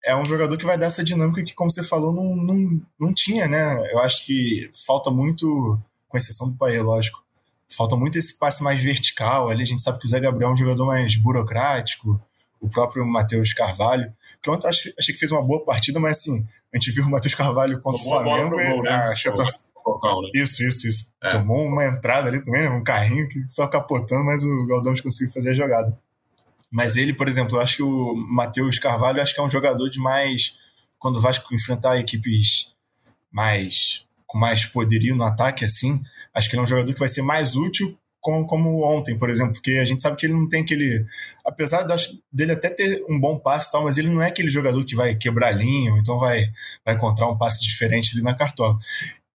é 0.03 0.15
um 0.15 0.25
jogador 0.25 0.57
que 0.57 0.65
vai 0.65 0.77
dar 0.77 0.85
essa 0.85 1.03
dinâmica 1.03 1.43
que, 1.43 1.53
como 1.53 1.71
você 1.71 1.83
falou, 1.83 2.13
não, 2.13 2.35
não, 2.35 2.81
não 2.99 3.13
tinha, 3.13 3.47
né? 3.47 3.91
Eu 3.91 3.99
acho 3.99 4.25
que 4.25 4.69
falta 4.85 5.09
muito, 5.09 5.77
com 6.07 6.17
exceção 6.17 6.49
do 6.49 6.57
Pai, 6.57 6.79
lógico, 6.79 7.26
falta 7.69 7.95
muito 7.95 8.17
esse 8.17 8.38
passe 8.38 8.63
mais 8.63 8.82
vertical. 8.82 9.49
Ali 9.49 9.63
a 9.63 9.65
gente 9.65 9.82
sabe 9.82 9.99
que 9.99 10.06
o 10.06 10.10
Zé 10.10 10.19
Gabriel 10.19 10.49
é 10.49 10.53
um 10.53 10.58
jogador 10.58 10.86
mais 10.86 11.15
burocrático, 11.15 12.21
o 12.60 12.69
próprio 12.69 13.06
Matheus 13.06 13.53
Carvalho, 13.53 14.12
que 14.41 14.49
ontem 14.49 14.67
achei, 14.67 14.93
achei 14.97 15.13
que 15.13 15.19
fez 15.19 15.32
uma 15.32 15.43
boa 15.43 15.63
partida, 15.63 15.99
mas 15.99 16.17
assim, 16.17 16.45
a 16.73 16.77
gente 16.77 16.91
viu 16.91 17.06
o 17.06 17.10
Matheus 17.10 17.36
Carvalho 17.36 17.80
contra 17.82 18.01
o 18.01 18.03
Flamengo. 18.03 18.60
E, 18.60 18.82
né? 18.82 18.89
ah, 18.89 19.10
acho 19.10 19.30
né? 20.21 20.30
Isso, 20.34 20.63
isso, 20.63 20.88
isso. 20.88 21.13
É. 21.23 21.32
Tomou 21.32 21.65
uma 21.65 21.86
entrada 21.86 22.27
ali 22.27 22.43
também, 22.43 22.67
um 22.69 22.84
carrinho 22.84 23.27
que 23.30 23.47
só 23.47 23.67
capotando, 23.67 24.25
mas 24.25 24.43
o 24.43 24.65
Galdão 24.67 24.95
conseguiu 24.95 25.34
fazer 25.34 25.51
a 25.51 25.56
jogada. 25.56 25.97
Mas 26.69 26.97
ele, 26.97 27.13
por 27.13 27.27
exemplo, 27.27 27.58
eu 27.58 27.62
acho 27.62 27.77
que 27.77 27.84
o 27.84 28.15
Matheus 28.15 28.80
Carvalho 28.80 29.21
acho 29.21 29.34
que 29.34 29.39
é 29.39 29.43
um 29.43 29.49
jogador 29.49 29.89
de 29.89 29.99
mais. 29.99 30.58
Quando 30.99 31.17
o 31.17 31.21
Vasco 31.21 31.53
enfrentar 31.53 31.97
equipes 31.99 32.73
mais 33.32 34.06
com 34.27 34.37
mais 34.37 34.65
poderio 34.65 35.15
no 35.15 35.23
ataque, 35.23 35.65
assim, 35.65 36.01
acho 36.33 36.49
que 36.49 36.55
ele 36.55 36.59
é 36.59 36.63
um 36.63 36.67
jogador 36.67 36.93
que 36.93 36.99
vai 36.99 37.09
ser 37.09 37.21
mais 37.21 37.55
útil 37.55 37.97
como, 38.27 38.45
como 38.45 38.83
ontem, 38.83 39.17
por 39.17 39.29
exemplo, 39.29 39.53
porque 39.53 39.71
a 39.73 39.85
gente 39.85 40.01
sabe 40.01 40.17
que 40.17 40.25
ele 40.25 40.33
não 40.33 40.49
tem 40.49 40.61
aquele. 40.61 41.05
Apesar 41.45 41.87
dele 42.29 42.51
até 42.51 42.69
ter 42.69 43.01
um 43.09 43.17
bom 43.17 43.39
passe 43.39 43.69
e 43.69 43.71
tal, 43.71 43.85
mas 43.85 43.97
ele 43.97 44.09
não 44.09 44.21
é 44.21 44.27
aquele 44.27 44.49
jogador 44.49 44.83
que 44.83 44.95
vai 44.95 45.15
quebrar 45.15 45.51
linha, 45.51 45.91
então 45.97 46.19
vai, 46.19 46.51
vai 46.83 46.95
encontrar 46.95 47.29
um 47.29 47.37
passe 47.37 47.63
diferente 47.63 48.11
ali 48.13 48.21
na 48.21 48.35
cartola. 48.35 48.77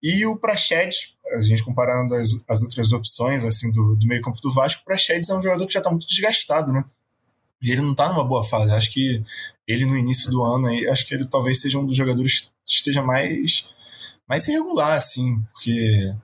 E 0.03 0.27
o 0.27 0.37
Praxedes, 0.37 1.17
a 1.35 1.41
gente 1.41 1.65
comparando 1.65 2.15
as, 2.15 2.45
as 2.47 2.63
outras 2.63 2.93
opções 2.93 3.45
assim 3.45 3.73
do, 3.73 3.97
do 3.97 4.07
meio 4.07 4.21
campo 4.21 4.41
do 4.43 4.53
Vasco, 4.53 4.83
o 4.83 4.85
Praxedes 4.85 5.31
é 5.31 5.35
um 5.35 5.43
jogador 5.43 5.67
que 5.67 5.73
já 5.73 5.81
está 5.81 5.91
muito 5.91 6.07
desgastado, 6.07 6.71
né? 6.71 6.85
E 7.63 7.71
ele 7.71 7.81
não 7.81 7.93
está 7.93 8.09
numa 8.09 8.25
boa 8.25 8.45
fase. 8.45 8.73
Acho 8.73 8.93
que 8.93 9.25
ele 9.67 9.87
no 9.87 9.97
início 9.97 10.31
do 10.31 10.43
ano, 10.45 10.69
acho 10.91 11.07
que 11.07 11.15
ele 11.15 11.27
talvez 11.27 11.63
seja 11.63 11.79
um 11.79 11.87
dos 11.87 11.97
jogadores 11.97 12.53
que 12.67 12.75
esteja 12.75 13.03
mais, 13.03 13.65
mais 14.29 14.47
irregular, 14.49 14.97
assim, 14.97 15.43
porque, 15.53 16.15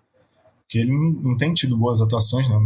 porque 0.61 0.79
ele 0.79 0.93
não, 0.93 1.37
tem 1.37 1.53
tido 1.55 1.77
boas 1.77 2.01
atuações. 2.01 2.49
Né? 2.49 2.57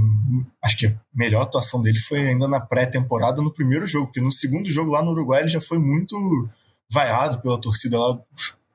Acho 0.63 0.77
que 0.77 0.87
a 0.87 0.95
melhor 1.15 1.43
atuação 1.43 1.83
dele 1.83 1.99
foi 1.99 2.29
ainda 2.29 2.47
na 2.49 2.61
pré-temporada, 2.61 3.43
no 3.43 3.53
primeiro 3.53 3.87
jogo, 3.87 4.07
porque 4.07 4.21
no 4.21 4.33
segundo 4.33 4.71
jogo 4.71 4.91
lá 4.91 5.03
no 5.03 5.11
Uruguai 5.11 5.41
ele 5.41 5.49
já 5.49 5.61
foi 5.61 5.79
muito 5.79 6.49
vaiado 6.91 7.41
pela 7.41 7.61
torcida 7.61 7.99
lá, 7.99 8.19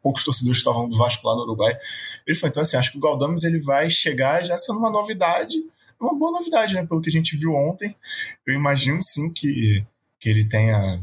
poucos 0.01 0.23
torcedores 0.23 0.57
estavam 0.57 0.87
do 0.89 0.97
Vasco 0.97 1.27
lá 1.27 1.35
no 1.35 1.43
Uruguai. 1.43 1.77
Ele 2.25 2.37
foi, 2.37 2.49
então 2.49 2.63
assim, 2.63 2.77
acho 2.77 2.91
que 2.91 2.97
o 2.97 3.01
Galdames 3.01 3.43
ele 3.43 3.59
vai 3.59 3.89
chegar 3.89 4.43
já 4.43 4.57
sendo 4.57 4.79
uma 4.79 4.89
novidade, 4.89 5.57
uma 5.99 6.17
boa 6.17 6.31
novidade, 6.31 6.73
né, 6.73 6.85
pelo 6.85 7.01
que 7.01 7.09
a 7.09 7.13
gente 7.13 7.35
viu 7.35 7.53
ontem. 7.53 7.95
Eu 8.45 8.53
imagino 8.53 8.99
sim 9.01 9.31
que, 9.31 9.85
que 10.19 10.29
ele 10.29 10.45
tenha 10.45 11.01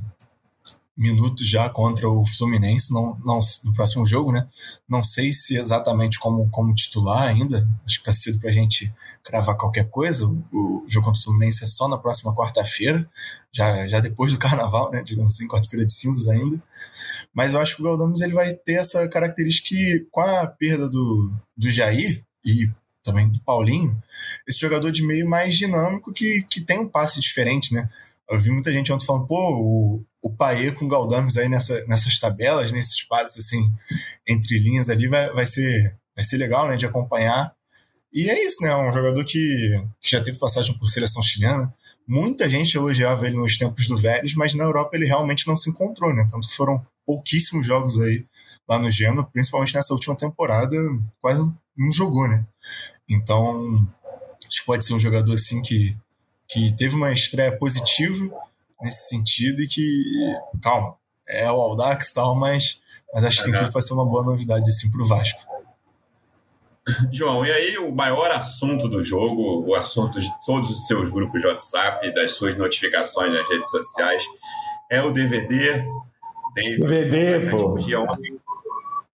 minutos 0.96 1.48
já 1.48 1.68
contra 1.68 2.08
o 2.08 2.24
Fluminense 2.24 2.92
não, 2.92 3.18
não, 3.24 3.40
no 3.64 3.72
próximo 3.72 4.06
jogo, 4.06 4.30
né? 4.30 4.48
Não 4.88 5.02
sei 5.02 5.32
se 5.32 5.56
exatamente 5.56 6.18
como, 6.18 6.48
como 6.50 6.74
titular 6.74 7.24
ainda, 7.24 7.68
acho 7.84 7.98
que 7.98 8.04
tá 8.04 8.12
cedo 8.12 8.38
pra 8.38 8.52
gente 8.52 8.92
cravar 9.22 9.56
qualquer 9.56 9.88
coisa. 9.90 10.26
O, 10.26 10.44
o 10.52 10.84
jogo 10.86 11.06
contra 11.06 11.20
o 11.20 11.24
Fluminense 11.24 11.64
é 11.64 11.66
só 11.66 11.88
na 11.88 11.98
próxima 11.98 12.34
quarta-feira, 12.34 13.08
já, 13.52 13.86
já 13.86 14.00
depois 14.00 14.32
do 14.32 14.38
carnaval, 14.40 14.90
né? 14.90 15.02
Digamos 15.02 15.32
assim, 15.32 15.48
quarta-feira 15.48 15.84
de 15.84 15.92
cinzas 15.92 16.28
ainda. 16.28 16.62
Mas 17.32 17.54
eu 17.54 17.60
acho 17.60 17.74
que 17.74 17.82
o 17.82 17.84
Galdames 17.84 18.20
ele 18.20 18.32
vai 18.32 18.54
ter 18.54 18.74
essa 18.74 19.06
característica 19.08 19.68
que, 19.68 20.06
com 20.10 20.20
a 20.20 20.46
perda 20.46 20.88
do, 20.88 21.32
do 21.56 21.70
Jair 21.70 22.22
e 22.44 22.70
também 23.02 23.28
do 23.28 23.40
Paulinho, 23.40 24.00
esse 24.48 24.58
jogador 24.58 24.90
de 24.90 25.06
meio 25.06 25.28
mais 25.28 25.56
dinâmico 25.56 26.12
que, 26.12 26.42
que 26.48 26.60
tem 26.60 26.78
um 26.78 26.88
passe 26.88 27.20
diferente, 27.20 27.74
né? 27.74 27.90
Eu 28.30 28.40
vi 28.40 28.50
muita 28.50 28.72
gente 28.72 28.92
ontem 28.92 29.04
falando, 29.04 29.26
pô, 29.26 29.36
o, 29.36 30.04
o 30.22 30.30
Paê 30.30 30.72
com 30.72 30.86
o 30.86 30.88
Galdames 30.88 31.36
aí 31.36 31.48
nessa, 31.48 31.84
nessas 31.86 32.18
tabelas, 32.18 32.72
nesses 32.72 33.02
passes 33.06 33.44
assim, 33.44 33.70
entre 34.26 34.58
linhas 34.58 34.88
ali, 34.88 35.08
vai, 35.08 35.30
vai, 35.32 35.46
ser, 35.46 35.96
vai 36.14 36.24
ser 36.24 36.38
legal, 36.38 36.68
né, 36.68 36.76
de 36.76 36.86
acompanhar. 36.86 37.54
E 38.12 38.30
é 38.30 38.44
isso, 38.44 38.62
né? 38.62 38.70
É 38.70 38.76
um 38.76 38.92
jogador 38.92 39.24
que, 39.24 39.84
que 40.00 40.10
já 40.10 40.22
teve 40.22 40.38
passagem 40.38 40.78
por 40.78 40.88
seleção 40.88 41.20
chilena. 41.20 41.74
Muita 42.06 42.48
gente 42.48 42.76
elogiava 42.76 43.26
ele 43.26 43.36
nos 43.36 43.56
tempos 43.56 43.88
do 43.88 43.96
Vélez, 43.96 44.34
mas 44.34 44.54
na 44.54 44.64
Europa 44.64 44.90
ele 44.94 45.06
realmente 45.06 45.46
não 45.48 45.56
se 45.56 45.68
encontrou, 45.68 46.14
né? 46.14 46.24
Tanto 46.30 46.46
que 46.46 46.54
foram 46.54 46.86
pouquíssimos 47.04 47.66
jogos 47.66 48.00
aí 48.00 48.24
lá 48.68 48.78
no 48.78 48.90
Genoa, 48.90 49.24
principalmente 49.24 49.74
nessa 49.74 49.92
última 49.92 50.16
temporada, 50.16 50.76
quase 51.20 51.42
não 51.76 51.92
jogou, 51.92 52.28
né? 52.28 52.46
Então, 53.08 53.86
acho 54.46 54.60
que 54.60 54.66
pode 54.66 54.84
ser 54.84 54.94
um 54.94 54.98
jogador 54.98 55.34
assim 55.34 55.60
que, 55.60 55.96
que 56.48 56.74
teve 56.76 56.94
uma 56.94 57.12
estreia 57.12 57.56
positiva 57.56 58.30
nesse 58.80 59.08
sentido 59.08 59.62
e 59.62 59.68
que, 59.68 59.82
calma, 60.62 60.96
é 61.26 61.50
o 61.50 61.60
Aldax 61.60 62.10
e 62.10 62.14
tal, 62.14 62.34
mas, 62.34 62.80
mas 63.12 63.24
acho 63.24 63.38
que 63.38 63.44
tem 63.44 63.54
tudo 63.54 63.72
para 63.72 63.82
ser 63.82 63.94
uma 63.94 64.04
boa 64.04 64.22
novidade 64.22 64.68
assim 64.68 64.90
para 64.90 65.02
o 65.02 65.06
Vasco. 65.06 65.42
João, 67.10 67.46
e 67.46 67.50
aí 67.50 67.78
o 67.78 67.90
maior 67.90 68.30
assunto 68.30 68.88
do 68.88 69.02
jogo, 69.02 69.64
o 69.66 69.74
assunto 69.74 70.20
de 70.20 70.30
todos 70.44 70.70
os 70.70 70.86
seus 70.86 71.10
grupos 71.10 71.40
de 71.40 71.46
WhatsApp, 71.46 72.12
das 72.12 72.32
suas 72.32 72.56
notificações 72.56 73.32
nas 73.32 73.48
redes 73.48 73.70
sociais, 73.70 74.22
é 74.90 75.02
o 75.02 75.10
DVD 75.10 75.82
DVD, 76.54 77.50
pô. 77.50 77.74
Ontem, 77.74 78.38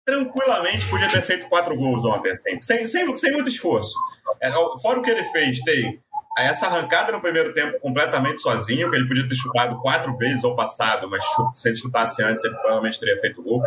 tranquilamente 0.05 0.87
podia 0.89 1.09
ter 1.09 1.23
feito 1.23 1.49
quatro 1.49 1.77
gols 1.77 2.05
ontem, 2.05 2.31
assim, 2.31 2.61
sem, 2.61 2.87
sem, 2.87 3.17
sem 3.17 3.33
muito 3.33 3.49
esforço. 3.49 3.95
É, 4.41 4.51
fora 4.81 4.99
o 4.99 5.03
que 5.03 5.11
ele 5.11 5.25
fez, 5.25 5.59
tem 5.61 6.01
essa 6.43 6.67
arrancada 6.67 7.13
no 7.13 7.21
primeiro 7.21 7.53
tempo 7.53 7.79
completamente 7.81 8.41
sozinho, 8.41 8.91
que 8.91 8.97
ele 8.97 9.07
podia 9.09 9.27
ter 9.27 9.35
chutado 9.35 9.79
quatro 9.81 10.17
vezes 10.17 10.45
ao 10.45 10.55
passado, 10.55 11.09
mas 11.09 11.25
se 11.53 11.69
ele 11.69 11.77
chutasse 11.77 12.23
antes, 12.23 12.45
ele 12.45 12.55
provavelmente 12.55 12.99
teria 12.99 13.17
feito 13.19 13.43
gol. 13.43 13.63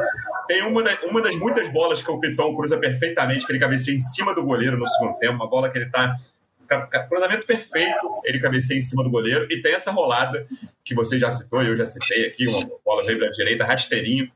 Tem 0.47 0.63
uma, 0.63 0.83
da, 0.83 0.97
uma 1.03 1.21
das 1.21 1.35
muitas 1.35 1.69
bolas 1.69 2.01
que 2.01 2.09
o 2.09 2.19
Piton 2.19 2.55
cruza 2.55 2.77
perfeitamente, 2.77 3.45
que 3.45 3.51
ele 3.51 3.59
cabeceia 3.59 3.95
em 3.95 3.99
cima 3.99 4.33
do 4.33 4.43
goleiro 4.43 4.77
no 4.77 4.87
segundo 4.87 5.17
tempo, 5.17 5.33
uma 5.33 5.49
bola 5.49 5.69
que 5.69 5.77
ele 5.77 5.89
tá 5.89 6.15
cruzamento 7.09 7.45
perfeito, 7.45 8.21
ele 8.23 8.39
cabeceia 8.39 8.77
em 8.77 8.81
cima 8.81 9.03
do 9.03 9.09
goleiro, 9.09 9.47
e 9.51 9.61
tem 9.61 9.73
essa 9.73 9.91
rolada 9.91 10.47
que 10.83 10.95
você 10.95 11.19
já 11.19 11.29
citou, 11.29 11.61
eu 11.61 11.75
já 11.75 11.85
citei 11.85 12.25
aqui, 12.25 12.47
uma 12.47 12.59
bola 12.83 13.05
veio 13.05 13.19
da 13.19 13.27
direita, 13.27 13.65
rasteirinho, 13.65 14.31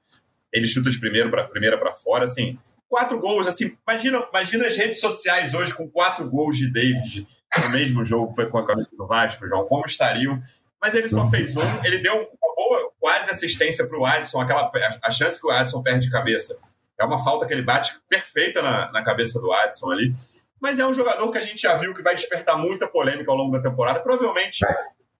ele 0.52 0.68
chuta 0.68 0.90
de 0.90 1.00
primeiro 1.00 1.30
para 1.30 1.44
primeira 1.46 1.78
para 1.78 1.94
fora, 1.94 2.24
assim, 2.26 2.58
quatro 2.90 3.20
gols, 3.20 3.48
assim, 3.48 3.76
imagina, 3.88 4.26
imagina 4.30 4.68
as 4.68 4.76
redes 4.76 5.00
sociais 5.00 5.54
hoje 5.54 5.74
com 5.74 5.90
quatro 5.90 6.30
gols 6.30 6.58
de 6.58 6.72
David 6.72 7.28
no 7.62 7.70
mesmo 7.70 8.04
jogo 8.04 8.36
com 8.50 8.58
a 8.58 8.66
camisa 8.66 8.90
do 8.98 9.08
Vasco, 9.08 9.48
João, 9.48 9.66
como 9.66 9.86
estariam? 9.86 10.42
Mas 10.82 10.94
ele 10.94 11.08
só 11.08 11.28
fez 11.28 11.56
um, 11.58 11.84
ele 11.84 12.00
deu 12.00 12.16
uma 12.16 12.56
boa 12.56 12.92
quase 13.00 13.32
assistência 13.32 13.88
para 13.88 13.98
o 13.98 14.06
Adson, 14.06 14.40
aquela 14.40 14.72
a 15.04 15.12
chance 15.12 15.40
que 15.40 15.48
o 15.48 15.52
Adson 15.52 15.82
perde 15.82 16.06
de 16.06 16.12
cabeça. 16.12 16.58
É 17.00 17.06
uma 17.06 17.24
falta 17.24 17.46
que 17.46 17.54
ele 17.54 17.62
bate 17.62 17.96
perfeita 18.10 18.62
na, 18.62 18.92
na 18.92 19.04
cabeça 19.04 19.40
do 19.40 19.52
Adson 19.52 19.92
ali 19.92 20.16
mas 20.60 20.80
é 20.80 20.86
um 20.86 20.94
jogador 20.94 21.30
que 21.32 21.38
a 21.38 21.42
gente 21.42 21.62
já 21.62 21.76
viu 21.76 21.94
que 21.94 22.02
vai 22.02 22.16
despertar 22.16 22.58
muita 22.58 22.88
polêmica 22.88 23.32
ao 23.32 23.38
longo 23.38 23.52
da 23.52 23.62
temporada. 23.62 24.00
Provavelmente, 24.00 24.66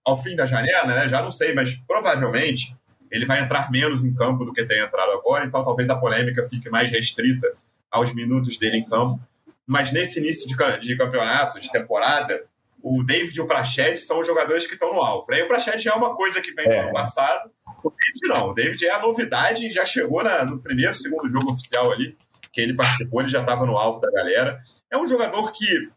ao 0.04 0.16
fim 0.16 0.34
da 0.34 0.46
janela, 0.46 0.86
né? 0.86 1.08
Já 1.08 1.22
não 1.22 1.30
sei, 1.30 1.54
mas 1.54 1.76
provavelmente 1.86 2.76
ele 3.10 3.24
vai 3.24 3.40
entrar 3.40 3.70
menos 3.70 4.04
em 4.04 4.14
campo 4.14 4.44
do 4.44 4.52
que 4.52 4.64
tem 4.64 4.82
entrado 4.82 5.12
agora, 5.12 5.46
então 5.46 5.64
talvez 5.64 5.88
a 5.88 5.96
polêmica 5.96 6.46
fique 6.48 6.68
mais 6.68 6.90
restrita 6.90 7.48
aos 7.90 8.12
minutos 8.12 8.58
dele 8.58 8.78
em 8.78 8.84
campo. 8.84 9.20
Mas 9.68 9.92
nesse 9.92 10.18
início 10.18 10.48
de, 10.48 10.56
de 10.80 10.96
campeonato, 10.96 11.60
de 11.60 11.70
temporada, 11.70 12.42
o 12.82 13.04
David 13.04 13.36
e 13.36 13.40
o 13.42 13.46
Praxedes 13.46 14.06
são 14.06 14.18
os 14.18 14.26
jogadores 14.26 14.66
que 14.66 14.72
estão 14.72 14.94
no 14.94 15.00
alvo. 15.02 15.26
Né? 15.30 15.40
E 15.40 15.42
o 15.42 15.78
já 15.78 15.92
é 15.92 15.94
uma 15.94 16.14
coisa 16.14 16.40
que 16.40 16.52
vem 16.52 16.66
é. 16.66 16.74
do 16.74 16.80
ano 16.84 16.92
passado. 16.94 17.50
O 17.84 17.90
David 17.90 18.28
não. 18.28 18.48
O 18.48 18.54
David 18.54 18.86
é 18.86 18.90
a 18.90 18.98
novidade 18.98 19.66
e 19.66 19.70
já 19.70 19.84
chegou 19.84 20.24
na, 20.24 20.42
no 20.46 20.58
primeiro, 20.58 20.94
segundo 20.94 21.28
jogo 21.28 21.52
oficial 21.52 21.92
ali 21.92 22.16
que 22.50 22.62
ele 22.62 22.74
participou, 22.74 23.20
ele 23.20 23.28
já 23.28 23.40
estava 23.40 23.66
no 23.66 23.76
alvo 23.76 24.00
da 24.00 24.10
galera. 24.10 24.58
É 24.90 24.96
um 24.96 25.06
jogador 25.06 25.52
que, 25.52 25.90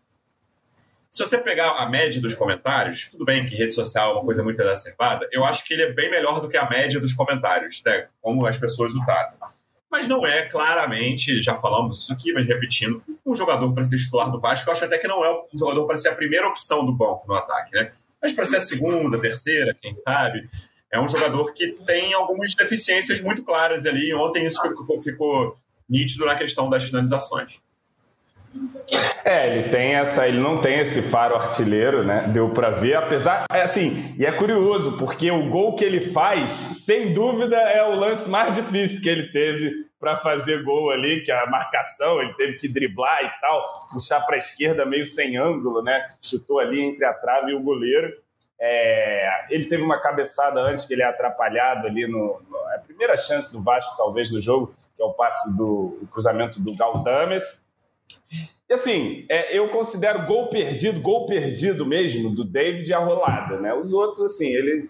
se 1.09 1.25
você 1.25 1.37
pegar 1.37 1.77
a 1.77 1.89
média 1.89 2.21
dos 2.21 2.35
comentários, 2.35 3.07
tudo 3.07 3.23
bem 3.23 3.45
que 3.45 3.55
rede 3.55 3.73
social 3.73 4.11
é 4.11 4.13
uma 4.15 4.25
coisa 4.25 4.43
muito 4.43 4.61
exacerbada, 4.61 5.27
eu 5.31 5.45
acho 5.45 5.63
que 5.63 5.73
ele 5.73 5.83
é 5.83 5.93
bem 5.93 6.11
melhor 6.11 6.41
do 6.41 6.49
que 6.49 6.57
a 6.57 6.69
média 6.69 6.99
dos 6.99 7.13
comentários, 7.13 7.81
né? 7.85 8.09
como 8.21 8.45
as 8.45 8.57
pessoas 8.57 8.93
o 8.93 9.05
tratam. 9.05 9.49
Mas 9.91 10.07
não 10.07 10.25
é 10.25 10.43
claramente, 10.43 11.43
já 11.43 11.53
falamos 11.55 12.03
isso 12.03 12.13
aqui, 12.13 12.31
mas 12.31 12.47
repetindo, 12.47 13.03
um 13.25 13.35
jogador 13.35 13.73
para 13.73 13.83
ser 13.83 13.97
titular 13.97 14.31
do 14.31 14.39
Vasco. 14.39 14.69
Eu 14.69 14.71
acho 14.71 14.85
até 14.85 14.97
que 14.97 15.07
não 15.07 15.23
é 15.23 15.29
um 15.53 15.57
jogador 15.57 15.85
para 15.85 15.97
ser 15.97 16.07
a 16.09 16.15
primeira 16.15 16.47
opção 16.47 16.85
do 16.85 16.93
banco 16.93 17.25
no 17.27 17.33
ataque, 17.33 17.75
né? 17.75 17.91
Mas 18.21 18.31
para 18.31 18.45
ser 18.45 18.57
a 18.57 18.61
segunda, 18.61 19.19
terceira, 19.19 19.75
quem 19.81 19.93
sabe. 19.93 20.47
É 20.89 20.99
um 20.99 21.07
jogador 21.07 21.53
que 21.53 21.73
tem 21.85 22.13
algumas 22.13 22.55
deficiências 22.55 23.19
muito 23.21 23.43
claras 23.43 23.85
ali. 23.85 24.13
Ontem 24.13 24.45
isso 24.45 24.61
ficou, 24.61 25.01
ficou 25.01 25.57
nítido 25.89 26.25
na 26.25 26.35
questão 26.35 26.69
das 26.69 26.85
finalizações. 26.85 27.59
É, 29.23 29.47
ele 29.47 29.69
tem 29.69 29.95
essa, 29.95 30.27
ele 30.27 30.39
não 30.39 30.59
tem 30.59 30.79
esse 30.79 31.01
faro 31.01 31.35
artilheiro, 31.35 32.03
né? 32.03 32.27
Deu 32.33 32.49
para 32.49 32.71
ver, 32.71 32.95
apesar, 32.95 33.45
é 33.51 33.61
assim, 33.61 34.13
e 34.17 34.25
é 34.25 34.31
curioso 34.31 34.97
porque 34.97 35.31
o 35.31 35.49
gol 35.49 35.75
que 35.75 35.85
ele 35.85 36.01
faz, 36.01 36.51
sem 36.51 37.13
dúvida, 37.13 37.55
é 37.55 37.83
o 37.83 37.95
lance 37.95 38.29
mais 38.29 38.53
difícil 38.53 39.01
que 39.01 39.09
ele 39.09 39.31
teve 39.31 39.85
para 39.99 40.15
fazer 40.15 40.63
gol 40.63 40.89
ali, 40.89 41.21
que 41.21 41.31
é 41.31 41.39
a 41.39 41.45
marcação, 41.45 42.21
ele 42.21 42.33
teve 42.33 42.53
que 42.57 42.67
driblar 42.67 43.23
e 43.23 43.41
tal, 43.41 43.87
puxar 43.91 44.19
para 44.21 44.35
a 44.35 44.39
esquerda 44.39 44.85
meio 44.85 45.05
sem 45.05 45.37
ângulo, 45.37 45.81
né? 45.83 46.09
Chutou 46.21 46.59
ali 46.59 46.81
entre 46.81 47.05
a 47.05 47.13
trave 47.13 47.51
e 47.51 47.55
o 47.55 47.61
goleiro. 47.61 48.11
É, 48.59 49.45
ele 49.49 49.65
teve 49.65 49.81
uma 49.81 49.99
cabeçada 49.99 50.59
antes 50.59 50.85
que 50.85 50.93
ele 50.93 51.01
é 51.01 51.05
atrapalhado 51.05 51.87
ali 51.87 52.05
no, 52.05 52.39
no 52.47 52.57
a 52.75 52.79
primeira 52.79 53.17
chance 53.17 53.51
do 53.51 53.63
Vasco 53.63 53.97
talvez 53.97 54.31
no 54.31 54.39
jogo 54.39 54.71
que 54.95 55.01
é 55.01 55.05
o 55.05 55.13
passe 55.13 55.57
do 55.57 55.97
o 55.99 56.07
cruzamento 56.11 56.59
do 56.59 56.75
Galdames. 56.75 57.70
E 58.71 58.73
assim, 58.73 59.25
é, 59.27 59.57
eu 59.57 59.67
considero 59.67 60.25
gol 60.25 60.47
perdido, 60.47 61.01
gol 61.01 61.25
perdido 61.25 61.85
mesmo, 61.85 62.33
do 62.33 62.45
David 62.45 62.93
a 62.93 62.99
rolada, 62.99 63.59
né? 63.59 63.73
Os 63.73 63.91
outros, 63.91 64.21
assim, 64.21 64.47
ele, 64.47 64.89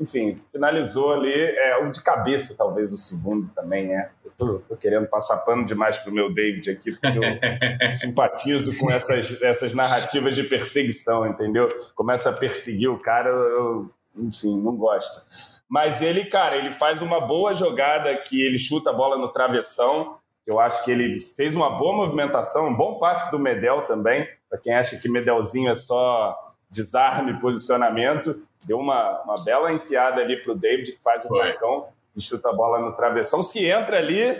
enfim, 0.00 0.42
finalizou 0.50 1.12
ali, 1.12 1.32
é, 1.32 1.78
o 1.78 1.92
de 1.92 2.02
cabeça, 2.02 2.56
talvez, 2.58 2.92
o 2.92 2.98
segundo 2.98 3.48
também, 3.54 3.86
né? 3.86 4.10
Eu 4.24 4.32
tô, 4.36 4.58
tô 4.68 4.76
querendo 4.76 5.06
passar 5.06 5.36
pano 5.44 5.64
demais 5.64 5.96
pro 5.96 6.10
meu 6.10 6.34
David 6.34 6.68
aqui, 6.72 6.90
porque 6.90 7.06
eu 7.16 7.22
simpatizo 7.94 8.76
com 8.76 8.90
essas, 8.90 9.40
essas 9.40 9.74
narrativas 9.74 10.34
de 10.34 10.42
perseguição, 10.42 11.24
entendeu? 11.24 11.68
Começa 11.94 12.30
a 12.30 12.36
perseguir 12.36 12.90
o 12.90 12.98
cara, 12.98 13.30
eu, 13.30 13.88
enfim, 14.16 14.60
não 14.60 14.74
gosto. 14.74 15.24
Mas 15.68 16.02
ele, 16.02 16.24
cara, 16.24 16.56
ele 16.56 16.72
faz 16.72 17.00
uma 17.00 17.20
boa 17.20 17.54
jogada 17.54 18.12
que 18.26 18.42
ele 18.42 18.58
chuta 18.58 18.90
a 18.90 18.92
bola 18.92 19.16
no 19.16 19.28
travessão. 19.28 20.18
Eu 20.46 20.60
acho 20.60 20.84
que 20.84 20.90
ele 20.90 21.18
fez 21.18 21.54
uma 21.54 21.70
boa 21.70 21.96
movimentação, 21.96 22.68
um 22.68 22.74
bom 22.74 22.98
passe 22.98 23.30
do 23.30 23.38
Medel 23.38 23.82
também. 23.86 24.28
Para 24.48 24.58
quem 24.58 24.74
acha 24.74 24.98
que 24.98 25.08
Medelzinho 25.08 25.70
é 25.70 25.74
só 25.74 26.38
desarme, 26.70 27.40
posicionamento, 27.40 28.42
deu 28.66 28.78
uma, 28.78 29.22
uma 29.22 29.36
bela 29.44 29.72
enfiada 29.72 30.20
ali 30.20 30.36
para 30.42 30.52
o 30.52 30.56
David, 30.56 30.92
que 30.92 31.02
faz 31.02 31.24
o 31.24 31.28
Foi. 31.28 31.56
e 32.16 32.20
chuta 32.20 32.50
a 32.50 32.52
bola 32.52 32.80
no 32.80 32.92
travessão. 32.92 33.42
Se 33.42 33.64
entra 33.64 33.98
ali, 33.98 34.38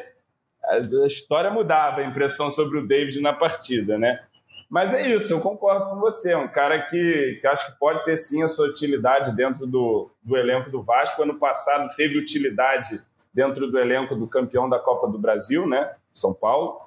a 0.62 1.07
história 1.07 1.51
mudava, 1.51 2.01
a 2.01 2.05
impressão 2.05 2.51
sobre 2.51 2.79
o 2.79 2.87
David 2.87 3.21
na 3.21 3.33
partida, 3.33 3.99
né? 3.99 4.21
Mas 4.69 4.93
é 4.93 5.07
isso, 5.07 5.33
eu 5.33 5.40
concordo 5.40 5.90
com 5.90 5.97
você. 5.97 6.33
É 6.33 6.37
um 6.37 6.49
cara 6.49 6.83
que, 6.87 7.38
que 7.40 7.47
acho 7.47 7.67
que 7.67 7.79
pode 7.79 8.05
ter 8.05 8.17
sim 8.17 8.43
a 8.43 8.49
sua 8.49 8.67
utilidade 8.67 9.35
dentro 9.37 9.67
do, 9.67 10.11
do 10.23 10.37
elenco 10.37 10.71
do 10.71 10.83
Vasco. 10.83 11.23
Ano 11.23 11.38
passado 11.38 11.95
teve 11.97 12.19
utilidade 12.19 12.99
dentro 13.35 13.70
do 13.70 13.79
elenco 13.79 14.14
do 14.14 14.29
campeão 14.29 14.68
da 14.68 14.79
Copa 14.79 15.09
do 15.09 15.18
Brasil, 15.18 15.66
né? 15.66 15.94
São 16.12 16.33
Paulo. 16.33 16.81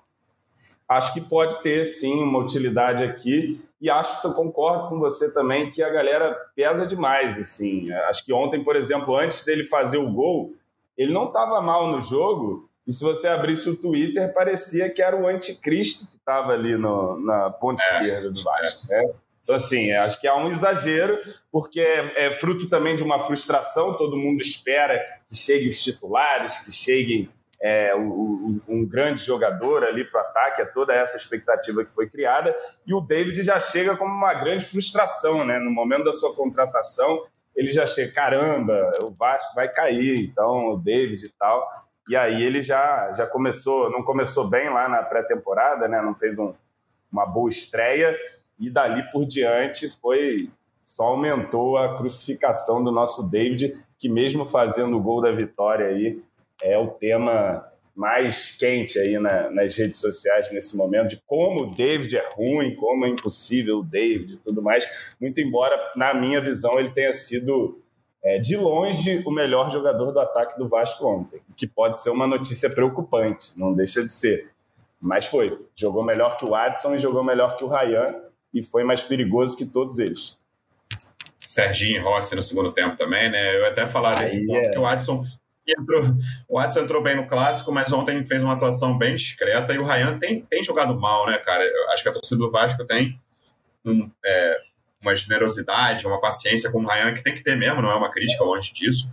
Acho 0.87 1.13
que 1.13 1.19
pode 1.19 1.61
ter 1.61 1.85
sim 1.85 2.23
uma 2.23 2.39
utilidade 2.39 3.03
aqui. 3.03 3.61
E 3.79 3.89
acho 3.89 4.21
que 4.21 4.33
concordo 4.33 4.89
com 4.89 4.99
você 4.99 5.33
também 5.33 5.69
que 5.69 5.83
a 5.83 5.89
galera 5.89 6.33
pesa 6.55 6.87
demais. 6.87 7.37
Assim. 7.37 7.91
Acho 8.09 8.25
que 8.25 8.31
ontem, 8.31 8.63
por 8.63 8.75
exemplo, 8.75 9.15
antes 9.17 9.43
dele 9.43 9.65
fazer 9.65 9.97
o 9.97 10.09
gol, 10.09 10.53
ele 10.97 11.13
não 11.13 11.27
estava 11.27 11.61
mal 11.61 11.91
no 11.91 12.01
jogo, 12.01 12.67
e 12.87 12.93
se 12.93 13.03
você 13.03 13.27
abrisse 13.27 13.69
o 13.69 13.75
Twitter, 13.75 14.33
parecia 14.33 14.89
que 14.89 15.01
era 15.01 15.15
o 15.15 15.27
anticristo 15.27 16.09
que 16.09 16.15
estava 16.15 16.53
ali 16.53 16.77
no, 16.77 17.19
na 17.19 17.49
ponta 17.49 17.83
é. 17.83 18.01
esquerda 18.01 18.31
do 18.31 18.41
Vasco. 18.41 18.93
É. 18.93 19.03
Né? 19.03 19.13
Então, 19.47 19.55
assim, 19.55 19.93
acho 19.93 20.19
que 20.19 20.27
há 20.27 20.35
um 20.35 20.51
exagero, 20.51 21.17
porque 21.49 21.79
é, 21.79 22.27
é, 22.27 22.35
fruto 22.35 22.67
também 22.67 22.97
de 22.97 23.01
uma 23.01 23.17
frustração. 23.17 23.93
Todo 23.93 24.17
mundo 24.17 24.41
espera 24.41 25.01
que 25.29 25.37
cheguem 25.37 25.69
os 25.69 25.81
titulares, 25.81 26.57
que 26.65 26.71
cheguem 26.73 27.29
é, 27.61 27.95
o, 27.95 28.51
um 28.67 28.85
grande 28.85 29.23
jogador 29.23 29.85
ali 29.85 30.03
para 30.03 30.21
o 30.21 30.25
ataque, 30.25 30.61
é 30.61 30.65
toda 30.65 30.93
essa 30.93 31.15
expectativa 31.15 31.85
que 31.85 31.95
foi 31.95 32.09
criada. 32.09 32.53
E 32.85 32.93
o 32.93 32.99
David 32.99 33.41
já 33.41 33.57
chega 33.57 33.95
como 33.95 34.13
uma 34.13 34.33
grande 34.33 34.65
frustração, 34.65 35.45
né? 35.45 35.57
No 35.59 35.71
momento 35.71 36.03
da 36.03 36.11
sua 36.11 36.35
contratação, 36.35 37.23
ele 37.55 37.71
já 37.71 37.85
chega, 37.85 38.11
caramba, 38.11 38.91
o 39.01 39.11
Vasco 39.11 39.55
vai 39.55 39.69
cair, 39.69 40.25
então 40.25 40.73
o 40.73 40.77
David 40.77 41.25
e 41.25 41.29
tal. 41.39 41.65
E 42.09 42.17
aí 42.17 42.43
ele 42.43 42.61
já, 42.61 43.13
já 43.13 43.25
começou, 43.25 43.89
não 43.89 44.03
começou 44.03 44.49
bem 44.49 44.69
lá 44.69 44.89
na 44.89 45.03
pré-temporada, 45.03 45.87
né? 45.87 46.01
Não 46.01 46.13
fez 46.13 46.37
um, 46.37 46.53
uma 47.09 47.25
boa 47.25 47.49
estreia 47.49 48.13
e 48.59 48.69
dali 48.69 49.03
por 49.11 49.25
diante 49.25 49.89
foi 50.01 50.49
só 50.85 51.03
aumentou 51.03 51.77
a 51.77 51.97
crucificação 51.97 52.81
do 52.81 52.91
nosso 52.91 53.29
David, 53.29 53.77
que 53.99 54.07
mesmo 54.07 54.47
fazendo 54.47 54.95
o 54.95 55.01
gol 55.01 55.21
da 55.21 55.31
vitória 55.31 55.87
aí 55.87 56.21
é 56.61 56.77
o 56.77 56.87
tema 56.87 57.67
mais 57.93 58.55
quente 58.55 58.97
aí 58.97 59.19
na, 59.19 59.49
nas 59.49 59.75
redes 59.75 59.99
sociais 59.99 60.51
nesse 60.51 60.77
momento 60.77 61.09
de 61.09 61.21
como 61.25 61.63
o 61.63 61.75
David 61.75 62.15
é 62.15 62.29
ruim, 62.33 62.75
como 62.75 63.05
é 63.05 63.09
impossível 63.09 63.79
o 63.79 63.83
David 63.83 64.35
e 64.35 64.37
tudo 64.37 64.61
mais. 64.61 64.87
Muito 65.19 65.41
embora 65.41 65.75
na 65.95 66.13
minha 66.13 66.39
visão 66.39 66.79
ele 66.79 66.91
tenha 66.91 67.11
sido 67.11 67.81
é, 68.23 68.37
de 68.37 68.55
longe 68.55 69.23
o 69.25 69.31
melhor 69.31 69.71
jogador 69.71 70.11
do 70.11 70.19
ataque 70.19 70.57
do 70.57 70.69
Vasco 70.69 71.05
ontem, 71.05 71.41
que 71.55 71.67
pode 71.67 71.99
ser 71.99 72.11
uma 72.11 72.27
notícia 72.27 72.69
preocupante, 72.69 73.59
não 73.59 73.73
deixa 73.73 74.03
de 74.03 74.13
ser. 74.13 74.51
Mas 75.01 75.25
foi. 75.25 75.65
Jogou 75.75 76.03
melhor 76.03 76.37
que 76.37 76.45
o 76.45 76.55
Adson 76.55 76.95
e 76.95 76.99
jogou 76.99 77.23
melhor 77.23 77.57
que 77.57 77.63
o 77.63 77.67
Ryan 77.67 78.26
e 78.57 78.63
foi 78.63 78.83
mais 78.83 79.03
perigoso 79.03 79.55
que 79.55 79.65
todos 79.65 79.99
eles. 79.99 80.37
Serginho 81.45 82.03
Rossi 82.03 82.35
no 82.35 82.41
segundo 82.41 82.71
tempo 82.73 82.97
também, 82.97 83.29
né? 83.29 83.57
Eu 83.57 83.65
até 83.65 83.87
falar 83.87 84.15
desse 84.15 84.45
ponto 84.45 84.67
é. 84.67 84.69
que 84.69 84.77
o 84.77 84.85
Adson 84.85 85.23
entrou, 85.67 86.15
o 86.47 86.59
Adson 86.59 86.81
entrou 86.81 87.01
bem 87.01 87.15
no 87.15 87.27
clássico, 87.27 87.71
mas 87.71 87.91
ontem 87.91 88.25
fez 88.25 88.43
uma 88.43 88.53
atuação 88.53 88.97
bem 88.97 89.15
discreta 89.15 89.73
e 89.73 89.77
o 89.77 89.85
Ryan 89.85 90.17
tem, 90.17 90.41
tem 90.41 90.63
jogado 90.63 90.99
mal, 90.99 91.25
né, 91.25 91.37
cara? 91.37 91.63
Eu 91.63 91.91
acho 91.91 92.03
que 92.03 92.09
a 92.09 92.13
torcida 92.13 92.39
do 92.39 92.51
Vasco 92.51 92.85
tem 92.85 93.19
um, 93.85 94.09
é, 94.25 94.57
uma 95.01 95.15
generosidade, 95.15 96.05
uma 96.05 96.19
paciência 96.19 96.71
com 96.71 96.83
o 96.83 96.87
Ryan 96.87 97.13
que 97.13 97.23
tem 97.23 97.33
que 97.33 97.43
ter 97.43 97.55
mesmo, 97.55 97.81
não 97.81 97.91
é 97.91 97.95
uma 97.95 98.11
crítica 98.11 98.43
longe 98.43 98.73
disso. 98.73 99.09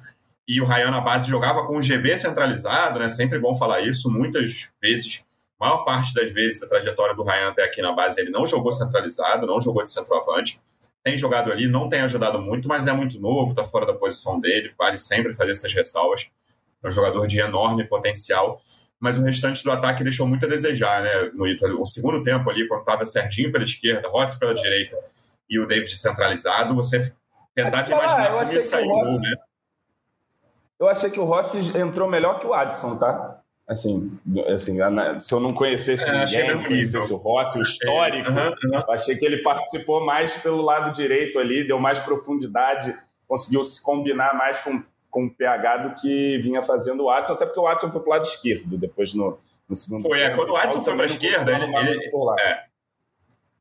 E 0.47 0.61
o 0.61 0.67
Ryan 0.67 0.91
na 0.91 1.01
base 1.01 1.29
jogava 1.29 1.67
com 1.67 1.79
o 1.79 1.83
GB 1.83 2.17
centralizado, 2.19 2.99
né? 2.99 3.09
Sempre 3.09 3.39
bom 3.39 3.57
falar 3.57 3.81
isso. 3.81 4.11
Muitas 4.11 4.69
vezes, 4.83 5.25
maior 5.65 5.85
parte 5.85 6.13
das 6.13 6.31
vezes 6.31 6.61
da 6.61 6.67
trajetória 6.67 7.15
do 7.15 7.25
Ryan 7.25 7.49
até 7.49 7.65
aqui 7.65 7.81
na 7.81 7.93
base, 7.93 8.21
ele 8.21 8.31
não 8.31 8.47
jogou 8.47 8.73
centralizado, 8.73 9.47
não 9.47 9.61
jogou 9.61 9.83
de 9.83 9.91
centroavante. 9.91 10.61
Tem 11.03 11.17
jogado 11.17 11.51
ali, 11.51 11.67
não 11.67 11.89
tem 11.89 12.01
ajudado 12.01 12.41
muito, 12.41 12.69
mas 12.69 12.87
é 12.87 12.93
muito 12.93 13.19
novo, 13.19 13.51
está 13.51 13.65
fora 13.65 13.87
da 13.87 13.95
posição 13.95 14.41
dele, 14.41 14.73
vale 14.79 14.99
sempre 14.99 15.35
fazer 15.35 15.53
essas 15.53 15.73
ressalvas. 15.73 16.29
É 16.83 16.89
um 16.89 16.93
jogador 16.93 17.27
de 17.27 17.39
enorme 17.39 17.85
potencial, 17.85 18.59
mas 19.01 19.19
o 19.19 19.23
restante 19.23 19.65
do 19.65 19.71
ataque 19.71 20.05
deixou 20.05 20.27
muito 20.27 20.47
a 20.47 20.49
desejar, 20.49 21.03
né? 21.03 21.31
No 21.35 21.45
o 21.81 21.87
segundo 21.87 22.23
tempo 22.23 22.49
ali, 22.49 22.67
quando 22.69 22.81
estava 22.81 23.07
Serginho 23.07 23.53
pela 23.53 23.65
esquerda, 23.65 24.09
Rossi 24.09 24.39
pela 24.39 24.55
direita, 24.55 24.97
e 25.49 25.59
o 25.59 25.67
David 25.67 25.95
centralizado, 25.97 26.75
você 26.75 27.13
tentava 27.55 27.89
imaginar 27.91 28.33
como 28.33 28.53
ia 28.53 28.63
sair 28.63 28.87
o 28.87 28.89
gol, 28.89 29.21
né? 29.21 29.35
Eu 30.79 30.89
achei 30.89 31.11
que 31.11 31.21
o 31.21 31.25
Rossi 31.25 31.59
entrou 31.77 32.09
melhor 32.09 32.41
que 32.41 32.47
o 32.47 32.53
Adson, 32.53 32.97
tá? 32.97 33.44
Assim, 33.67 34.19
assim 34.55 34.77
se 35.21 35.33
eu 35.33 35.41
não 35.41 35.55
conhecesse 35.55 36.09
é, 36.09 36.19
ninguém, 36.19 36.55
não 36.55 36.63
conhecesse 36.63 37.13
o 37.13 37.17
Rossi, 37.17 37.59
o 37.59 37.63
histórico, 37.63 38.29
uhum, 38.29 38.55
uhum. 38.73 38.85
achei 38.91 39.17
que 39.17 39.25
ele 39.25 39.39
participou 39.39 40.05
mais 40.05 40.37
pelo 40.37 40.61
lado 40.61 40.93
direito 40.93 41.39
ali, 41.39 41.67
deu 41.67 41.79
mais 41.79 41.99
profundidade, 42.01 42.95
conseguiu 43.27 43.65
se 43.65 43.83
combinar 43.83 44.35
mais 44.35 44.61
com, 44.61 44.83
com 45.11 45.25
o 45.25 45.31
PH 45.31 45.77
do 45.79 45.95
que 45.95 46.39
vinha 46.43 46.63
fazendo 46.63 47.05
o 47.05 47.11
Adson, 47.11 47.33
até 47.33 47.47
porque 47.47 47.61
o 47.61 47.67
Adson 47.67 47.91
foi 47.91 48.01
pro 48.03 48.11
lado 48.11 48.25
esquerdo 48.25 48.77
depois 48.77 49.15
no, 49.15 49.39
no 49.67 49.75
segundo 49.75 50.03
Foi, 50.03 50.21
é, 50.21 50.29
tempo. 50.29 50.35
é, 50.35 50.37
quando 50.37 50.51
o 50.51 50.57
Adson 50.57 50.83
foi 50.83 50.95
para 50.95 51.05
a 51.05 51.07
esquerda, 51.07 51.53
ele, 51.53 51.77
ele, 51.77 52.11
é, 52.41 52.65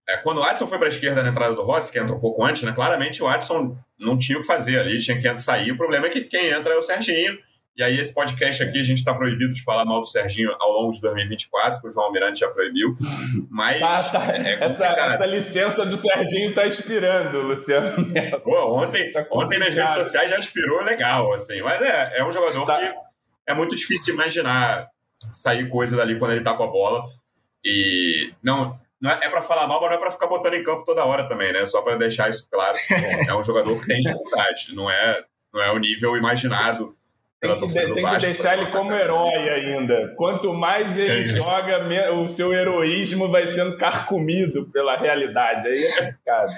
é, 0.10 0.18
quando 0.18 0.40
o 0.40 0.44
Adson 0.44 0.68
foi 0.68 0.78
para 0.78 0.88
a 0.88 0.90
esquerda 0.90 1.24
na 1.24 1.30
entrada 1.30 1.56
do 1.56 1.64
Rossi, 1.64 1.92
que 1.92 1.98
entrou 1.98 2.18
um 2.18 2.22
pouco 2.22 2.44
antes, 2.44 2.64
né, 2.64 2.74
claramente 2.74 3.24
o 3.24 3.28
Adson 3.28 3.78
não 3.98 4.18
tinha 4.18 4.38
o 4.38 4.42
que 4.42 4.48
fazer 4.48 4.80
ali, 4.80 5.00
tinha 5.00 5.18
que 5.18 5.38
sair. 5.38 5.72
O 5.72 5.78
problema 5.78 6.08
é 6.08 6.10
que 6.10 6.22
quem 6.22 6.50
entra 6.50 6.74
é 6.74 6.78
o 6.78 6.84
Serginho. 6.84 7.38
E 7.76 7.84
aí, 7.84 8.00
esse 8.00 8.14
podcast 8.14 8.62
aqui, 8.62 8.80
a 8.80 8.84
gente 8.84 9.00
está 9.00 9.16
proibido 9.16 9.52
de 9.52 9.64
falar 9.64 9.84
mal 9.84 10.00
do 10.00 10.06
Serginho 10.06 10.56
ao 10.60 10.72
longo 10.72 10.92
de 10.92 11.02
2024, 11.02 11.82
que 11.82 11.88
o 11.88 11.90
João 11.90 12.06
Almirante 12.06 12.42
já 12.42 12.48
proibiu. 12.48 12.96
Mas. 13.50 13.80
Tá, 13.80 14.04
tá. 14.04 14.32
É 14.32 14.64
essa, 14.64 14.86
essa, 14.86 15.26
licença 15.26 15.84
do 15.84 15.98
Serginho 15.98 16.50
está 16.50 16.68
expirando, 16.68 17.42
Luciano. 17.42 18.14
Pô, 18.44 18.78
ontem, 18.78 19.12
tá 19.12 19.26
ontem 19.32 19.58
nas 19.58 19.74
redes 19.74 19.96
sociais 19.96 20.30
já 20.30 20.38
expirou 20.38 20.84
legal, 20.84 21.34
assim. 21.34 21.62
Mas 21.64 21.82
é, 21.82 22.20
é 22.20 22.24
um 22.24 22.32
jogador 22.32 22.64
tá. 22.64 22.78
que 22.78 22.94
é 23.48 23.56
muito 23.56 23.76
difícil 23.76 24.06
de 24.06 24.22
imaginar 24.22 24.88
sair 25.32 25.68
coisa 25.68 25.98
dali 25.98 26.20
quando 26.20 26.32
ele 26.32 26.42
está 26.42 26.54
com 26.54 26.64
a 26.64 26.68
bola. 26.68 27.04
E 27.66 28.32
não, 28.44 28.80
não 29.02 29.10
é, 29.10 29.20
é 29.24 29.30
para 29.30 29.42
falar 29.42 29.66
mal, 29.66 29.82
mas 29.82 29.90
não 29.90 29.98
é 29.98 30.00
para 30.00 30.12
ficar 30.12 30.28
botando 30.28 30.54
em 30.54 30.64
campo 30.64 30.86
toda 30.86 31.06
hora 31.06 31.28
também, 31.28 31.52
né? 31.52 31.66
Só 31.66 31.82
para 31.82 31.98
deixar 31.98 32.30
isso 32.30 32.48
claro. 32.52 32.78
É 33.28 33.34
um 33.34 33.44
jogador 33.44 33.80
que 33.82 33.88
tem 33.88 34.00
dificuldade, 34.00 34.76
não 34.76 34.92
é, 34.92 35.24
não 35.52 35.60
é 35.60 35.72
o 35.72 35.80
nível 35.80 36.16
imaginado 36.16 36.94
tem 37.48 37.54
que, 37.54 37.60
torcida 37.60 37.94
tem 37.94 38.06
que 38.06 38.18
deixar 38.18 38.58
ele 38.58 38.72
como 38.72 38.94
herói 38.94 39.50
ainda. 39.50 40.14
Quanto 40.16 40.54
mais 40.54 40.98
ele 40.98 41.24
é 41.24 41.26
joga, 41.26 42.14
o 42.14 42.28
seu 42.28 42.54
heroísmo 42.54 43.30
vai 43.30 43.46
sendo 43.48 43.78
carcomido 43.78 44.70
pela 44.72 44.98
realidade. 44.98 45.68
Aí 45.68 45.84
é 45.84 45.92
complicado. 45.92 46.54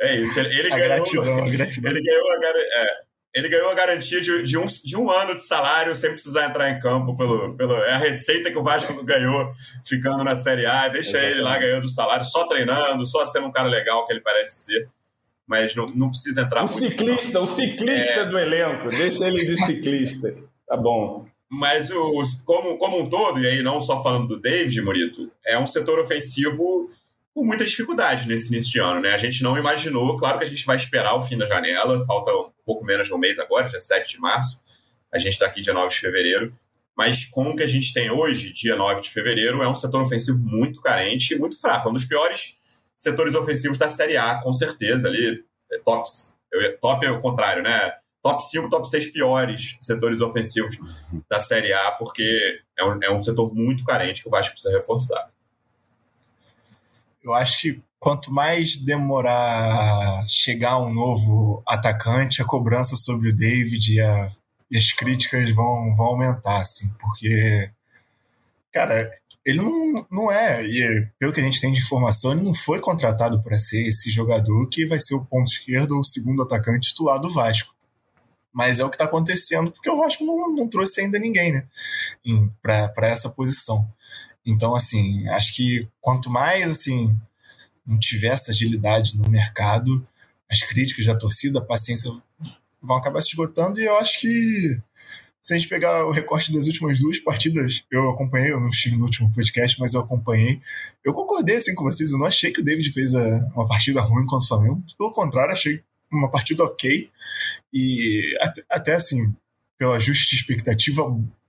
É 0.00 0.16
isso. 0.16 0.40
Ele, 0.40 0.58
ele 0.58 0.70
ganhou, 0.70 0.88
gratidão, 0.88 1.50
gratidão. 1.50 1.90
Ele 1.90 2.02
ganhou 2.02 2.30
a, 2.30 2.36
é, 2.36 2.86
ele 3.34 3.48
ganhou 3.48 3.70
a 3.70 3.74
garantia 3.74 4.20
de, 4.20 4.42
de, 4.42 4.58
um, 4.58 4.66
de 4.66 4.96
um 4.96 5.10
ano 5.10 5.34
de 5.34 5.42
salário 5.42 5.94
sem 5.94 6.10
precisar 6.10 6.46
entrar 6.46 6.70
em 6.70 6.80
campo. 6.80 7.16
Pelo, 7.16 7.56
pelo, 7.56 7.76
é 7.84 7.92
a 7.92 7.98
receita 7.98 8.50
que 8.50 8.58
o 8.58 8.62
Vasco 8.62 8.92
ganhou 9.04 9.50
ficando 9.86 10.22
na 10.22 10.34
Série 10.34 10.66
A. 10.66 10.88
Deixa 10.88 11.10
Exatamente. 11.10 11.32
ele 11.32 11.42
lá 11.42 11.58
ganhando 11.58 11.84
o 11.84 11.88
salário, 11.88 12.24
só 12.24 12.46
treinando, 12.46 13.06
só 13.06 13.24
sendo 13.24 13.46
um 13.46 13.52
cara 13.52 13.68
legal 13.68 14.06
que 14.06 14.12
ele 14.12 14.20
parece 14.20 14.64
ser. 14.64 14.88
Mas 15.52 15.74
não, 15.74 15.84
não 15.84 16.08
precisa 16.08 16.40
entrar 16.40 16.64
o 16.64 16.66
muito. 16.66 16.78
Ciclista, 16.78 17.38
o 17.38 17.46
ciclista 17.46 18.20
é... 18.20 18.24
do 18.24 18.38
elenco. 18.38 18.88
Deixa 18.88 19.28
ele 19.28 19.44
de 19.44 19.62
ciclista. 19.62 20.34
Tá 20.66 20.78
bom. 20.78 21.26
Mas 21.46 21.90
o, 21.90 22.22
como, 22.46 22.78
como 22.78 23.02
um 23.02 23.10
todo, 23.10 23.38
e 23.38 23.46
aí 23.46 23.62
não 23.62 23.78
só 23.78 24.02
falando 24.02 24.28
do 24.28 24.40
David, 24.40 24.80
Morito, 24.80 25.30
é 25.44 25.58
um 25.58 25.66
setor 25.66 25.98
ofensivo 25.98 26.88
com 27.34 27.44
muita 27.44 27.66
dificuldade 27.66 28.26
nesse 28.26 28.50
início 28.50 28.72
de 28.72 28.78
ano, 28.78 29.02
né? 29.02 29.12
A 29.12 29.18
gente 29.18 29.42
não 29.42 29.58
imaginou, 29.58 30.16
claro 30.16 30.38
que 30.38 30.44
a 30.46 30.48
gente 30.48 30.64
vai 30.64 30.76
esperar 30.76 31.14
o 31.14 31.20
fim 31.20 31.36
da 31.36 31.46
janela, 31.46 32.02
falta 32.06 32.32
um 32.32 32.50
pouco 32.64 32.82
menos 32.82 33.06
de 33.06 33.12
um 33.12 33.18
mês 33.18 33.38
agora, 33.38 33.68
dia 33.68 33.78
7 33.78 34.12
de 34.12 34.20
março, 34.20 34.58
a 35.12 35.18
gente 35.18 35.34
está 35.34 35.44
aqui 35.44 35.60
dia 35.60 35.74
9 35.74 35.88
de 35.90 36.00
fevereiro, 36.00 36.50
mas 36.96 37.26
com 37.26 37.50
o 37.50 37.54
que 37.54 37.62
a 37.62 37.66
gente 37.66 37.92
tem 37.92 38.10
hoje, 38.10 38.54
dia 38.54 38.74
9 38.74 39.02
de 39.02 39.10
fevereiro, 39.10 39.62
é 39.62 39.68
um 39.68 39.74
setor 39.74 40.00
ofensivo 40.00 40.38
muito 40.38 40.80
carente 40.80 41.34
e 41.34 41.38
muito 41.38 41.60
fraco, 41.60 41.90
um 41.90 41.92
dos 41.92 42.06
piores 42.06 42.56
setores 42.96 43.34
ofensivos 43.34 43.78
da 43.78 43.88
Série 43.88 44.16
A, 44.16 44.40
com 44.40 44.52
certeza, 44.52 45.08
ali, 45.08 45.44
é 45.70 45.78
top, 45.78 46.08
top 46.80 47.06
é 47.06 47.10
o 47.10 47.20
contrário, 47.20 47.62
né? 47.62 47.92
Top 48.22 48.44
5, 48.44 48.70
top 48.70 48.88
6 48.88 49.10
piores 49.10 49.76
setores 49.80 50.20
ofensivos 50.20 50.78
da 51.28 51.40
Série 51.40 51.72
A, 51.72 51.90
porque 51.92 52.60
é 52.78 52.84
um, 52.84 52.98
é 53.02 53.10
um 53.10 53.18
setor 53.18 53.52
muito 53.52 53.84
carente 53.84 54.22
que 54.22 54.28
o 54.28 54.30
Vasco 54.30 54.52
precisa 54.52 54.76
reforçar. 54.76 55.28
Eu 57.22 57.34
acho 57.34 57.60
que 57.60 57.82
quanto 57.98 58.32
mais 58.32 58.76
demorar 58.76 60.20
a 60.20 60.26
chegar 60.26 60.78
um 60.78 60.92
novo 60.92 61.62
atacante, 61.66 62.42
a 62.42 62.44
cobrança 62.44 62.96
sobre 62.96 63.30
o 63.30 63.36
David 63.36 63.94
e, 63.94 64.00
a, 64.00 64.28
e 64.70 64.76
as 64.76 64.90
críticas 64.90 65.50
vão, 65.50 65.94
vão 65.94 66.06
aumentar, 66.06 66.60
assim, 66.60 66.92
porque, 67.00 67.70
cara, 68.72 69.08
ele 69.44 69.58
não, 69.58 70.06
não 70.10 70.32
é, 70.32 70.64
e 70.64 71.06
pelo 71.18 71.32
que 71.32 71.40
a 71.40 71.44
gente 71.44 71.60
tem 71.60 71.72
de 71.72 71.80
informação, 71.80 72.32
ele 72.32 72.42
não 72.42 72.54
foi 72.54 72.80
contratado 72.80 73.42
para 73.42 73.58
ser 73.58 73.82
esse 73.88 74.08
jogador 74.08 74.68
que 74.68 74.86
vai 74.86 75.00
ser 75.00 75.14
o 75.14 75.24
ponto 75.24 75.50
esquerdo 75.50 75.92
ou 75.92 76.00
o 76.00 76.04
segundo 76.04 76.42
atacante 76.42 76.90
titular 76.90 77.20
do 77.20 77.32
Vasco. 77.32 77.74
Mas 78.52 78.78
é 78.78 78.84
o 78.84 78.90
que 78.90 78.96
está 78.96 79.06
acontecendo, 79.06 79.72
porque 79.72 79.90
o 79.90 79.96
Vasco 79.96 80.24
não, 80.24 80.54
não 80.54 80.68
trouxe 80.68 81.00
ainda 81.00 81.18
ninguém, 81.18 81.52
né? 81.52 81.66
Para 82.62 83.08
essa 83.08 83.30
posição. 83.30 83.90
Então, 84.44 84.74
assim, 84.74 85.26
acho 85.28 85.54
que 85.54 85.88
quanto 86.00 86.28
mais 86.30 86.70
assim 86.70 87.16
não 87.84 87.98
tiver 87.98 88.28
essa 88.28 88.50
agilidade 88.50 89.16
no 89.16 89.28
mercado, 89.28 90.06
as 90.50 90.62
críticas 90.62 91.06
da 91.06 91.16
torcida, 91.16 91.58
a 91.58 91.64
paciência 91.64 92.10
vão 92.80 92.96
acabar 92.96 93.20
se 93.22 93.28
esgotando 93.28 93.80
e 93.80 93.84
eu 93.84 93.96
acho 93.96 94.20
que 94.20 94.80
se 95.42 95.54
a 95.54 95.58
gente 95.58 95.68
pegar 95.68 96.06
o 96.06 96.12
recorte 96.12 96.52
das 96.52 96.68
últimas 96.68 97.00
duas 97.00 97.18
partidas, 97.18 97.84
eu 97.90 98.08
acompanhei, 98.08 98.52
eu 98.52 98.60
não 98.60 98.68
estive 98.68 98.96
no 98.96 99.04
último 99.04 99.32
podcast, 99.34 99.78
mas 99.80 99.92
eu 99.92 100.00
acompanhei. 100.00 100.62
Eu 101.04 101.12
concordei 101.12 101.56
assim 101.56 101.74
com 101.74 101.82
vocês, 101.82 102.12
eu 102.12 102.18
não 102.18 102.26
achei 102.26 102.52
que 102.52 102.60
o 102.60 102.64
David 102.64 102.92
fez 102.92 103.12
a, 103.12 103.50
uma 103.52 103.66
partida 103.66 104.00
ruim 104.00 104.24
contra 104.24 104.44
o 104.44 104.48
Flamengo. 104.48 104.84
Pelo 104.96 105.12
contrário, 105.12 105.52
achei 105.52 105.82
uma 106.12 106.30
partida 106.30 106.62
ok. 106.62 107.10
E 107.72 108.38
até, 108.40 108.64
até 108.70 108.94
assim, 108.94 109.34
pelo 109.76 109.92
ajuste 109.94 110.30
de 110.30 110.36
expectativa 110.36 111.02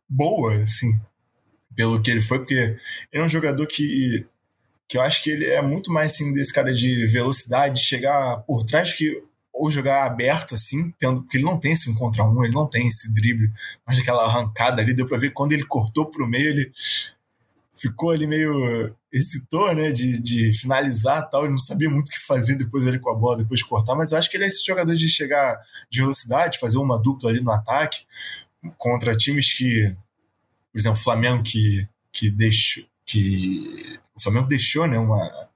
boa, 0.10 0.56
assim, 0.56 1.00
pelo 1.76 2.02
que 2.02 2.10
ele 2.10 2.22
foi, 2.22 2.40
porque 2.40 2.56
ele 2.56 2.78
é 3.12 3.24
um 3.24 3.30
jogador 3.30 3.68
que, 3.68 4.26
que 4.88 4.98
eu 4.98 5.02
acho 5.02 5.22
que 5.24 5.30
ele 5.30 5.46
é 5.46 5.62
muito 5.62 5.92
mais 5.92 6.14
assim 6.14 6.34
desse 6.34 6.52
cara 6.52 6.74
de 6.74 7.06
velocidade, 7.06 7.76
de 7.76 7.86
chegar 7.86 8.38
por 8.48 8.64
trás 8.64 8.92
que 8.92 9.24
ou 9.54 9.70
jogar 9.70 10.06
aberto 10.06 10.56
assim, 10.56 10.92
tendo, 10.98 11.22
porque 11.22 11.38
ele 11.38 11.46
não 11.46 11.60
tem 11.60 11.74
esse 11.74 11.90
um 11.90 11.94
contra 11.94 12.24
um, 12.24 12.44
ele 12.44 12.54
não 12.54 12.68
tem 12.68 12.88
esse 12.88 13.14
drible, 13.14 13.52
mas 13.86 14.00
aquela 14.00 14.26
arrancada 14.26 14.82
ali, 14.82 14.94
deu 14.94 15.08
para 15.08 15.18
ver 15.18 15.32
quando 15.32 15.52
ele 15.52 15.64
cortou 15.64 16.08
pro 16.08 16.28
meio, 16.28 16.50
ele 16.50 16.72
ficou 17.72 18.10
ali 18.10 18.26
meio 18.26 18.96
hesitou, 19.12 19.74
né, 19.76 19.92
de, 19.92 20.20
de 20.20 20.54
finalizar 20.56 21.30
tal, 21.30 21.44
ele 21.44 21.52
não 21.52 21.60
sabia 21.60 21.88
muito 21.88 22.10
o 22.10 22.12
que 22.12 22.20
fazer 22.20 22.56
depois 22.56 22.88
ali 22.88 23.00
com 23.00 23.12
a 23.12 23.16
bola, 23.16 23.38
depois 23.38 23.60
de 23.60 23.68
cortar, 23.68 23.96
mas 23.96 24.12
eu 24.12 24.18
acho 24.18 24.30
que 24.30 24.36
ele 24.36 24.46
é 24.46 24.48
esse 24.48 24.66
jogador 24.66 24.96
de 24.96 25.08
chegar 25.08 25.60
de 25.90 26.02
velocidade, 26.02 26.58
fazer 26.58 26.80
uma 26.80 27.00
dupla 27.00 27.30
ali 27.30 27.40
no 27.40 27.52
ataque, 27.52 28.06
contra 28.78 29.14
times 29.14 29.54
que, 29.54 29.96
por 30.72 30.80
exemplo, 30.80 30.98
o 30.98 31.04
Flamengo 31.04 31.44
que, 31.44 31.88
que 32.12 32.32
deixou, 32.32 32.84
que 33.06 34.00
o 34.16 34.22
Flamengo 34.22 34.48
deixou, 34.48 34.88
né, 34.88 34.98
uma 34.98 35.50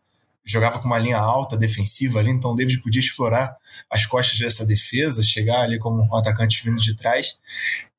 jogava 0.47 0.79
com 0.79 0.85
uma 0.85 0.97
linha 0.97 1.17
alta, 1.17 1.57
defensiva 1.57 2.19
ali, 2.19 2.31
então 2.31 2.51
o 2.51 2.55
David 2.55 2.81
podia 2.81 3.01
explorar 3.01 3.55
as 3.91 4.05
costas 4.05 4.39
dessa 4.39 4.65
defesa, 4.65 5.21
chegar 5.21 5.61
ali 5.61 5.77
como 5.77 6.01
um 6.01 6.15
atacante 6.15 6.63
vindo 6.63 6.81
de 6.81 6.95
trás. 6.95 7.37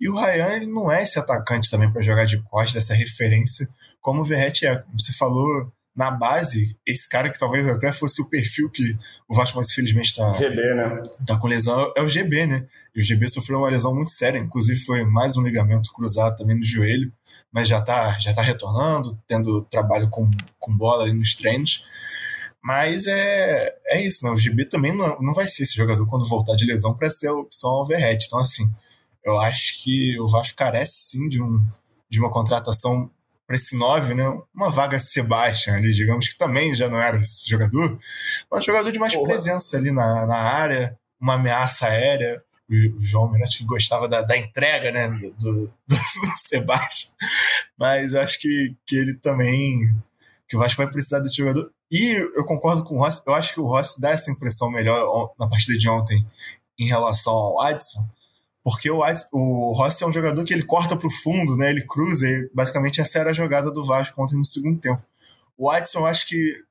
E 0.01 0.09
o 0.09 0.19
Ryan 0.19 0.57
ele 0.57 0.67
não 0.67 0.91
é 0.91 1.03
esse 1.03 1.19
atacante 1.19 1.71
também 1.71 1.93
para 1.93 2.01
jogar 2.01 2.25
de 2.25 2.39
costas, 2.43 2.85
essa 2.85 2.95
referência, 2.95 3.69
como 4.01 4.23
o 4.23 4.25
Verrete 4.25 4.67
é. 4.67 4.77
Como 4.77 4.99
você 4.99 5.13
falou, 5.13 5.71
na 5.99 6.13
base, 6.13 6.77
esse 6.87 7.09
cara 7.09 7.29
que 7.29 7.39
talvez 7.39 7.67
até 7.67 7.93
fosse 7.93 8.23
o 8.23 8.31
perfil 8.31 8.71
que 8.71 8.97
o 9.29 9.35
Vasco, 9.35 9.59
mas 9.59 9.69
infelizmente 9.73 10.11
está 10.11 10.31
né? 10.31 11.03
tá 11.27 11.37
com 11.37 11.49
lesão, 11.49 11.93
é 11.97 12.01
o 12.01 12.09
GB, 12.09 12.47
né? 12.47 12.69
E 12.95 13.01
o 13.01 13.03
GB 13.03 13.29
sofreu 13.29 13.59
uma 13.59 13.69
lesão 13.69 13.93
muito 13.93 14.13
séria, 14.13 14.39
inclusive 14.39 14.79
foi 14.79 15.05
mais 15.05 15.37
um 15.37 15.43
ligamento 15.43 15.93
cruzado 15.93 16.37
também 16.37 16.57
no 16.57 16.65
joelho, 16.65 17.13
mas 17.53 17.67
já 17.67 17.81
está 17.81 18.17
já 18.17 18.33
tá 18.33 18.43
retornando, 18.43 19.19
tendo 19.27 19.63
trabalho 19.63 20.09
com, 20.09 20.31
com 20.61 20.77
bola 20.77 21.03
ali 21.03 21.13
nos 21.13 21.35
treinos. 21.35 21.83
Mas 22.63 23.07
é, 23.07 23.75
é 23.87 24.05
isso, 24.05 24.25
né? 24.25 24.31
O 24.31 24.37
GB 24.37 24.67
também 24.67 24.97
não, 24.97 25.19
não 25.21 25.33
vai 25.33 25.49
ser 25.49 25.63
esse 25.63 25.75
jogador 25.75 26.07
quando 26.07 26.29
voltar 26.29 26.57
de 26.57 26.67
lesão 26.67 26.95
para 26.95 27.11
ser 27.11 27.29
a 27.29 27.35
opção 27.35 27.71
overhead. 27.71 28.25
Então, 28.27 28.41
assim, 28.41 28.71
eu 29.25 29.41
acho 29.41 29.83
que 29.83 30.19
o 30.21 30.27
Vasco 30.27 30.57
carece 30.57 31.11
sim 31.11 31.29
de, 31.29 31.43
um, 31.43 31.65
de 32.09 32.19
uma 32.19 32.31
contratação 32.31 33.11
para 33.47 33.57
esse 33.57 33.77
9, 33.77 34.15
né? 34.15 34.25
Uma 34.55 34.71
vaga 34.71 34.99
Sebastian 34.99 35.77
ali, 35.77 35.91
digamos, 35.91 36.29
que 36.29 36.37
também 36.37 36.75
já 36.75 36.89
não 36.89 37.01
era 37.01 37.17
esse 37.17 37.49
jogador, 37.49 37.99
mas 38.51 38.61
um 38.61 38.63
jogador 38.63 38.93
de 38.93 38.99
mais 38.99 39.15
Porra. 39.15 39.29
presença 39.29 39.79
ali 39.79 39.91
na, 39.91 40.27
na 40.27 40.37
área, 40.37 40.99
uma 41.19 41.35
ameaça 41.35 41.87
aérea. 41.87 42.43
O, 42.69 43.03
João 43.03 43.33
Mirante 43.33 43.65
gostava 43.65 44.07
da, 44.07 44.21
da 44.21 44.37
entrega, 44.37 44.93
né? 44.93 45.09
Do, 45.09 45.31
do, 45.39 45.73
do 45.87 45.97
Sebastian. 46.37 47.13
Mas 47.79 48.13
eu 48.13 48.21
acho 48.21 48.39
que, 48.39 48.77
que 48.85 48.97
ele 48.97 49.15
também. 49.15 49.79
Que 50.47 50.57
o 50.57 50.59
Vasco 50.59 50.83
vai 50.83 50.91
precisar 50.91 51.21
desse 51.21 51.37
jogador. 51.37 51.73
E 51.91 52.11
eu 52.37 52.45
concordo 52.45 52.85
com 52.85 52.97
o 52.97 52.99
Rossi, 52.99 53.23
eu 53.27 53.35
acho 53.35 53.55
que 53.55 53.61
o 53.61 53.67
Rossi 53.67 54.01
dá 54.01 54.11
essa 54.11 54.31
impressão 54.31 54.71
melhor 54.71 55.33
na 55.39 55.49
partida 55.49 55.79
de 55.79 55.89
ontem 55.89 56.27
em 56.79 56.87
relação 56.87 57.33
ao 57.33 57.61
Adson, 57.63 58.01
porque 58.63 58.91
o, 58.91 59.03
Adson, 59.03 59.29
o 59.33 59.73
Rossi 59.73 60.05
é 60.05 60.07
um 60.07 60.13
jogador 60.13 60.45
que 60.45 60.53
ele 60.53 60.63
corta 60.63 60.97
para 60.97 61.07
o 61.07 61.11
fundo, 61.11 61.57
né? 61.57 61.71
ele 61.71 61.87
cruza, 61.87 62.29
e 62.29 62.51
basicamente 62.55 63.01
essa 63.01 63.19
era 63.19 63.31
a 63.31 63.33
jogada 63.33 63.73
do 63.73 63.85
Vasco 63.85 64.23
ontem 64.23 64.37
no 64.37 64.45
segundo 64.45 64.79
tempo. 64.79 65.03
O 65.57 65.71
Adson, 65.71 66.01
eu 66.01 66.07
acho 66.07 66.29
que 66.29 66.63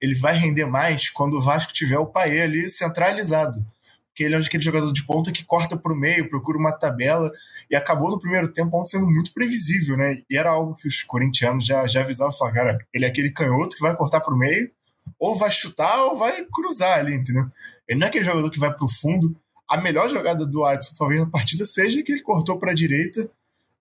ele 0.00 0.14
vai 0.14 0.36
render 0.36 0.66
mais 0.66 1.08
quando 1.08 1.38
o 1.38 1.40
Vasco 1.40 1.72
tiver 1.72 1.98
o 1.98 2.06
Paê 2.06 2.42
ali 2.42 2.68
centralizado, 2.68 3.64
porque 4.08 4.24
ele 4.24 4.34
é 4.34 4.38
aquele 4.38 4.62
jogador 4.62 4.92
de 4.92 5.04
ponta 5.04 5.32
que 5.32 5.44
corta 5.44 5.76
para 5.76 5.92
o 5.92 5.96
meio, 5.96 6.28
procura 6.28 6.58
uma 6.58 6.72
tabela, 6.72 7.32
e 7.70 7.76
acabou 7.76 8.10
no 8.10 8.20
primeiro 8.20 8.48
tempo 8.48 8.84
sendo 8.86 9.06
muito 9.06 9.32
previsível, 9.32 9.96
né? 9.96 10.22
E 10.30 10.36
era 10.36 10.50
algo 10.50 10.76
que 10.76 10.86
os 10.86 11.02
corintianos 11.02 11.66
já, 11.66 11.86
já 11.86 12.02
avisavam, 12.02 12.32
falaram, 12.32 12.54
cara, 12.54 12.86
ele 12.92 13.04
é 13.04 13.08
aquele 13.08 13.30
canhoto 13.30 13.76
que 13.76 13.82
vai 13.82 13.94
cortar 13.96 14.20
pro 14.20 14.36
meio, 14.36 14.70
ou 15.18 15.36
vai 15.36 15.50
chutar 15.50 16.04
ou 16.04 16.16
vai 16.16 16.44
cruzar 16.46 16.98
ali, 16.98 17.14
entendeu? 17.14 17.46
Ele 17.88 17.98
não 17.98 18.06
é 18.06 18.10
aquele 18.10 18.24
jogador 18.24 18.50
que 18.50 18.58
vai 18.58 18.72
pro 18.72 18.88
fundo. 18.88 19.36
A 19.68 19.80
melhor 19.80 20.08
jogada 20.08 20.46
do 20.46 20.64
Adson, 20.64 20.94
talvez, 20.96 21.20
na 21.20 21.26
partida 21.26 21.64
seja 21.64 22.02
que 22.02 22.12
ele 22.12 22.22
cortou 22.22 22.58
para 22.58 22.70
a 22.70 22.74
direita 22.74 23.28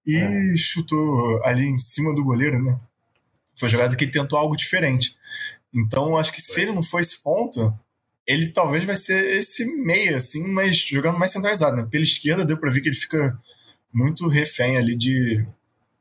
e 0.05 0.15
é. 0.15 0.57
chutou 0.57 1.43
ali 1.43 1.67
em 1.67 1.77
cima 1.77 2.13
do 2.13 2.23
goleiro, 2.23 2.61
né? 2.61 2.79
Foi 3.55 3.67
a 3.67 3.71
jogada 3.71 3.95
que 3.95 4.03
ele 4.03 4.11
tentou 4.11 4.37
algo 4.37 4.55
diferente. 4.55 5.15
Então, 5.73 6.17
acho 6.17 6.31
que 6.31 6.41
se 6.41 6.61
ele 6.61 6.71
não 6.71 6.83
for 6.83 7.01
esse 7.01 7.21
ponto, 7.21 7.73
ele 8.25 8.51
talvez 8.51 8.83
vai 8.83 8.95
ser 8.95 9.37
esse 9.37 9.65
meia, 9.65 10.17
assim, 10.17 10.47
mas 10.47 10.77
jogando 10.77 11.19
mais 11.19 11.31
centralizado, 11.31 11.75
né? 11.75 11.87
Pela 11.89 12.03
esquerda 12.03 12.45
deu 12.45 12.57
para 12.57 12.71
ver 12.71 12.81
que 12.81 12.89
ele 12.89 12.95
fica 12.95 13.37
muito 13.95 14.27
refém 14.27 14.77
ali 14.77 14.95
de, 14.95 15.45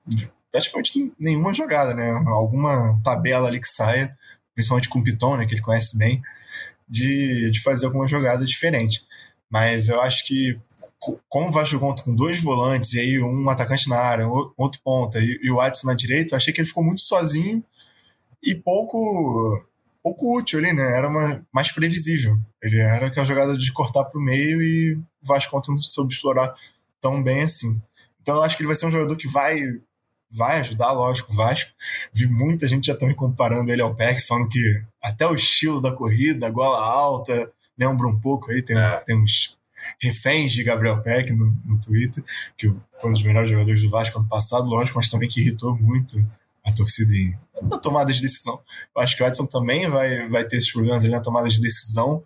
de, 0.05 0.31
praticamente 0.51 1.13
nenhuma 1.19 1.55
jogada, 1.55 1.95
né? 1.95 2.11
Alguma 2.27 3.01
tabela 3.05 3.49
ali 3.49 3.61
que 3.61 3.69
saia, 3.69 4.17
principalmente 4.55 4.89
com 4.89 4.99
o 4.99 5.05
Piton, 5.05 5.37
né, 5.37 5.47
que 5.47 5.55
ele 5.55 5.63
conhece 5.63 5.97
bem, 5.97 6.21
de, 6.89 7.51
de 7.53 7.63
fazer 7.63 7.87
alguma 7.87 8.09
jogada 8.09 8.45
diferente. 8.45 9.05
Mas 9.49 9.89
eu 9.89 10.01
acho 10.01 10.27
que 10.27 10.59
como 11.29 11.49
o 11.49 11.53
Vasco 11.53 11.79
conta 11.79 12.03
com 12.03 12.17
dois 12.17 12.43
volantes 12.43 12.95
e 12.95 13.01
aí 13.01 13.21
um 13.21 13.49
atacante 13.51 13.89
na 13.89 13.99
área, 13.99 14.27
outro 14.57 14.81
ponta 14.83 15.21
e, 15.21 15.39
e 15.43 15.51
o 15.51 15.57
Watson 15.57 15.87
na 15.87 15.95
direita, 15.95 16.35
eu 16.35 16.37
achei 16.37 16.53
que 16.53 16.61
ele 16.61 16.69
ficou 16.69 16.83
muito 16.83 17.03
sozinho 17.03 17.63
e 18.43 18.55
pouco 18.55 19.63
pouco 20.03 20.37
útil 20.37 20.59
ali, 20.59 20.73
né? 20.73 20.97
Era 20.97 21.09
uma, 21.09 21.45
mais 21.53 21.73
previsível. 21.73 22.39
Ele 22.63 22.79
era 22.79 23.07
aquela 23.07 23.25
jogada 23.25 23.57
de 23.57 23.73
cortar 23.73 24.05
para 24.05 24.21
o 24.21 24.23
meio 24.23 24.63
e 24.63 24.95
o 24.95 25.05
Vasco 25.23 25.51
conta 25.51 25.73
soube 25.83 26.13
explorar 26.13 26.55
tão 27.05 27.23
bem 27.23 27.43
assim. 27.43 27.83
Então 28.23 28.37
eu 28.37 28.43
acho 28.43 28.57
que 28.57 28.63
ele 28.63 28.69
vai 28.69 28.77
ser 28.77 28.87
um 28.87 28.91
jogador 28.91 29.15
que 29.15 29.29
vai 29.29 29.61
vai 30.31 30.59
ajudar, 30.59 30.91
lógico, 30.93 31.33
o 31.33 31.37
Vasco. 31.37 31.71
Vi 32.13 32.27
muita 32.27 32.67
gente 32.67 32.87
já 32.87 32.97
também 32.97 33.15
comparando 33.15 33.71
ele 33.71 33.83
ao 33.83 33.95
Peck, 33.95 34.27
falando 34.27 34.49
que 34.49 34.83
até 35.01 35.25
o 35.27 35.35
estilo 35.35 35.81
da 35.81 35.93
corrida, 35.93 36.47
a 36.47 36.51
gola 36.51 36.83
alta, 36.85 37.53
lembra 37.79 38.09
um 38.09 38.19
pouco 38.19 38.51
aí, 38.51 38.61
tem, 38.63 38.77
é. 38.77 38.97
tem 39.07 39.17
uns 39.17 39.57
reféns 40.01 40.51
de 40.53 40.65
Gabriel 40.65 41.03
Peck 41.03 41.31
no, 41.31 41.57
no 41.65 41.79
Twitter, 41.79 42.25
que 42.57 42.75
foi 43.01 43.11
um 43.11 43.13
dos 43.13 43.23
melhores 43.23 43.51
jogadores 43.51 43.83
do 43.83 43.91
Vasco 43.91 44.19
ano 44.19 44.27
passado, 44.27 44.67
lógico, 44.67 44.99
mas 44.99 45.09
também 45.09 45.29
que 45.29 45.41
irritou 45.41 45.77
muito 45.77 46.17
a 46.65 46.73
torcida 46.73 47.13
em, 47.15 47.39
na 47.63 47.79
tomada 47.79 48.13
de 48.13 48.21
decisão. 48.21 48.61
Eu 48.97 49.03
acho 49.03 49.17
que 49.17 49.23
o 49.23 49.27
Edson 49.27 49.47
também 49.47 49.89
vai, 49.89 50.27
vai 50.29 50.45
ter 50.45 50.57
esses 50.57 50.73
problemas 50.73 51.05
ali 51.05 51.13
na 51.13 51.21
tomada 51.21 51.49
de 51.49 51.61
decisão, 51.61 52.25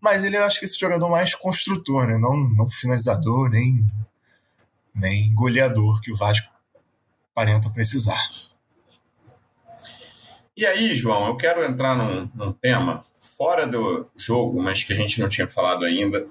mas 0.00 0.22
ele 0.22 0.36
eu 0.36 0.44
acho 0.44 0.60
que 0.60 0.66
esse 0.66 0.78
jogador 0.78 1.08
mais 1.08 1.34
construtor, 1.34 2.06
né? 2.06 2.18
Não, 2.18 2.36
não 2.50 2.68
finalizador, 2.70 3.48
nem 3.48 3.84
nem 4.98 5.32
goleador 5.34 6.00
que 6.00 6.12
o 6.12 6.16
Vasco 6.16 6.52
aparenta 7.32 7.70
precisar. 7.70 8.28
E 10.56 10.66
aí, 10.66 10.92
João, 10.92 11.28
eu 11.28 11.36
quero 11.36 11.64
entrar 11.64 11.96
num, 11.96 12.28
num, 12.34 12.52
tema 12.52 13.04
fora 13.20 13.64
do 13.64 14.10
jogo, 14.16 14.60
mas 14.60 14.82
que 14.82 14.92
a 14.92 14.96
gente 14.96 15.20
não 15.20 15.28
tinha 15.28 15.48
falado 15.48 15.84
ainda, 15.84 16.26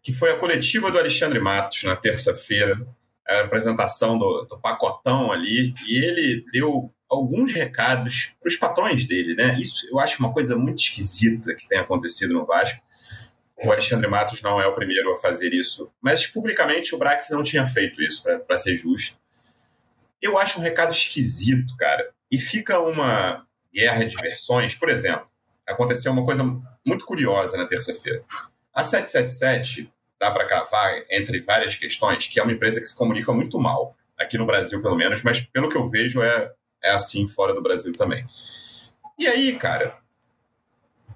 que 0.00 0.12
foi 0.12 0.30
a 0.30 0.38
coletiva 0.38 0.92
do 0.92 0.98
Alexandre 0.98 1.40
Matos 1.40 1.82
na 1.82 1.96
terça-feira, 1.96 2.86
a 3.26 3.40
apresentação 3.40 4.16
do, 4.16 4.46
do, 4.48 4.60
pacotão 4.60 5.32
ali, 5.32 5.74
e 5.88 5.96
ele 5.96 6.44
deu 6.52 6.88
alguns 7.10 7.52
recados 7.52 8.32
para 8.40 8.48
os 8.48 8.56
patrões 8.56 9.06
dele, 9.06 9.34
né? 9.34 9.58
Isso 9.60 9.88
eu 9.90 9.98
acho 9.98 10.20
uma 10.20 10.32
coisa 10.32 10.56
muito 10.56 10.78
esquisita 10.78 11.52
que 11.56 11.66
tem 11.66 11.78
acontecido 11.80 12.32
no 12.32 12.46
Vasco. 12.46 12.80
O 13.64 13.72
Alexandre 13.72 14.08
Matos 14.08 14.42
não 14.42 14.60
é 14.60 14.66
o 14.66 14.74
primeiro 14.74 15.12
a 15.12 15.16
fazer 15.16 15.52
isso, 15.52 15.92
mas 16.00 16.26
publicamente 16.26 16.94
o 16.94 16.98
Brax 16.98 17.30
não 17.30 17.42
tinha 17.42 17.66
feito 17.66 18.02
isso, 18.02 18.22
para 18.22 18.58
ser 18.58 18.74
justo. 18.74 19.18
Eu 20.20 20.38
acho 20.38 20.58
um 20.58 20.62
recado 20.62 20.92
esquisito, 20.92 21.76
cara. 21.76 22.12
E 22.30 22.38
fica 22.38 22.78
uma 22.80 23.46
guerra 23.72 24.04
de 24.04 24.16
versões. 24.16 24.74
Por 24.74 24.88
exemplo, 24.88 25.26
aconteceu 25.66 26.12
uma 26.12 26.24
coisa 26.24 26.42
muito 26.84 27.04
curiosa 27.04 27.56
na 27.56 27.66
terça-feira. 27.66 28.24
A 28.72 28.82
777 28.82 29.92
dá 30.18 30.30
para 30.30 30.46
cravar, 30.46 31.04
entre 31.10 31.40
várias 31.40 31.76
questões, 31.76 32.26
que 32.26 32.40
é 32.40 32.42
uma 32.42 32.52
empresa 32.52 32.80
que 32.80 32.86
se 32.86 32.96
comunica 32.96 33.32
muito 33.32 33.58
mal, 33.58 33.96
aqui 34.18 34.38
no 34.38 34.46
Brasil 34.46 34.80
pelo 34.80 34.96
menos, 34.96 35.22
mas 35.22 35.40
pelo 35.40 35.68
que 35.68 35.76
eu 35.76 35.86
vejo 35.86 36.22
é, 36.22 36.52
é 36.82 36.90
assim 36.90 37.26
fora 37.26 37.52
do 37.52 37.62
Brasil 37.62 37.92
também. 37.92 38.26
E 39.18 39.26
aí, 39.26 39.56
cara, 39.56 39.98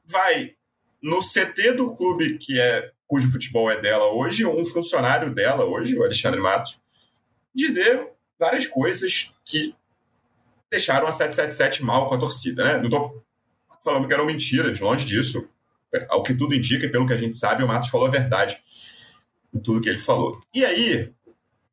vai 0.05 0.58
no 1.03 1.19
CT 1.21 1.73
do 1.73 1.95
clube 1.95 2.39
que 2.39 2.61
é 2.61 2.91
cujo 3.07 3.31
futebol 3.31 3.71
é 3.71 3.81
dela 3.81 4.13
hoje, 4.13 4.45
um 4.45 4.67
funcionário 4.67 5.35
dela 5.35 5.65
hoje, 5.65 5.97
o 5.97 6.05
Alexandre 6.05 6.41
Matos, 6.41 6.79
dizer 7.55 8.07
várias 8.39 8.67
coisas 8.67 9.33
que 9.45 9.75
deixaram 10.71 11.07
a 11.07 11.13
777 11.13 11.83
mal 11.83 12.07
com 12.09 12.15
a 12.15 12.19
torcida, 12.19 12.65
né? 12.65 12.77
Não 12.77 12.85
estou 12.85 13.25
falando 13.83 14.07
que 14.07 14.13
eram 14.13 14.27
mentiras, 14.27 14.79
longe 14.81 15.05
disso. 15.05 15.49
Ao 16.09 16.23
que 16.23 16.35
tudo 16.35 16.55
indica, 16.55 16.85
e 16.85 16.91
pelo 16.91 17.07
que 17.07 17.15
a 17.15 17.17
gente 17.17 17.37
sabe, 17.37 17.65
o 17.65 17.69
Matos 17.69 17.89
falou 17.89 18.07
a 18.07 18.11
verdade 18.11 18.63
em 19.55 19.59
tudo 19.59 19.81
que 19.81 19.89
ele 19.89 19.99
falou. 19.99 20.43
E 20.53 20.63
aí, 20.65 21.11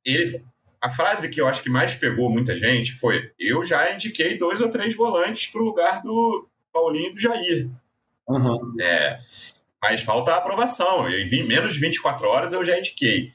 ele, 0.06 0.42
a 0.82 0.90
frase 0.90 1.28
que 1.30 1.42
eu 1.42 1.48
acho 1.48 1.62
que 1.62 1.70
mais 1.70 1.96
pegou 1.96 2.30
muita 2.30 2.56
gente 2.56 2.94
foi: 2.94 3.32
eu 3.38 3.66
já 3.66 3.94
indiquei 3.94 4.38
dois 4.38 4.62
ou 4.62 4.70
três 4.70 4.96
volantes 4.96 5.48
para 5.48 5.62
o 5.62 5.66
lugar 5.66 6.02
do 6.02 6.48
Paulinho 6.72 7.10
e 7.10 7.14
do 7.14 7.20
Jair. 7.20 7.70
Uhum. 8.28 8.74
É, 8.80 9.20
mas 9.82 10.02
falta 10.02 10.32
a 10.32 10.38
aprovação. 10.38 11.10
Em 11.10 11.48
menos 11.48 11.74
de 11.74 11.80
24 11.80 12.28
horas 12.28 12.54
eu 12.54 12.64
já 12.64 12.78
indiquei. 12.78 13.32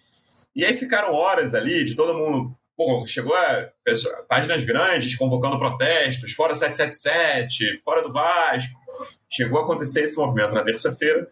E 0.55 0.65
aí 0.65 0.75
ficaram 0.75 1.13
horas 1.13 1.55
ali 1.55 1.85
de 1.85 1.95
todo 1.95 2.19
mundo. 2.19 2.57
Pô, 2.77 3.07
chegou 3.07 3.35
a 3.35 3.69
pessoa, 3.85 4.25
páginas 4.29 4.65
grandes 4.65 5.15
convocando 5.15 5.59
protestos, 5.59 6.33
fora 6.33 6.55
777, 6.55 7.79
fora 7.85 8.03
do 8.03 8.13
Vasco. 8.13 8.79
Chegou 9.29 9.61
a 9.61 9.65
acontecer 9.65 10.03
esse 10.03 10.19
movimento 10.19 10.55
na 10.55 10.65
terça-feira. 10.65 11.29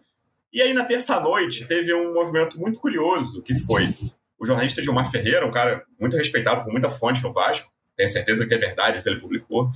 E 0.53 0.61
aí, 0.61 0.73
na 0.73 0.85
terça-noite, 0.85 1.65
teve 1.65 1.93
um 1.93 2.13
movimento 2.13 2.59
muito 2.59 2.79
curioso, 2.79 3.41
que 3.41 3.55
foi 3.55 3.95
o 4.39 4.45
jornalista 4.45 4.81
Gilmar 4.81 5.09
Ferreira, 5.11 5.45
um 5.45 5.51
cara 5.51 5.83
muito 5.99 6.15
respeitado 6.15 6.63
por 6.63 6.71
muita 6.71 6.89
fonte 6.89 7.21
no 7.21 7.33
Vasco, 7.33 7.69
tenho 7.95 8.09
certeza 8.09 8.47
que 8.47 8.53
é 8.53 8.57
verdade 8.57 8.99
o 8.99 9.03
que 9.03 9.09
ele 9.09 9.19
publicou. 9.19 9.69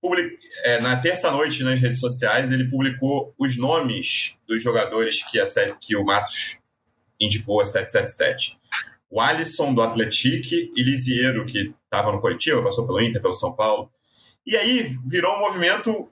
Public... 0.00 0.38
É, 0.64 0.80
na 0.80 0.96
terça-noite, 0.96 1.62
nas 1.62 1.80
redes 1.80 2.00
sociais, 2.00 2.52
ele 2.52 2.68
publicou 2.68 3.34
os 3.38 3.56
nomes 3.56 4.36
dos 4.46 4.62
jogadores 4.62 5.22
que, 5.30 5.38
a, 5.40 5.44
que 5.80 5.96
o 5.96 6.04
Matos 6.04 6.58
indicou 7.20 7.60
a 7.60 7.64
777. 7.64 8.58
O 9.10 9.20
Alisson, 9.20 9.74
do 9.74 9.82
Atletique, 9.82 10.70
e 10.76 10.82
Lisiero, 10.82 11.46
que 11.46 11.72
estava 11.84 12.12
no 12.12 12.20
coletivo, 12.20 12.62
passou 12.62 12.86
pelo 12.86 13.00
Inter, 13.00 13.22
pelo 13.22 13.32
São 13.32 13.52
Paulo. 13.52 13.90
E 14.46 14.56
aí 14.56 14.96
virou 15.06 15.36
um 15.36 15.40
movimento 15.40 16.08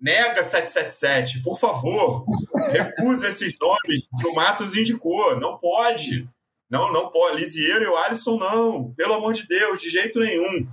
nega 0.00 0.42
777, 0.42 1.42
por 1.42 1.58
favor, 1.58 2.24
recusa 2.70 3.28
esses 3.28 3.56
nomes 3.60 4.08
que 4.20 4.26
o 4.26 4.34
Matos 4.34 4.76
indicou, 4.76 5.38
não 5.38 5.58
pode. 5.58 6.28
Não, 6.70 6.92
não 6.92 7.10
pode. 7.10 7.38
Lisiero 7.38 7.84
e 7.84 7.88
o 7.88 7.96
Alisson, 7.96 8.36
não. 8.36 8.92
Pelo 8.92 9.14
amor 9.14 9.32
de 9.32 9.46
Deus, 9.46 9.80
de 9.80 9.88
jeito 9.88 10.20
nenhum. 10.20 10.68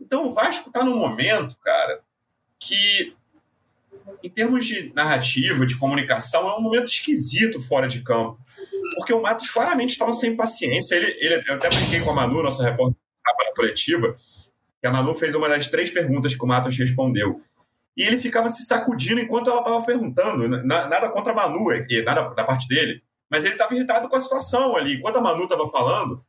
Então 0.00 0.26
o 0.26 0.32
Vasco 0.32 0.68
está 0.68 0.84
num 0.84 0.96
momento, 0.96 1.56
cara, 1.62 2.00
que 2.58 3.16
em 4.22 4.30
termos 4.30 4.66
de 4.66 4.92
narrativa, 4.94 5.66
de 5.66 5.76
comunicação, 5.76 6.48
é 6.48 6.56
um 6.56 6.62
momento 6.62 6.88
esquisito 6.88 7.60
fora 7.60 7.86
de 7.86 8.02
campo. 8.02 8.38
Porque 8.96 9.12
o 9.12 9.22
Matos 9.22 9.50
claramente 9.50 9.90
estava 9.90 10.12
sem 10.12 10.34
paciência. 10.34 10.94
Ele, 10.94 11.16
ele, 11.20 11.44
eu 11.46 11.54
até 11.54 11.68
brinquei 11.68 12.00
com 12.00 12.10
a 12.10 12.14
Manu, 12.14 12.42
nossa 12.42 12.64
repórter 12.64 12.96
na 13.24 13.54
coletiva, 13.54 14.16
que 14.80 14.86
a 14.86 14.90
Manu 14.90 15.14
fez 15.14 15.34
uma 15.34 15.48
das 15.48 15.68
três 15.68 15.90
perguntas 15.90 16.34
que 16.34 16.42
o 16.42 16.46
Matos 16.46 16.76
respondeu. 16.76 17.40
E 17.96 18.02
ele 18.02 18.18
ficava 18.18 18.48
se 18.48 18.64
sacudindo 18.64 19.20
enquanto 19.20 19.50
ela 19.50 19.60
estava 19.60 19.82
perguntando. 19.82 20.48
Nada 20.64 21.10
contra 21.10 21.32
a 21.32 21.36
Manu, 21.36 21.66
nada 22.04 22.34
da 22.34 22.44
parte 22.44 22.66
dele. 22.68 23.02
Mas 23.30 23.44
ele 23.44 23.54
estava 23.54 23.74
irritado 23.74 24.08
com 24.08 24.16
a 24.16 24.20
situação 24.20 24.76
ali. 24.76 24.94
Enquanto 24.94 25.16
a 25.16 25.20
Manu 25.20 25.44
estava 25.44 25.68
falando, 25.68 26.20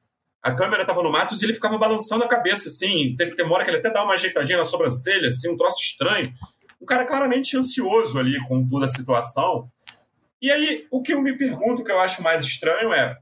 a 0.42 0.54
câmera 0.54 0.84
estava 0.84 1.04
no 1.04 1.12
Matos 1.12 1.42
e 1.42 1.46
ele 1.46 1.54
ficava 1.54 1.78
balançando 1.78 2.24
a 2.24 2.28
cabeça, 2.28 2.70
assim. 2.70 3.16
Teve 3.18 3.36
que 3.36 3.42
hora 3.44 3.64
que 3.64 3.70
ele 3.70 3.78
até 3.78 3.90
dá 3.90 4.04
uma 4.04 4.14
ajeitadinha 4.14 4.58
na 4.58 4.66
sobrancelha, 4.66 5.28
assim, 5.28 5.52
um 5.52 5.58
troço 5.58 5.82
estranho. 5.82 6.34
Um 6.82 6.86
cara 6.86 7.06
claramente 7.06 7.58
ansioso 7.58 8.18
ali 8.18 8.40
com 8.48 8.66
toda 8.68 8.86
a 8.86 8.90
situação. 8.90 9.70
E 10.42 10.50
aí, 10.50 10.88
o 10.90 11.02
que 11.02 11.14
eu 11.14 11.22
me 11.22 11.38
pergunto, 11.38 11.84
que 11.84 11.92
eu 11.92 12.00
acho 12.00 12.24
mais 12.24 12.44
estranho 12.44 12.94
é: 12.94 13.18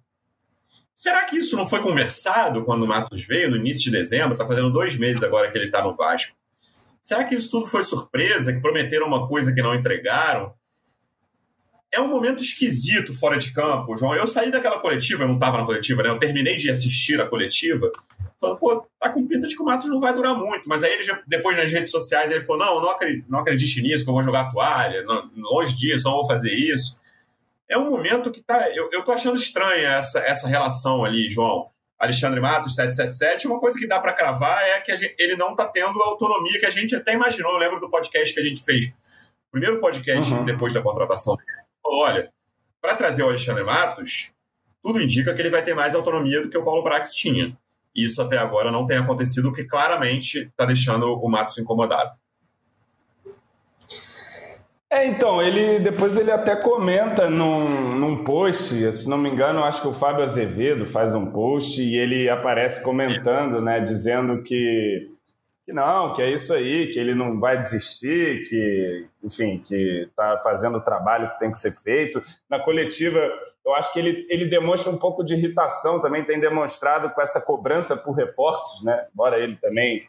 será 0.94 1.26
que 1.26 1.38
isso 1.38 1.56
não 1.56 1.66
foi 1.66 1.82
conversado 1.82 2.64
quando 2.64 2.84
o 2.84 2.88
Matos 2.88 3.26
veio, 3.26 3.50
no 3.50 3.58
início 3.58 3.86
de 3.86 3.98
dezembro? 3.98 4.34
Está 4.34 4.46
fazendo 4.46 4.72
dois 4.72 4.96
meses 4.96 5.24
agora 5.24 5.52
que 5.52 5.58
ele 5.58 5.66
está 5.66 5.84
no 5.84 5.96
Vasco. 5.96 6.36
Será 7.02 7.24
que 7.24 7.34
isso 7.34 7.50
tudo 7.50 7.66
foi 7.66 7.84
surpresa, 7.84 8.54
que 8.54 8.62
prometeram 8.62 9.08
uma 9.08 9.28
coisa 9.28 9.52
que 9.52 9.62
não 9.62 9.74
entregaram? 9.74 10.54
É 11.92 12.02
um 12.02 12.08
momento 12.08 12.44
esquisito 12.44 13.14
fora 13.14 13.38
de 13.38 13.52
campo, 13.52 13.96
João. 13.96 14.16
Eu 14.16 14.28
saí 14.28 14.52
daquela 14.52 14.80
coletiva, 14.80 15.24
eu 15.24 15.28
não 15.28 15.36
estava 15.36 15.58
na 15.58 15.66
coletiva, 15.66 16.04
né? 16.04 16.10
Eu 16.10 16.20
terminei 16.20 16.58
de 16.58 16.70
assistir 16.70 17.20
a 17.20 17.28
coletiva, 17.28 17.92
falando, 18.40 18.60
pô, 18.60 18.88
tá 19.00 19.10
com 19.10 19.26
pinta 19.26 19.48
de 19.48 19.56
que 19.56 19.62
o 19.62 19.66
Matos 19.66 19.90
não 19.90 20.00
vai 20.00 20.14
durar 20.14 20.36
muito. 20.36 20.68
Mas 20.68 20.84
aí 20.84 20.94
ele 20.94 21.04
já, 21.04 21.20
depois 21.26 21.56
nas 21.56 21.72
redes 21.72 21.92
sociais 21.92 22.30
ele 22.30 22.42
falou: 22.42 22.66
não, 22.66 22.82
não 22.82 22.90
acredite, 22.90 23.26
não 23.30 23.40
acredite 23.40 23.82
nisso, 23.82 24.04
que 24.04 24.10
eu 24.10 24.14
vou 24.14 24.24
jogar 24.24 24.42
a 24.42 24.52
toalha, 24.52 25.04
não, 25.04 25.30
longe 25.38 25.76
disso, 25.76 26.06
não 26.06 26.16
vou 26.16 26.28
fazer 26.28 26.54
isso. 26.54 26.98
É 27.70 27.78
um 27.78 27.90
momento 27.90 28.32
que 28.32 28.42
tá. 28.42 28.70
Eu, 28.76 28.90
eu 28.92 29.04
tô 29.04 29.12
achando 29.12 29.38
estranha 29.38 29.90
essa, 29.90 30.20
essa 30.20 30.48
relação 30.48 31.04
ali, 31.04 31.30
João. 31.30 31.70
Alexandre 32.00 32.40
Matos, 32.40 32.76
777. 32.76 33.48
Uma 33.48 33.60
coisa 33.60 33.78
que 33.78 33.88
dá 33.88 34.00
para 34.00 34.14
cravar 34.14 34.62
é 34.62 34.80
que 34.82 34.96
gente, 34.96 35.16
ele 35.18 35.36
não 35.36 35.52
está 35.52 35.66
tendo 35.66 36.00
a 36.04 36.06
autonomia 36.06 36.60
que 36.60 36.66
a 36.66 36.70
gente 36.70 36.96
até 36.96 37.14
imaginou. 37.14 37.54
Eu 37.54 37.58
lembro 37.58 37.80
do 37.80 37.90
podcast 37.90 38.34
que 38.34 38.40
a 38.40 38.44
gente 38.44 38.64
fez. 38.64 38.86
O 38.86 39.52
primeiro 39.52 39.80
podcast 39.80 40.32
uhum. 40.32 40.46
depois 40.46 40.74
da 40.74 40.82
contratação 40.82 41.36
dele 41.36 41.57
falou: 41.88 42.04
olha, 42.04 42.32
para 42.82 42.96
trazer 42.96 43.24
o 43.24 43.28
Alexandre 43.28 43.64
Matos, 43.64 44.34
tudo 44.84 45.02
indica 45.02 45.34
que 45.34 45.42
ele 45.42 45.50
vai 45.50 45.64
ter 45.64 45.74
mais 45.74 45.96
autonomia 45.96 46.42
do 46.42 46.50
que 46.50 46.58
o 46.58 46.64
Paulo 46.64 46.84
Brax 46.84 47.14
tinha. 47.14 47.58
Isso 47.96 48.22
até 48.22 48.38
agora 48.38 48.72
não 48.72 48.86
tem 48.86 48.98
acontecido, 48.98 49.50
o 49.50 49.54
que 49.54 49.64
claramente 49.64 50.44
está 50.44 50.66
deixando 50.66 51.14
o 51.14 51.30
Matos 51.30 51.58
incomodado. 51.58 52.12
É, 54.90 55.06
então, 55.06 55.42
ele 55.42 55.80
depois 55.80 56.16
ele 56.16 56.32
até 56.32 56.56
comenta 56.56 57.30
num, 57.30 57.96
num 57.96 58.24
post, 58.24 58.94
se 58.94 59.10
não 59.10 59.18
me 59.18 59.30
engano, 59.30 59.64
acho 59.64 59.82
que 59.82 59.88
o 59.88 59.94
Fábio 59.94 60.24
Azevedo 60.24 60.86
faz 60.86 61.14
um 61.14 61.26
post 61.30 61.82
e 61.82 61.98
ele 61.98 62.30
aparece 62.30 62.82
comentando, 62.82 63.62
né, 63.62 63.82
dizendo 63.82 64.42
que 64.42 65.12
que 65.68 65.74
não, 65.74 66.14
que 66.14 66.22
é 66.22 66.34
isso 66.34 66.54
aí, 66.54 66.90
que 66.92 66.98
ele 66.98 67.14
não 67.14 67.42
vai 67.42 67.60
desistir, 67.60 68.48
que, 68.48 69.06
enfim, 69.22 69.60
que 69.60 70.04
está 70.04 70.38
fazendo 70.38 70.78
o 70.78 70.82
trabalho 70.82 71.30
que 71.32 71.40
tem 71.40 71.52
que 71.52 71.60
ser 71.60 71.74
feito. 71.74 72.24
Na 72.50 72.58
coletiva, 72.58 73.20
eu 73.66 73.76
acho 73.76 73.92
que 73.92 74.00
ele, 74.00 74.26
ele 74.30 74.46
demonstra 74.46 74.90
um 74.90 74.98
pouco 74.98 75.26
de 75.26 75.34
irritação 75.34 76.00
também, 76.00 76.24
tem 76.24 76.40
demonstrado 76.40 77.10
com 77.10 77.22
essa 77.22 77.42
cobrança 77.42 77.98
por 77.98 78.14
reforços, 78.14 78.82
né? 78.82 79.08
Embora 79.14 79.38
ele 79.38 79.58
também 79.58 80.08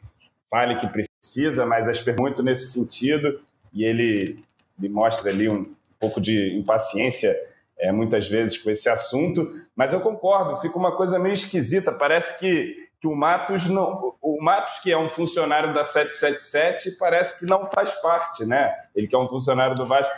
fale 0.48 0.78
que 0.78 0.86
precisa, 0.86 1.66
mas 1.66 1.88
as 1.88 2.00
perguntas 2.00 2.44
nesse 2.44 2.72
sentido, 2.72 3.40
e 3.72 3.82
ele, 3.84 4.38
ele 4.78 4.88
mostra 4.88 5.28
ali 5.28 5.48
um 5.48 5.74
pouco 5.98 6.20
de 6.20 6.56
impaciência 6.56 7.34
é, 7.80 7.90
muitas 7.90 8.28
vezes 8.28 8.56
com 8.56 8.70
esse 8.70 8.88
assunto, 8.88 9.44
mas 9.74 9.92
eu 9.92 9.98
concordo, 9.98 10.56
fica 10.58 10.78
uma 10.78 10.96
coisa 10.96 11.18
meio 11.18 11.32
esquisita, 11.32 11.90
parece 11.90 12.38
que 12.38 12.87
que 13.00 13.06
o 13.06 13.14
Matos 13.14 13.68
não, 13.68 14.14
o 14.20 14.42
Matos 14.42 14.78
que 14.78 14.90
é 14.90 14.98
um 14.98 15.08
funcionário 15.08 15.72
da 15.72 15.84
777 15.84 16.98
parece 16.98 17.38
que 17.38 17.46
não 17.46 17.66
faz 17.66 17.94
parte, 18.02 18.44
né? 18.44 18.74
Ele 18.94 19.06
que 19.06 19.14
é 19.14 19.18
um 19.18 19.28
funcionário 19.28 19.76
do 19.76 19.86
Vasco, 19.86 20.12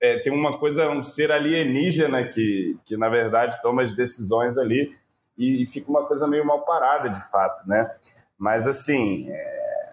é, 0.00 0.18
tem 0.18 0.32
uma 0.32 0.52
coisa 0.52 0.90
um 0.90 1.02
ser 1.02 1.30
alienígena 1.30 2.24
que 2.24 2.76
que 2.84 2.96
na 2.96 3.08
verdade 3.08 3.60
toma 3.62 3.82
as 3.82 3.92
decisões 3.92 4.58
ali 4.58 4.92
e, 5.36 5.62
e 5.62 5.66
fica 5.66 5.88
uma 5.90 6.04
coisa 6.06 6.26
meio 6.26 6.44
mal 6.44 6.62
parada 6.64 7.08
de 7.08 7.30
fato, 7.30 7.68
né? 7.68 7.88
Mas 8.36 8.66
assim, 8.66 9.30
é, 9.30 9.90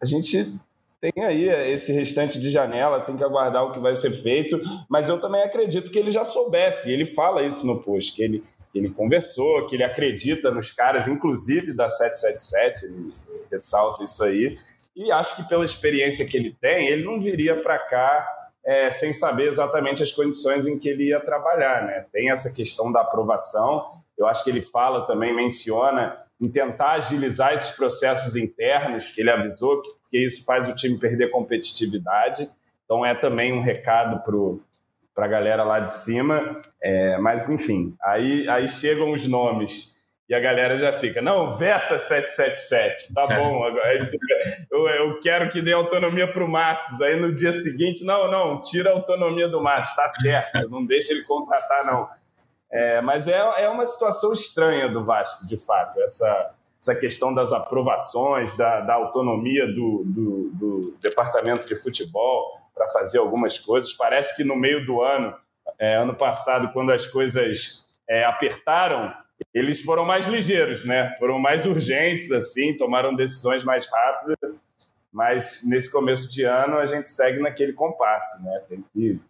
a 0.00 0.04
gente 0.04 0.58
tem 1.00 1.24
aí 1.24 1.48
esse 1.72 1.92
restante 1.92 2.40
de 2.40 2.50
janela, 2.50 3.00
tem 3.00 3.16
que 3.16 3.22
aguardar 3.22 3.64
o 3.64 3.72
que 3.72 3.78
vai 3.78 3.94
ser 3.94 4.10
feito, 4.10 4.60
mas 4.88 5.08
eu 5.08 5.20
também 5.20 5.42
acredito 5.42 5.90
que 5.90 5.98
ele 5.98 6.10
já 6.10 6.24
soubesse, 6.24 6.90
ele 6.90 7.06
fala 7.06 7.42
isso 7.42 7.66
no 7.66 7.80
post, 7.82 8.14
que 8.14 8.22
ele 8.22 8.42
ele 8.74 8.90
conversou, 8.90 9.66
que 9.66 9.76
ele 9.76 9.84
acredita 9.84 10.50
nos 10.50 10.70
caras, 10.70 11.08
inclusive 11.08 11.72
da 11.72 11.88
777, 11.88 12.84
ele 12.84 13.12
ressalta 13.50 14.04
isso 14.04 14.22
aí. 14.24 14.56
E 14.94 15.10
acho 15.12 15.36
que 15.36 15.48
pela 15.48 15.64
experiência 15.64 16.26
que 16.26 16.36
ele 16.36 16.56
tem, 16.60 16.88
ele 16.88 17.04
não 17.04 17.20
viria 17.20 17.60
para 17.60 17.78
cá 17.78 18.28
é, 18.64 18.90
sem 18.90 19.12
saber 19.12 19.48
exatamente 19.48 20.02
as 20.02 20.12
condições 20.12 20.66
em 20.66 20.78
que 20.78 20.88
ele 20.88 21.08
ia 21.08 21.20
trabalhar. 21.20 21.86
Né? 21.86 22.04
Tem 22.12 22.30
essa 22.30 22.54
questão 22.54 22.92
da 22.92 23.00
aprovação, 23.00 23.90
eu 24.18 24.26
acho 24.26 24.42
que 24.42 24.50
ele 24.50 24.60
fala 24.60 25.06
também, 25.06 25.34
menciona 25.34 26.18
em 26.40 26.48
tentar 26.48 26.92
agilizar 26.92 27.54
esses 27.54 27.76
processos 27.76 28.36
internos, 28.36 29.08
que 29.08 29.20
ele 29.20 29.30
avisou, 29.30 29.80
porque 29.80 30.18
isso 30.24 30.44
faz 30.44 30.68
o 30.68 30.74
time 30.74 30.98
perder 30.98 31.30
competitividade. 31.30 32.48
Então 32.84 33.04
é 33.04 33.14
também 33.14 33.52
um 33.52 33.60
recado 33.60 34.22
para 34.22 34.36
o 34.36 34.60
para 35.18 35.26
a 35.26 35.28
galera 35.28 35.64
lá 35.64 35.80
de 35.80 35.90
cima. 35.90 36.62
É, 36.80 37.18
mas, 37.18 37.50
enfim, 37.50 37.92
aí, 38.00 38.48
aí 38.48 38.68
chegam 38.68 39.10
os 39.10 39.26
nomes 39.26 39.96
e 40.28 40.34
a 40.34 40.38
galera 40.38 40.78
já 40.78 40.92
fica, 40.92 41.20
não, 41.20 41.56
veta 41.56 41.98
777, 41.98 43.14
tá 43.14 43.26
bom, 43.34 43.64
agora 43.64 44.06
fica, 44.08 44.66
eu, 44.70 44.86
eu, 44.86 45.18
quero 45.18 45.50
que 45.50 45.60
dê 45.60 45.72
autonomia 45.72 46.32
para 46.32 46.44
o 46.44 46.48
Matos. 46.48 47.02
Aí 47.02 47.18
no 47.20 47.34
dia 47.34 47.52
seguinte, 47.52 48.04
não, 48.04 48.30
não, 48.30 48.60
tira 48.60 48.90
a 48.90 48.92
autonomia 48.92 49.48
do 49.48 49.60
Matos, 49.60 49.92
tá 49.96 50.06
certo, 50.06 50.70
não 50.70 50.86
deixa 50.86 51.12
ele 51.12 51.24
contratar, 51.24 51.84
não. 51.84 52.08
É, 52.70 53.00
mas 53.00 53.26
é, 53.26 53.38
é 53.56 53.68
uma 53.68 53.86
situação 53.86 54.32
estranha 54.32 54.88
do 54.88 55.04
Vasco, 55.04 55.44
de 55.48 55.58
fato, 55.58 56.00
essa, 56.00 56.54
essa 56.80 56.94
questão 56.94 57.34
das 57.34 57.52
aprovações, 57.52 58.56
da, 58.56 58.82
da 58.82 58.94
autonomia 58.94 59.66
do, 59.66 60.04
do, 60.06 60.50
do 60.52 60.96
departamento 61.02 61.66
de 61.66 61.74
futebol 61.74 62.57
fazer 62.88 63.18
algumas 63.18 63.58
coisas. 63.58 63.92
Parece 63.94 64.36
que 64.36 64.44
no 64.44 64.56
meio 64.56 64.84
do 64.86 65.02
ano 65.02 65.34
É, 65.78 65.96
ano 65.96 66.14
passado, 66.14 66.72
quando 66.72 66.90
as 66.92 67.06
coisas 67.06 67.86
é, 68.08 68.24
apertaram, 68.24 69.12
eles 69.54 69.82
foram 69.82 70.04
mais 70.04 70.26
ligeiros, 70.26 70.84
né? 70.84 71.12
Foram 71.18 71.38
mais 71.38 71.66
urgentes, 71.66 72.32
assim, 72.32 72.76
tomaram 72.76 73.14
decisões 73.14 73.62
mais 73.62 73.86
rápidas. 73.86 74.56
Mas 75.12 75.60
nesse 75.68 75.92
começo 75.92 76.32
de 76.32 76.42
ano 76.44 76.78
a 76.78 76.86
gente 76.86 77.10
segue 77.10 77.38
naquele 77.38 77.72
compasso, 77.74 78.44
né? 78.44 78.62
Tem 78.68 78.82
que 78.92 79.20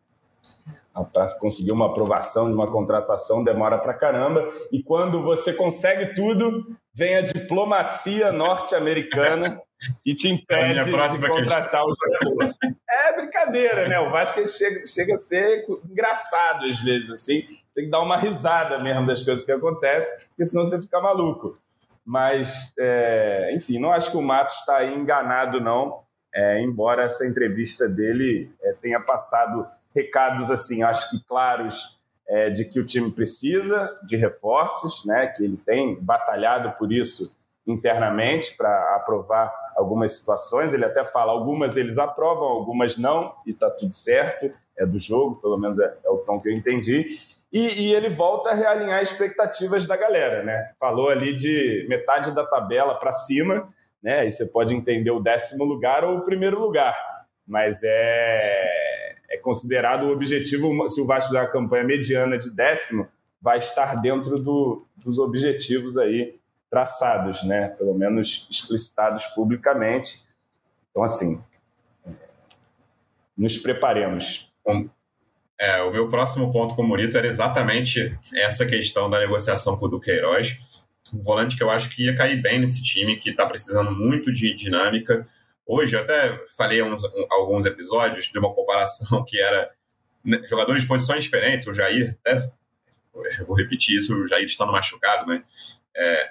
para 1.04 1.34
conseguir 1.34 1.72
uma 1.72 1.86
aprovação 1.86 2.48
de 2.48 2.54
uma 2.54 2.70
contratação 2.70 3.44
demora 3.44 3.78
para 3.78 3.94
caramba. 3.94 4.48
E 4.72 4.82
quando 4.82 5.22
você 5.22 5.52
consegue 5.52 6.14
tudo, 6.14 6.66
vem 6.94 7.16
a 7.16 7.22
diplomacia 7.22 8.32
norte-americana 8.32 9.60
e 10.04 10.14
te 10.14 10.28
impede 10.30 10.84
de 10.84 11.28
contratar 11.28 11.84
o 11.84 11.94
jogador. 11.94 12.54
É 12.88 13.16
brincadeira, 13.16 13.88
né? 13.88 14.00
O 14.00 14.10
Vasco 14.10 14.46
chega, 14.48 14.86
chega 14.86 15.14
a 15.14 15.18
ser 15.18 15.64
engraçado 15.90 16.64
às 16.64 16.78
vezes, 16.80 17.10
assim. 17.10 17.42
Tem 17.74 17.84
que 17.84 17.90
dar 17.90 18.00
uma 18.00 18.16
risada 18.16 18.78
mesmo 18.78 19.06
das 19.06 19.24
coisas 19.24 19.44
que 19.44 19.52
acontecem, 19.52 20.26
porque 20.28 20.46
senão 20.46 20.66
você 20.66 20.80
fica 20.80 21.00
maluco. 21.00 21.58
Mas, 22.04 22.72
é, 22.78 23.52
enfim, 23.54 23.78
não 23.78 23.92
acho 23.92 24.10
que 24.10 24.16
o 24.16 24.22
Matos 24.22 24.56
está 24.56 24.84
enganado, 24.84 25.60
não. 25.60 26.00
É, 26.34 26.60
embora 26.62 27.04
essa 27.04 27.26
entrevista 27.26 27.88
dele 27.88 28.50
é, 28.62 28.72
tenha 28.80 29.00
passado 29.00 29.66
recados 29.98 30.48
assim, 30.48 30.84
acho 30.84 31.10
que 31.10 31.18
claros 31.26 31.98
é, 32.28 32.50
de 32.50 32.64
que 32.64 32.78
o 32.78 32.86
time 32.86 33.10
precisa 33.10 33.90
de 34.06 34.16
reforços, 34.16 35.04
né? 35.04 35.26
Que 35.34 35.42
ele 35.42 35.56
tem 35.56 35.98
batalhado 36.00 36.70
por 36.78 36.92
isso 36.92 37.36
internamente 37.66 38.56
para 38.56 38.96
aprovar 38.96 39.52
algumas 39.76 40.18
situações. 40.18 40.72
Ele 40.72 40.84
até 40.84 41.04
fala 41.04 41.32
algumas 41.32 41.76
eles 41.76 41.98
aprovam, 41.98 42.46
algumas 42.46 42.96
não 42.96 43.34
e 43.44 43.50
está 43.50 43.68
tudo 43.70 43.94
certo. 43.94 44.52
É 44.76 44.86
do 44.86 44.98
jogo, 44.98 45.36
pelo 45.36 45.58
menos 45.58 45.80
é, 45.80 45.92
é 46.04 46.10
o 46.10 46.18
tom 46.18 46.40
que 46.40 46.48
eu 46.48 46.52
entendi. 46.52 47.18
E, 47.52 47.88
e, 47.88 47.94
ele 47.94 48.10
volta 48.10 48.50
a 48.50 48.54
realinhar 48.54 49.02
expectativas 49.02 49.86
da 49.86 49.96
galera, 49.96 50.42
né? 50.44 50.70
Falou 50.78 51.08
ali 51.08 51.34
de 51.34 51.86
metade 51.88 52.34
da 52.34 52.44
tabela 52.44 52.94
para 52.94 53.10
cima, 53.10 53.68
né? 54.02 54.26
E 54.26 54.30
você 54.30 54.46
pode 54.46 54.74
entender 54.74 55.10
o 55.10 55.18
décimo 55.18 55.64
lugar 55.64 56.04
ou 56.04 56.18
o 56.18 56.24
primeiro 56.24 56.60
lugar, 56.60 56.94
mas 57.46 57.80
é, 57.82 58.87
é 59.30 59.36
considerado 59.36 60.04
o 60.04 60.12
objetivo. 60.12 60.88
Se 60.88 61.00
o 61.00 61.06
Vasco 61.06 61.28
fizer 61.28 61.40
uma 61.40 61.50
campanha 61.50 61.84
mediana 61.84 62.38
de 62.38 62.50
décimo, 62.50 63.06
vai 63.40 63.58
estar 63.58 64.00
dentro 64.00 64.38
do, 64.38 64.86
dos 64.96 65.18
objetivos 65.18 65.96
aí 65.96 66.38
traçados, 66.70 67.42
né? 67.44 67.68
Pelo 67.78 67.94
menos 67.94 68.48
explicitados 68.50 69.24
publicamente. 69.26 70.22
Então, 70.90 71.02
assim, 71.02 71.42
nos 73.36 73.56
preparemos. 73.56 74.50
É, 75.60 75.82
o 75.82 75.90
meu 75.90 76.08
próximo 76.08 76.52
ponto 76.52 76.74
com 76.74 76.82
o 76.82 76.86
Murito 76.86 77.16
era 77.16 77.26
exatamente 77.26 78.16
essa 78.34 78.66
questão 78.66 79.08
da 79.08 79.18
negociação 79.18 79.76
com 79.76 79.86
o 79.86 79.88
Duqueiroz. 79.88 80.58
Um 81.12 81.22
volante 81.22 81.56
que 81.56 81.62
eu 81.62 81.70
acho 81.70 81.88
que 81.90 82.04
ia 82.04 82.16
cair 82.16 82.40
bem 82.40 82.58
nesse 82.58 82.82
time, 82.82 83.16
que 83.16 83.30
está 83.30 83.46
precisando 83.46 83.90
muito 83.90 84.30
de 84.30 84.54
dinâmica. 84.54 85.26
Hoje, 85.70 85.94
eu 85.94 86.00
até 86.00 86.34
falei 86.56 86.82
uns, 86.82 87.02
alguns 87.30 87.66
episódios 87.66 88.24
de 88.32 88.38
uma 88.38 88.54
comparação 88.54 89.22
que 89.28 89.38
era 89.38 89.70
né, 90.24 90.40
jogadores 90.46 90.80
de 90.80 90.88
posições 90.88 91.22
diferentes. 91.22 91.66
O 91.66 91.74
Jair, 91.74 92.16
até 92.24 92.38
vou 93.46 93.54
repetir 93.54 93.98
isso, 93.98 94.16
o 94.16 94.26
Jair 94.26 94.46
estando 94.46 94.72
machucado, 94.72 95.26
né? 95.26 95.44
É, 95.94 96.30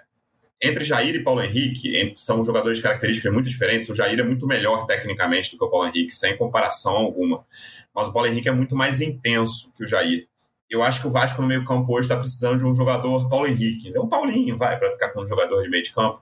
entre 0.60 0.84
Jair 0.84 1.14
e 1.14 1.24
Paulo 1.24 1.44
Henrique, 1.44 2.12
são 2.16 2.44
jogadores 2.44 2.78
de 2.78 2.84
características 2.84 3.32
muito 3.32 3.48
diferentes. 3.48 3.90
O 3.90 3.94
Jair 3.94 4.20
é 4.20 4.24
muito 4.24 4.48
melhor 4.48 4.88
tecnicamente 4.88 5.52
do 5.52 5.58
que 5.60 5.64
o 5.64 5.70
Paulo 5.70 5.88
Henrique, 5.88 6.12
sem 6.12 6.36
comparação 6.36 6.94
alguma. 6.94 7.46
Mas 7.94 8.08
o 8.08 8.14
Paulo 8.14 8.28
Henrique 8.28 8.50
é 8.50 8.52
muito 8.52 8.76
mais 8.76 9.02
intenso 9.02 9.72
que 9.78 9.84
o 9.84 9.88
Jair. 9.88 10.28
Eu 10.68 10.82
acho 10.82 11.00
que 11.00 11.08
o 11.08 11.12
Vasco 11.12 11.42
no 11.44 11.48
meio-campo 11.48 11.94
hoje 11.94 12.06
está 12.06 12.18
precisando 12.18 12.58
de 12.58 12.66
um 12.66 12.74
jogador 12.74 13.30
Paulo 13.30 13.46
Henrique. 13.46 13.94
Um 14.00 14.10
Paulinho, 14.10 14.58
vai, 14.58 14.78
para 14.80 14.92
ficar 14.92 15.10
com 15.10 15.22
um 15.22 15.28
jogador 15.28 15.62
de 15.62 15.70
meio 15.70 15.84
de 15.84 15.94
campo. 15.94 16.22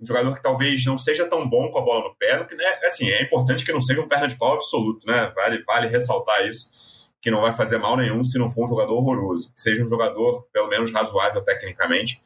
Um 0.00 0.06
jogador 0.06 0.34
que 0.34 0.42
talvez 0.42 0.84
não 0.86 0.98
seja 0.98 1.26
tão 1.26 1.48
bom 1.48 1.70
com 1.70 1.78
a 1.78 1.82
bola 1.82 2.08
no 2.08 2.14
pé. 2.14 2.42
Que, 2.44 2.54
né, 2.54 2.64
assim, 2.84 3.08
é 3.08 3.22
importante 3.22 3.64
que 3.64 3.72
não 3.72 3.82
seja 3.82 4.00
um 4.00 4.08
perna 4.08 4.28
de 4.28 4.36
pau 4.36 4.54
absoluto, 4.54 5.06
né? 5.06 5.32
Vale, 5.34 5.62
vale 5.64 5.88
ressaltar 5.88 6.46
isso. 6.46 6.70
Que 7.20 7.30
não 7.30 7.42
vai 7.42 7.52
fazer 7.52 7.76
mal 7.78 7.96
nenhum 7.96 8.24
se 8.24 8.38
não 8.38 8.48
for 8.48 8.64
um 8.64 8.68
jogador 8.68 8.94
horroroso. 8.94 9.52
Que 9.52 9.60
seja 9.60 9.84
um 9.84 9.88
jogador, 9.88 10.46
pelo 10.52 10.68
menos, 10.68 10.90
razoável 10.90 11.42
tecnicamente 11.42 12.20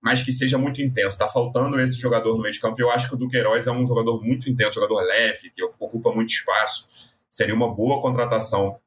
mas 0.00 0.22
que 0.22 0.32
seja 0.32 0.56
muito 0.56 0.80
intenso. 0.80 1.08
Está 1.08 1.28
faltando 1.28 1.78
esse 1.78 2.00
jogador 2.00 2.34
no 2.34 2.42
meio 2.42 2.52
de 2.52 2.60
campo. 2.60 2.80
Eu 2.80 2.90
acho 2.90 3.08
que 3.08 3.14
o 3.14 3.18
Duqueiroz 3.18 3.66
é 3.66 3.70
um 3.70 3.86
jogador 3.86 4.24
muito 4.24 4.48
intenso, 4.48 4.80
jogador 4.80 5.02
leve, 5.02 5.50
que 5.50 5.62
ocupa 5.62 6.10
muito 6.12 6.30
espaço. 6.30 6.88
Seria 7.28 7.54
uma 7.54 7.72
boa 7.72 8.00
contratação 8.00 8.78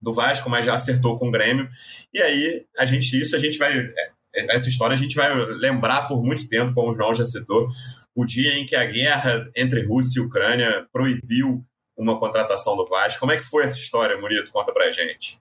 do 0.00 0.14
Vasco, 0.14 0.48
mas 0.48 0.64
já 0.64 0.74
acertou 0.74 1.18
com 1.18 1.28
o 1.28 1.30
Grêmio. 1.30 1.68
E 2.12 2.22
aí, 2.22 2.66
a 2.78 2.86
gente, 2.86 3.18
isso 3.20 3.36
a 3.36 3.38
gente 3.38 3.58
vai. 3.58 3.76
É, 3.78 4.10
essa 4.36 4.68
história 4.68 4.94
a 4.94 4.98
gente 4.98 5.16
vai 5.16 5.34
lembrar 5.34 6.02
por 6.02 6.22
muito 6.22 6.48
tempo, 6.48 6.74
como 6.74 6.90
o 6.90 6.94
João 6.94 7.14
já 7.14 7.24
citou, 7.24 7.68
o 8.14 8.24
dia 8.24 8.54
em 8.58 8.66
que 8.66 8.76
a 8.76 8.84
guerra 8.84 9.50
entre 9.56 9.86
Rússia 9.86 10.20
e 10.20 10.24
Ucrânia 10.24 10.86
proibiu 10.92 11.64
uma 11.96 12.18
contratação 12.18 12.76
do 12.76 12.86
Vasco. 12.86 13.20
Como 13.20 13.32
é 13.32 13.36
que 13.36 13.42
foi 13.42 13.64
essa 13.64 13.78
história, 13.78 14.20
Murito? 14.20 14.52
Conta 14.52 14.72
pra 14.72 14.92
gente. 14.92 15.40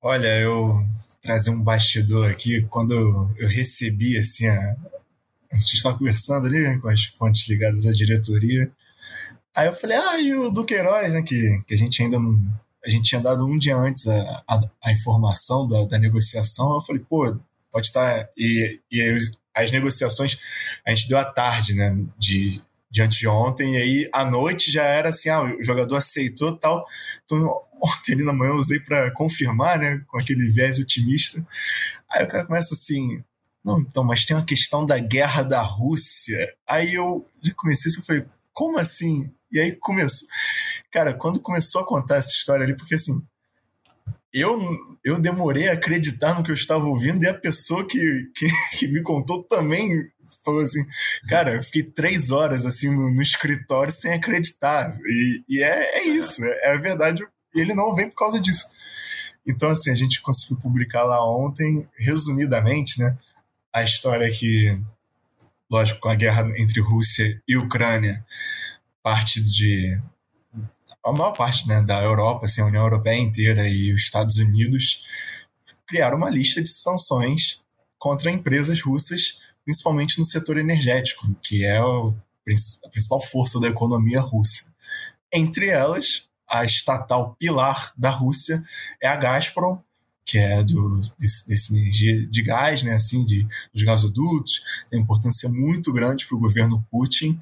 Olha, 0.00 0.38
eu 0.40 0.84
trazer 1.20 1.50
um 1.50 1.62
bastidor 1.62 2.30
aqui. 2.30 2.64
Quando 2.70 2.94
eu 3.36 3.48
recebi, 3.48 4.16
assim, 4.16 4.46
a, 4.46 4.76
a 5.52 5.56
gente 5.56 5.74
estava 5.74 5.98
conversando 5.98 6.46
ali 6.46 6.60
né, 6.60 6.78
com 6.78 6.88
as 6.88 7.04
fontes 7.04 7.48
ligadas 7.48 7.84
à 7.86 7.92
diretoria. 7.92 8.70
Aí 9.54 9.66
eu 9.66 9.74
falei, 9.74 9.96
ah, 9.96 10.20
e 10.20 10.34
o 10.34 10.50
Duqueiroz, 10.50 11.14
né, 11.14 11.22
que, 11.22 11.62
que 11.66 11.74
a 11.74 11.78
gente 11.78 12.02
ainda 12.02 12.18
não. 12.18 12.65
A 12.86 12.90
gente 12.90 13.08
tinha 13.08 13.20
dado 13.20 13.44
um 13.44 13.58
dia 13.58 13.76
antes 13.76 14.06
a, 14.06 14.44
a, 14.46 14.60
a 14.84 14.92
informação 14.92 15.66
da, 15.66 15.84
da, 15.84 15.98
negociação. 15.98 16.74
Eu 16.74 16.80
falei, 16.80 17.02
pô, 17.02 17.36
pode 17.72 17.88
estar. 17.88 18.28
E, 18.36 18.80
e 18.90 19.02
as, 19.02 19.32
as 19.54 19.72
negociações, 19.72 20.38
a 20.86 20.90
gente 20.90 21.08
deu 21.08 21.18
à 21.18 21.24
tarde, 21.24 21.74
né, 21.74 21.96
de, 22.18 22.62
de 22.90 23.02
anteontem, 23.02 23.74
e 23.74 23.76
aí 23.76 24.10
à 24.12 24.24
noite 24.24 24.70
já 24.70 24.84
era 24.84 25.08
assim, 25.08 25.28
ah, 25.28 25.42
o 25.42 25.62
jogador 25.62 25.96
aceitou 25.96 26.56
tal. 26.56 26.84
Então, 27.24 27.60
ontem 27.82 28.12
ali 28.12 28.24
na 28.24 28.32
manhã 28.32 28.50
eu 28.50 28.56
usei 28.56 28.78
para 28.80 29.10
confirmar, 29.10 29.78
né, 29.78 30.02
com 30.06 30.18
aquele 30.18 30.50
viés 30.50 30.78
otimista. 30.78 31.44
Aí 32.10 32.24
o 32.24 32.28
cara 32.28 32.46
começa 32.46 32.74
assim, 32.74 33.22
não, 33.64 33.80
então, 33.80 34.04
mas 34.04 34.24
tem 34.24 34.36
uma 34.36 34.44
questão 34.44 34.86
da 34.86 34.98
guerra 34.98 35.42
da 35.42 35.60
Rússia. 35.60 36.54
Aí 36.68 36.94
eu 36.94 37.26
já 37.42 37.52
comecei 37.54 37.90
assim, 37.90 38.00
eu 38.00 38.06
falei, 38.06 38.24
como 38.52 38.78
assim? 38.78 39.30
E 39.56 39.60
aí 39.60 39.72
começou. 39.76 40.28
Cara, 40.92 41.14
quando 41.14 41.40
começou 41.40 41.82
a 41.82 41.86
contar 41.86 42.16
essa 42.16 42.30
história 42.30 42.64
ali, 42.64 42.76
porque 42.76 42.94
assim, 42.94 43.26
eu, 44.32 44.60
eu 45.04 45.18
demorei 45.18 45.68
a 45.68 45.72
acreditar 45.72 46.34
no 46.34 46.42
que 46.44 46.50
eu 46.50 46.54
estava 46.54 46.84
ouvindo 46.84 47.24
e 47.24 47.28
a 47.28 47.34
pessoa 47.34 47.86
que, 47.86 48.30
que, 48.34 48.46
que 48.78 48.88
me 48.88 49.02
contou 49.02 49.42
também 49.44 49.88
falou 50.44 50.60
assim, 50.60 50.84
cara, 51.28 51.54
eu 51.54 51.62
fiquei 51.62 51.82
três 51.82 52.30
horas 52.30 52.64
assim 52.64 52.88
no, 52.88 53.10
no 53.10 53.20
escritório 53.20 53.92
sem 53.92 54.12
acreditar. 54.12 54.96
E, 55.04 55.44
e 55.48 55.62
é, 55.62 55.98
é, 55.98 56.08
isso, 56.08 56.44
é, 56.44 56.66
é 56.66 56.72
a 56.72 56.78
verdade. 56.78 57.26
E 57.54 57.60
ele 57.60 57.74
não 57.74 57.94
vem 57.94 58.08
por 58.08 58.16
causa 58.16 58.40
disso. 58.40 58.66
Então, 59.46 59.70
assim, 59.70 59.90
a 59.90 59.94
gente 59.94 60.20
conseguiu 60.20 60.58
publicar 60.58 61.04
lá 61.04 61.24
ontem, 61.28 61.88
resumidamente, 61.98 63.00
né? 63.00 63.16
A 63.72 63.82
história 63.82 64.30
que, 64.30 64.78
lógico, 65.70 66.00
com 66.00 66.08
a 66.08 66.14
guerra 66.14 66.52
entre 66.56 66.80
Rússia 66.80 67.40
e 67.46 67.56
Ucrânia, 67.56 68.24
parte 69.06 69.40
de. 69.40 70.00
A 71.04 71.12
maior 71.12 71.30
parte 71.30 71.68
né, 71.68 71.80
da 71.80 72.02
Europa, 72.02 72.46
assim, 72.46 72.60
a 72.60 72.66
União 72.66 72.82
Europeia 72.82 73.16
inteira 73.16 73.68
e 73.68 73.94
os 73.94 74.02
Estados 74.02 74.38
Unidos 74.38 75.04
criaram 75.86 76.16
uma 76.16 76.28
lista 76.28 76.60
de 76.60 76.68
sanções 76.68 77.64
contra 77.96 78.32
empresas 78.32 78.80
russas 78.80 79.38
principalmente 79.64 80.18
no 80.18 80.24
setor 80.24 80.58
energético, 80.58 81.26
que 81.42 81.64
é 81.64 81.78
a 81.78 82.90
principal 82.90 83.20
força 83.20 83.60
da 83.60 83.68
economia 83.68 84.20
russa. 84.20 84.72
Entre 85.32 85.68
elas, 85.68 86.28
a 86.48 86.64
estatal 86.64 87.34
pilar 87.36 87.92
da 87.96 88.10
Rússia 88.10 88.62
é 89.02 89.08
a 89.08 89.16
Gazprom, 89.16 89.80
que 90.24 90.38
é 90.38 90.62
do, 90.62 91.00
desse, 91.18 91.48
desse 91.48 91.76
energia 91.76 92.26
de 92.26 92.42
gás, 92.42 92.84
né, 92.84 92.94
assim, 92.94 93.24
de, 93.24 93.46
dos 93.72 93.82
gasodutos, 93.82 94.60
tem 94.88 95.00
importância 95.00 95.48
muito 95.48 95.92
grande 95.92 96.26
para 96.26 96.36
o 96.36 96.40
governo 96.40 96.84
Putin 96.90 97.40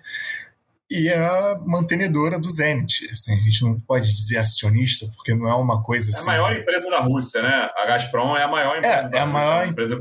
e 0.91 1.09
é 1.09 1.17
a 1.17 1.59
mantenedora 1.65 2.39
do 2.39 2.49
Zenit. 2.51 3.09
Assim, 3.11 3.35
a 3.35 3.41
gente 3.41 3.63
não 3.63 3.81
pode 3.81 4.07
dizer 4.07 4.39
acionista, 4.39 5.07
porque 5.17 5.35
não 5.35 5.49
é 5.49 5.55
uma 5.55 5.83
coisa 5.83 6.11
assim. 6.11 6.19
É 6.19 6.19
a 6.19 6.21
assim, 6.21 6.27
maior 6.27 6.57
empresa 6.57 6.91
da 6.91 7.01
Rússia, 7.01 7.43
né? 7.43 7.71
A 7.77 7.87
Gazprom 7.87 8.37
é 8.37 8.43
a 8.43 8.49
maior 8.49 8.79
empresa 8.79 8.97
é, 8.97 9.09
da 9.09 9.19
é 9.19 9.21
a 9.21 9.25
Rússia, 9.25 9.41
maior... 9.41 9.65
É 9.65 9.69
empresa 9.69 9.99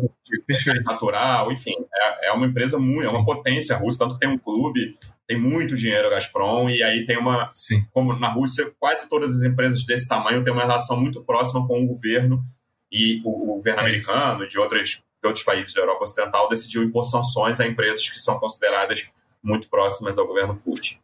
natural, 0.86 1.52
enfim, 1.52 1.76
é, 1.94 2.28
é, 2.28 2.32
uma 2.32 2.46
empresa 2.46 2.78
muito, 2.78 3.08
Sim. 3.08 3.16
é 3.16 3.18
uma 3.18 3.26
potência 3.26 3.78
russa, 3.78 4.00
tanto 4.00 4.16
que 4.16 4.20
tem 4.20 4.30
um 4.30 4.38
clube, 4.38 4.98
tem 5.26 5.38
muito 5.38 5.76
dinheiro 5.76 6.08
a 6.08 6.12
Gazprom, 6.12 6.70
e 6.70 6.84
aí 6.84 7.06
tem 7.06 7.18
uma. 7.18 7.50
Sim. 7.54 7.86
Como 7.92 8.18
na 8.20 8.28
Rússia, 8.28 8.72
quase 8.80 9.08
todas 9.08 9.38
as 9.38 9.44
empresas 9.44 9.86
desse 9.86 10.08
tamanho 10.08 10.44
têm 10.44 10.52
uma 10.52 10.64
relação 10.64 11.00
muito 11.00 11.24
próxima 11.24 11.66
com 11.66 11.82
o 11.82 11.88
governo, 11.88 12.44
e 12.92 13.22
o, 13.24 13.54
o 13.54 13.56
governo 13.56 13.80
é 13.80 13.84
americano, 13.84 14.48
de, 14.48 14.60
outras, 14.60 14.90
de 14.90 15.28
outros 15.28 15.46
países 15.46 15.74
da 15.74 15.82
Europa 15.82 16.04
Ocidental, 16.04 16.50
decidiu 16.50 16.84
impor 16.84 17.06
sanções 17.06 17.60
a 17.60 17.66
empresas 17.66 18.08
que 18.08 18.20
são 18.20 18.38
consideradas 18.38 19.10
muito 19.44 19.70
próximas 19.70 20.18
ao 20.18 20.28
governo 20.28 20.56
Putin. 20.56 20.98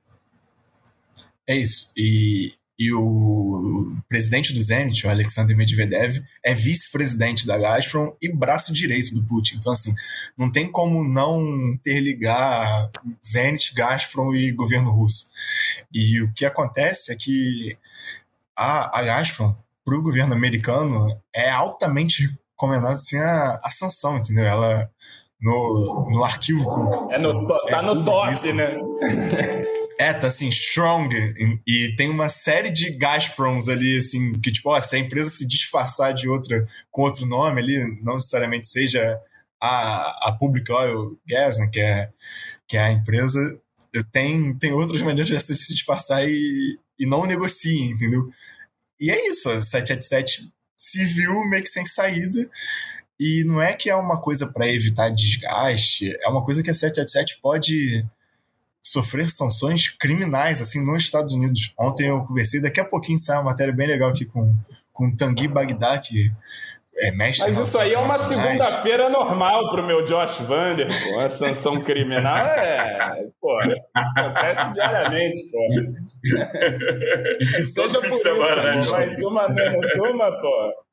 É 1.47 1.55
isso. 1.55 1.91
E, 1.97 2.53
e 2.77 2.93
o 2.93 3.97
presidente 4.07 4.53
do 4.53 4.61
Zenit, 4.61 5.05
o 5.05 5.09
Alexander 5.09 5.57
Medvedev, 5.57 6.23
é 6.43 6.53
vice-presidente 6.53 7.45
da 7.45 7.57
Gazprom 7.57 8.15
e 8.21 8.31
braço 8.31 8.71
direito 8.71 9.13
do 9.13 9.23
Putin. 9.23 9.57
Então, 9.57 9.73
assim, 9.73 9.93
não 10.37 10.49
tem 10.51 10.71
como 10.71 11.03
não 11.03 11.41
interligar 11.73 12.89
Zenit, 13.25 13.73
Gazprom 13.73 14.33
e 14.33 14.51
governo 14.51 14.91
russo. 14.91 15.31
E 15.93 16.21
o 16.21 16.31
que 16.33 16.45
acontece 16.45 17.11
é 17.11 17.15
que 17.15 17.77
a, 18.55 18.99
a 18.99 19.03
Gazprom, 19.03 19.55
para 19.83 19.97
o 19.97 20.03
governo 20.03 20.33
americano, 20.33 21.19
é 21.33 21.49
altamente 21.49 22.29
recomendada 22.51 22.93
assim, 22.93 23.17
a, 23.17 23.59
a 23.63 23.71
sanção, 23.71 24.17
entendeu? 24.17 24.45
Ela 24.45 24.89
no, 25.41 26.09
no 26.09 26.23
arquivo. 26.23 27.09
É 27.11 27.17
no, 27.17 27.47
tá 27.47 27.79
é 27.79 27.81
no 27.81 28.03
top, 28.03 28.33
isso. 28.33 28.53
né? 28.53 28.77
É, 29.99 30.13
tá 30.13 30.27
assim, 30.27 30.47
strong. 30.47 31.13
E, 31.13 31.59
e, 31.67 31.95
tem 31.97 32.09
uma 32.09 32.29
série 32.29 32.71
de 32.71 32.89
Gazproms 32.89 33.67
ali, 33.67 33.97
assim, 33.97 34.31
que, 34.39 34.49
tipo, 34.49 34.69
ó, 34.69 34.79
se 34.79 34.95
a 34.95 34.99
empresa 34.99 35.29
se 35.29 35.45
disfarçar 35.45 36.13
de 36.13 36.29
outra, 36.29 36.65
com 36.89 37.01
outro 37.01 37.25
nome 37.25 37.59
ali, 37.59 38.01
não 38.01 38.13
necessariamente 38.13 38.65
seja 38.65 39.19
a, 39.61 40.29
a 40.29 40.37
Public 40.39 40.71
Oil 40.71 41.19
Gas, 41.27 41.59
né, 41.59 41.69
que 41.69 41.81
é, 41.81 42.09
que 42.65 42.77
é 42.77 42.79
a 42.79 42.91
empresa, 42.93 43.39
tem, 44.09 44.57
tem 44.57 44.71
outras 44.71 45.01
maneiras 45.01 45.27
de 45.27 45.37
se 45.57 45.73
disfarçar 45.73 46.25
e, 46.25 46.79
e 46.97 47.05
não 47.05 47.25
negocia, 47.25 47.91
entendeu? 47.91 48.29
E 49.01 49.11
é 49.11 49.27
isso, 49.27 49.49
a 49.49 49.61
777 49.61 50.43
se 50.77 51.03
viu 51.03 51.43
meio 51.43 51.61
que 51.61 51.69
sem 51.69 51.85
saída. 51.85 52.49
E 53.19 53.43
não 53.43 53.61
é 53.61 53.73
que 53.73 53.89
é 53.89 53.95
uma 53.95 54.21
coisa 54.21 54.47
para 54.47 54.67
evitar 54.67 55.09
desgaste, 55.09 56.15
é 56.21 56.27
uma 56.29 56.43
coisa 56.43 56.63
que 56.63 56.69
a 56.69 56.73
777 56.73 57.41
pode 57.41 58.05
sofrer 58.81 59.29
sanções 59.29 59.89
criminais, 59.89 60.61
assim, 60.61 60.83
nos 60.83 61.03
Estados 61.03 61.33
Unidos. 61.33 61.73
Ontem 61.77 62.07
eu 62.07 62.23
conversei, 62.23 62.61
daqui 62.61 62.79
a 62.79 62.85
pouquinho 62.85 63.19
sai 63.19 63.37
uma 63.37 63.43
matéria 63.43 63.73
bem 63.73 63.87
legal 63.87 64.09
aqui 64.09 64.25
com, 64.25 64.55
com 64.93 65.15
Tanguy 65.15 65.47
Bagdá, 65.47 65.99
que 65.99 66.31
é 66.97 67.11
mestre 67.11 67.45
Mas 67.47 67.57
isso 67.67 67.79
aí 67.79 67.93
é 67.93 67.99
uma 67.99 68.17
segunda-feira 68.17 69.09
normal 69.09 69.69
pro 69.69 69.85
meu 69.85 70.05
Josh 70.05 70.39
Vander, 70.39 70.87
pô. 70.87 71.19
A 71.19 71.29
sanção 71.29 71.81
criminal 71.81 72.45
é, 72.45 73.25
pô, 73.39 73.57
acontece 73.93 74.73
diariamente, 74.73 75.41
pô. 75.51 75.59
Todo 77.75 78.01
fim 78.01 78.09
de 78.09 78.17
semana, 78.17 78.63
né? 78.75 78.81
Mais 78.91 79.21
uma 79.21 79.49
menos 79.49 79.93
uma, 79.95 80.31
pô. 80.31 80.88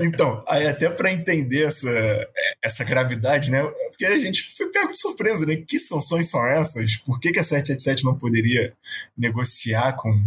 Então, 0.00 0.44
aí 0.48 0.66
até 0.66 0.88
para 0.88 1.12
entender 1.12 1.64
essa, 1.64 2.28
essa 2.62 2.84
gravidade, 2.84 3.50
né? 3.50 3.62
Porque 3.88 4.04
a 4.04 4.18
gente 4.18 4.54
foi 4.56 4.66
pego 4.70 4.92
de 4.92 5.00
surpresa, 5.00 5.46
né? 5.46 5.56
Que 5.56 5.78
sanções 5.78 6.30
são 6.30 6.44
essas? 6.46 6.96
Por 6.96 7.18
que, 7.20 7.32
que 7.32 7.38
a 7.38 7.42
777 7.42 8.04
não 8.04 8.18
poderia 8.18 8.72
negociar 9.16 9.92
com, 9.94 10.22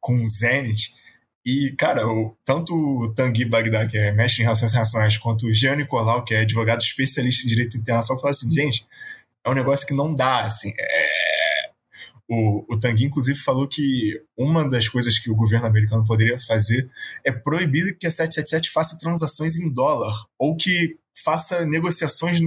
com 0.00 0.14
o 0.14 0.26
Zenit? 0.26 0.94
E, 1.44 1.72
cara, 1.72 2.06
o, 2.06 2.36
tanto 2.44 2.74
o 2.74 3.14
Tanguy 3.14 3.46
Bagdad, 3.46 3.90
que 3.90 3.96
é 3.96 4.12
mestre 4.12 4.42
em 4.42 4.44
relações 4.44 4.70
internacionais, 4.70 5.16
quanto 5.16 5.46
o 5.46 5.54
Jean 5.54 5.76
Nicolau, 5.76 6.24
que 6.24 6.34
é 6.34 6.40
advogado 6.40 6.82
especialista 6.82 7.46
em 7.46 7.48
direito 7.48 7.78
internacional, 7.78 8.20
falaram 8.20 8.36
assim, 8.36 8.52
gente, 8.52 8.86
é 9.44 9.50
um 9.50 9.54
negócio 9.54 9.86
que 9.86 9.94
não 9.94 10.14
dá, 10.14 10.44
assim, 10.44 10.72
é, 10.78 11.09
o, 12.32 12.64
o 12.72 12.78
Tanguy, 12.78 13.06
inclusive, 13.06 13.36
falou 13.36 13.66
que 13.66 14.22
uma 14.38 14.68
das 14.68 14.88
coisas 14.88 15.18
que 15.18 15.28
o 15.28 15.34
governo 15.34 15.66
americano 15.66 16.06
poderia 16.06 16.38
fazer 16.38 16.88
é 17.24 17.32
proibir 17.32 17.98
que 17.98 18.06
a 18.06 18.10
777 18.10 18.70
faça 18.70 18.96
transações 18.96 19.58
em 19.58 19.68
dólar 19.68 20.14
ou 20.38 20.56
que 20.56 20.96
faça 21.24 21.66
negociações 21.66 22.38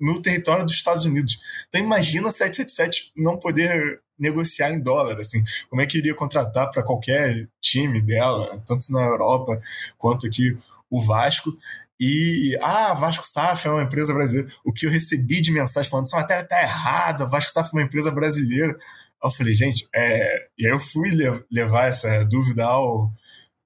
no 0.00 0.22
território 0.22 0.64
dos 0.64 0.74
Estados 0.74 1.04
Unidos. 1.04 1.38
Então 1.68 1.78
imagina 1.78 2.28
a 2.28 2.30
777 2.30 3.12
não 3.14 3.38
poder 3.38 4.00
negociar 4.18 4.72
em 4.72 4.80
dólar, 4.80 5.20
assim, 5.20 5.44
como 5.68 5.82
é 5.82 5.86
que 5.86 5.98
iria 5.98 6.14
contratar 6.14 6.70
para 6.70 6.82
qualquer 6.82 7.46
time 7.60 8.00
dela, 8.00 8.62
tanto 8.66 8.90
na 8.90 9.02
Europa 9.02 9.60
quanto 9.98 10.26
aqui 10.26 10.56
o 10.88 11.02
Vasco. 11.02 11.54
E, 12.00 12.56
ah, 12.62 12.94
Vasco 12.94 13.26
Saf 13.26 13.66
é 13.66 13.70
uma 13.70 13.82
empresa 13.82 14.14
brasileira. 14.14 14.50
O 14.64 14.72
que 14.72 14.86
eu 14.86 14.90
recebi 14.90 15.42
de 15.42 15.52
mensagem 15.52 15.90
falando, 15.90 16.06
essa 16.06 16.16
matéria 16.16 16.44
tá 16.44 16.62
errada, 16.62 17.26
Vasco 17.26 17.52
Saf 17.52 17.68
é 17.68 17.76
uma 17.76 17.82
empresa 17.84 18.10
brasileira. 18.10 18.78
Eu 19.22 19.30
falei, 19.30 19.54
gente, 19.54 19.88
é... 19.94 20.48
e 20.58 20.66
aí 20.66 20.72
eu 20.72 20.78
fui 20.78 21.10
levar 21.50 21.88
essa 21.88 22.24
dúvida 22.24 22.64
ao, 22.64 23.10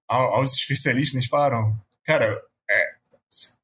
ao, 0.08 0.34
aos 0.34 0.54
especialistas, 0.54 1.14
eles 1.14 1.28
falaram, 1.28 1.78
cara, 2.04 2.40
é, 2.70 2.88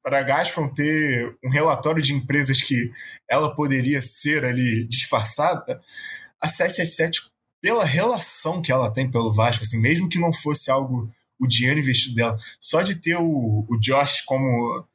para 0.03 0.19
a 0.19 0.23
Gazprom 0.23 0.67
ter 0.67 1.37
um 1.43 1.49
relatório 1.49 2.01
de 2.01 2.13
empresas 2.13 2.61
que 2.61 2.91
ela 3.29 3.53
poderia 3.53 4.01
ser 4.01 4.43
ali 4.45 4.85
disfarçada, 4.85 5.81
a 6.41 6.47
777, 6.47 7.29
pela 7.61 7.83
relação 7.83 8.61
que 8.61 8.71
ela 8.71 8.91
tem 8.91 9.09
pelo 9.09 9.33
Vasco, 9.33 9.63
assim, 9.63 9.79
mesmo 9.79 10.07
que 10.07 10.19
não 10.19 10.31
fosse 10.33 10.71
algo, 10.71 11.11
o 11.39 11.45
dinheiro 11.45 11.79
investido 11.79 12.15
dela, 12.15 12.37
só 12.59 12.81
de 12.81 12.95
ter 12.95 13.17
o, 13.17 13.65
o 13.69 13.77
Josh 13.79 14.21
como, 14.21 14.85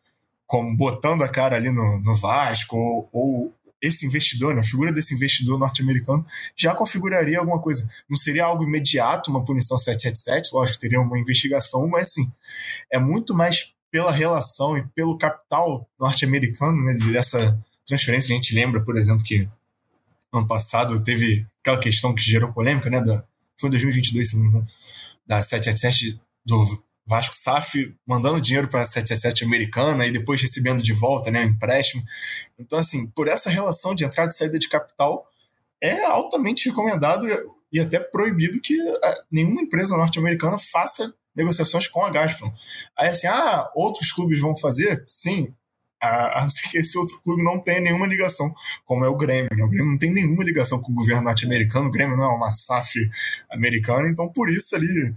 como 0.46 0.76
botando 0.76 1.22
a 1.22 1.28
cara 1.28 1.56
ali 1.56 1.70
no, 1.70 2.00
no 2.00 2.14
Vasco, 2.16 2.76
ou, 2.76 3.08
ou 3.12 3.54
esse 3.84 4.06
investidor, 4.06 4.54
né, 4.54 4.60
a 4.60 4.64
figura 4.64 4.90
desse 4.90 5.14
investidor 5.14 5.58
norte-americano, 5.58 6.24
já 6.56 6.74
configuraria 6.74 7.38
alguma 7.38 7.60
coisa. 7.60 7.88
Não 8.08 8.16
seria 8.16 8.46
algo 8.46 8.64
imediato, 8.64 9.30
uma 9.30 9.44
punição 9.44 9.76
777, 9.76 10.54
lógico, 10.54 10.78
teria 10.78 11.00
uma 11.00 11.18
investigação, 11.18 11.86
mas 11.86 12.08
assim, 12.08 12.32
é 12.90 12.98
muito 12.98 13.34
mais 13.34 13.74
pela 13.90 14.10
relação 14.10 14.78
e 14.78 14.86
pelo 14.88 15.18
capital 15.18 15.86
norte-americano, 16.00 16.82
né, 16.82 16.94
dessa 17.12 17.62
transferência. 17.86 18.32
A 18.32 18.36
gente 18.36 18.54
lembra, 18.54 18.82
por 18.82 18.96
exemplo, 18.96 19.22
que 19.22 19.46
ano 20.32 20.46
passado 20.46 20.98
teve 21.00 21.46
aquela 21.60 21.78
questão 21.78 22.14
que 22.14 22.22
gerou 22.22 22.52
polêmica, 22.52 22.88
né, 22.88 23.02
da, 23.02 23.22
foi 23.60 23.68
em 23.68 23.72
2022, 23.72 24.30
se 24.30 24.36
não 24.36 24.44
me 24.44 24.48
engano, 24.48 24.68
da 25.26 25.42
777 25.42 26.18
do 26.44 26.82
Vasco 27.06 27.34
SAF 27.36 27.94
mandando 28.06 28.40
dinheiro 28.40 28.68
para 28.68 28.80
a 28.80 28.84
777 28.84 29.44
americana 29.44 30.06
e 30.06 30.12
depois 30.12 30.40
recebendo 30.40 30.82
de 30.82 30.92
volta, 30.92 31.30
né, 31.30 31.42
empréstimo. 31.42 32.02
Então, 32.58 32.78
assim, 32.78 33.06
por 33.10 33.28
essa 33.28 33.50
relação 33.50 33.94
de 33.94 34.04
entrada 34.04 34.30
e 34.32 34.36
saída 34.36 34.58
de 34.58 34.68
capital, 34.68 35.28
é 35.80 36.04
altamente 36.04 36.68
recomendado 36.68 37.26
e 37.70 37.80
até 37.80 37.98
proibido 37.98 38.60
que 38.60 38.74
é, 38.80 39.14
nenhuma 39.30 39.60
empresa 39.60 39.96
norte-americana 39.96 40.58
faça 40.58 41.12
negociações 41.36 41.88
com 41.88 42.04
a 42.04 42.10
Gazprom. 42.10 42.52
Aí, 42.96 43.08
assim, 43.08 43.26
ah, 43.26 43.70
outros 43.74 44.12
clubes 44.12 44.40
vão 44.40 44.56
fazer? 44.56 45.02
Sim, 45.04 45.52
a, 46.00 46.40
não 46.40 46.48
ser 46.48 46.68
que 46.68 46.78
esse 46.78 46.96
outro 46.96 47.20
clube 47.22 47.42
não 47.42 47.60
tenha 47.60 47.80
nenhuma 47.80 48.06
ligação, 48.06 48.54
como 48.84 49.04
é 49.04 49.08
o 49.08 49.16
Grêmio. 49.16 49.50
Né? 49.56 49.64
O 49.64 49.68
Grêmio 49.68 49.90
não 49.90 49.98
tem 49.98 50.12
nenhuma 50.12 50.44
ligação 50.44 50.80
com 50.80 50.92
o 50.92 50.94
governo 50.94 51.22
norte-americano, 51.22 51.88
o 51.88 51.90
Grêmio 51.90 52.16
não 52.16 52.24
é 52.24 52.28
uma 52.28 52.52
SAF 52.52 52.94
americana, 53.50 54.08
então 54.08 54.30
por 54.30 54.48
isso 54.48 54.74
ali 54.76 55.14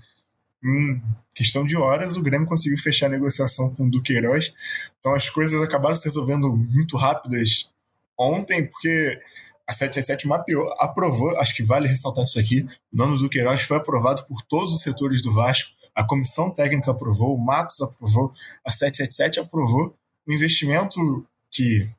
em 0.64 1.02
questão 1.34 1.66
de 1.66 1.76
horas, 1.76 2.16
o 2.16 2.22
Grêmio 2.22 2.48
conseguiu 2.48 2.78
fechar 2.78 3.08
a 3.08 3.10
negociação 3.10 3.74
com 3.74 3.86
o 3.86 3.92
Duqueiroz. 3.92 4.54
Então 5.00 5.14
as 5.14 5.30
coisas 5.30 5.62
acabaram 5.62 5.96
se 5.96 6.06
resolvendo 6.06 6.50
muito 6.56 6.98
rápidas 6.98 7.72
ontem, 8.18 8.66
porque 8.66 9.22
a 9.68 9.74
777 9.74 10.28
mapeou, 10.28 10.68
aprovou, 10.80 11.38
acho 11.40 11.56
que 11.56 11.64
vale 11.64 11.88
ressaltar 11.88 12.24
isso 12.24 12.40
aqui, 12.40 12.66
o 12.94 12.98
nome 12.98 13.18
do 13.18 13.24
Duqueiroz 13.24 13.64
foi 13.64 13.78
aprovado 13.78 14.26
por 14.26 14.42
todos 14.42 14.74
os 14.74 14.82
setores 14.82 15.22
do 15.22 15.34
Vasco, 15.34 15.70
a 15.94 16.04
comissão 16.04 16.50
técnica 16.50 16.92
aprovou, 16.92 17.36
o 17.36 17.38
Matos 17.38 17.82
aprovou, 17.82 18.34
a 18.64 18.72
777 18.72 19.40
aprovou, 19.42 19.96
o 20.26 20.32
investimento 20.32 21.26
que 21.52 21.90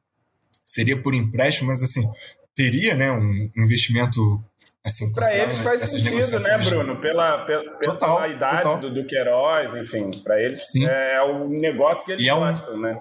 seria 0.65 1.01
por 1.01 1.15
empréstimo, 1.15 1.69
mas 1.69 1.83
assim, 1.83 2.11
teria 2.55 2.97
né, 2.97 3.13
um 3.13 3.51
investimento 3.57 4.43
Assim, 4.85 5.13
para 5.13 5.37
eles 5.37 5.59
faz 5.59 5.81
sentido, 5.83 6.15
né, 6.15 6.59
Bruno? 6.59 7.01
Pela, 7.01 7.45
pela, 7.45 7.79
total, 7.79 8.17
pela 8.17 8.29
idade 8.29 8.63
total. 8.63 8.91
do, 8.91 9.07
Queiroz, 9.07 9.75
enfim, 9.75 10.11
para 10.23 10.41
eles 10.41 10.67
Sim. 10.67 10.87
é 10.87 11.21
o 11.23 11.49
negócio 11.49 12.05
que 12.05 12.13
eles 12.13 12.25
e 12.25 12.31
gostam, 12.31 12.75
é 12.75 12.77
um, 12.77 12.81
né? 12.81 13.01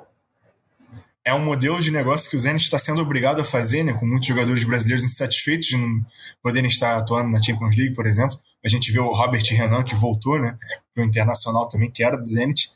É 1.24 1.34
um 1.34 1.40
modelo 1.40 1.80
de 1.80 1.92
negócio 1.92 2.30
que 2.30 2.36
o 2.36 2.40
Zenit 2.40 2.64
está 2.64 2.80
sendo 2.80 3.02
obrigado 3.02 3.42
a 3.42 3.44
fazer, 3.44 3.84
né? 3.84 3.94
Com 3.94 4.06
muitos 4.06 4.28
jogadores 4.28 4.64
brasileiros 4.64 5.04
insatisfeitos 5.04 5.68
de 5.68 5.78
não 5.78 6.06
poderem 6.42 6.70
estar 6.70 6.98
atuando 6.98 7.30
na 7.30 7.42
Champions 7.42 7.76
League, 7.76 7.96
por 7.96 8.06
exemplo. 8.06 8.40
A 8.64 8.70
gente 8.70 8.92
vê 8.92 9.00
o 9.00 9.14
Robert 9.14 9.44
Renan, 9.52 9.84
que 9.84 9.96
voltou, 9.96 10.40
né? 10.40 10.58
Para 10.94 11.04
o 11.04 11.06
Internacional 11.06 11.68
também, 11.68 11.92
que 11.92 12.04
era 12.04 12.18
do 12.18 12.26
Zenit. 12.26 12.70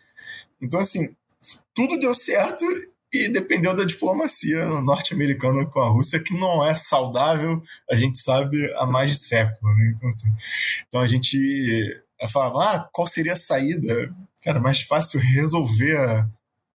Então, 0.61 0.79
assim, 0.79 1.15
tudo 1.73 1.97
deu 1.97 2.13
certo 2.13 2.65
e 3.13 3.27
dependeu 3.27 3.75
da 3.75 3.83
diplomacia 3.83 4.65
norte-americana 4.81 5.65
com 5.65 5.81
a 5.81 5.89
Rússia, 5.89 6.19
que 6.19 6.33
não 6.33 6.65
é 6.65 6.73
saudável, 6.73 7.61
a 7.89 7.95
gente 7.95 8.17
sabe, 8.17 8.73
há 8.77 8.85
mais 8.85 9.11
de 9.11 9.17
século. 9.17 9.73
Né? 9.75 9.93
Então, 9.95 10.09
assim, 10.09 10.29
então 10.87 11.01
a 11.01 11.07
gente 11.07 12.03
falava, 12.31 12.63
ah, 12.63 12.89
qual 12.91 13.05
seria 13.05 13.33
a 13.33 13.37
saída? 13.37 14.13
Cara, 14.41 14.59
mais 14.59 14.81
fácil 14.81 15.19
resolver 15.19 15.97
a, 15.97 16.29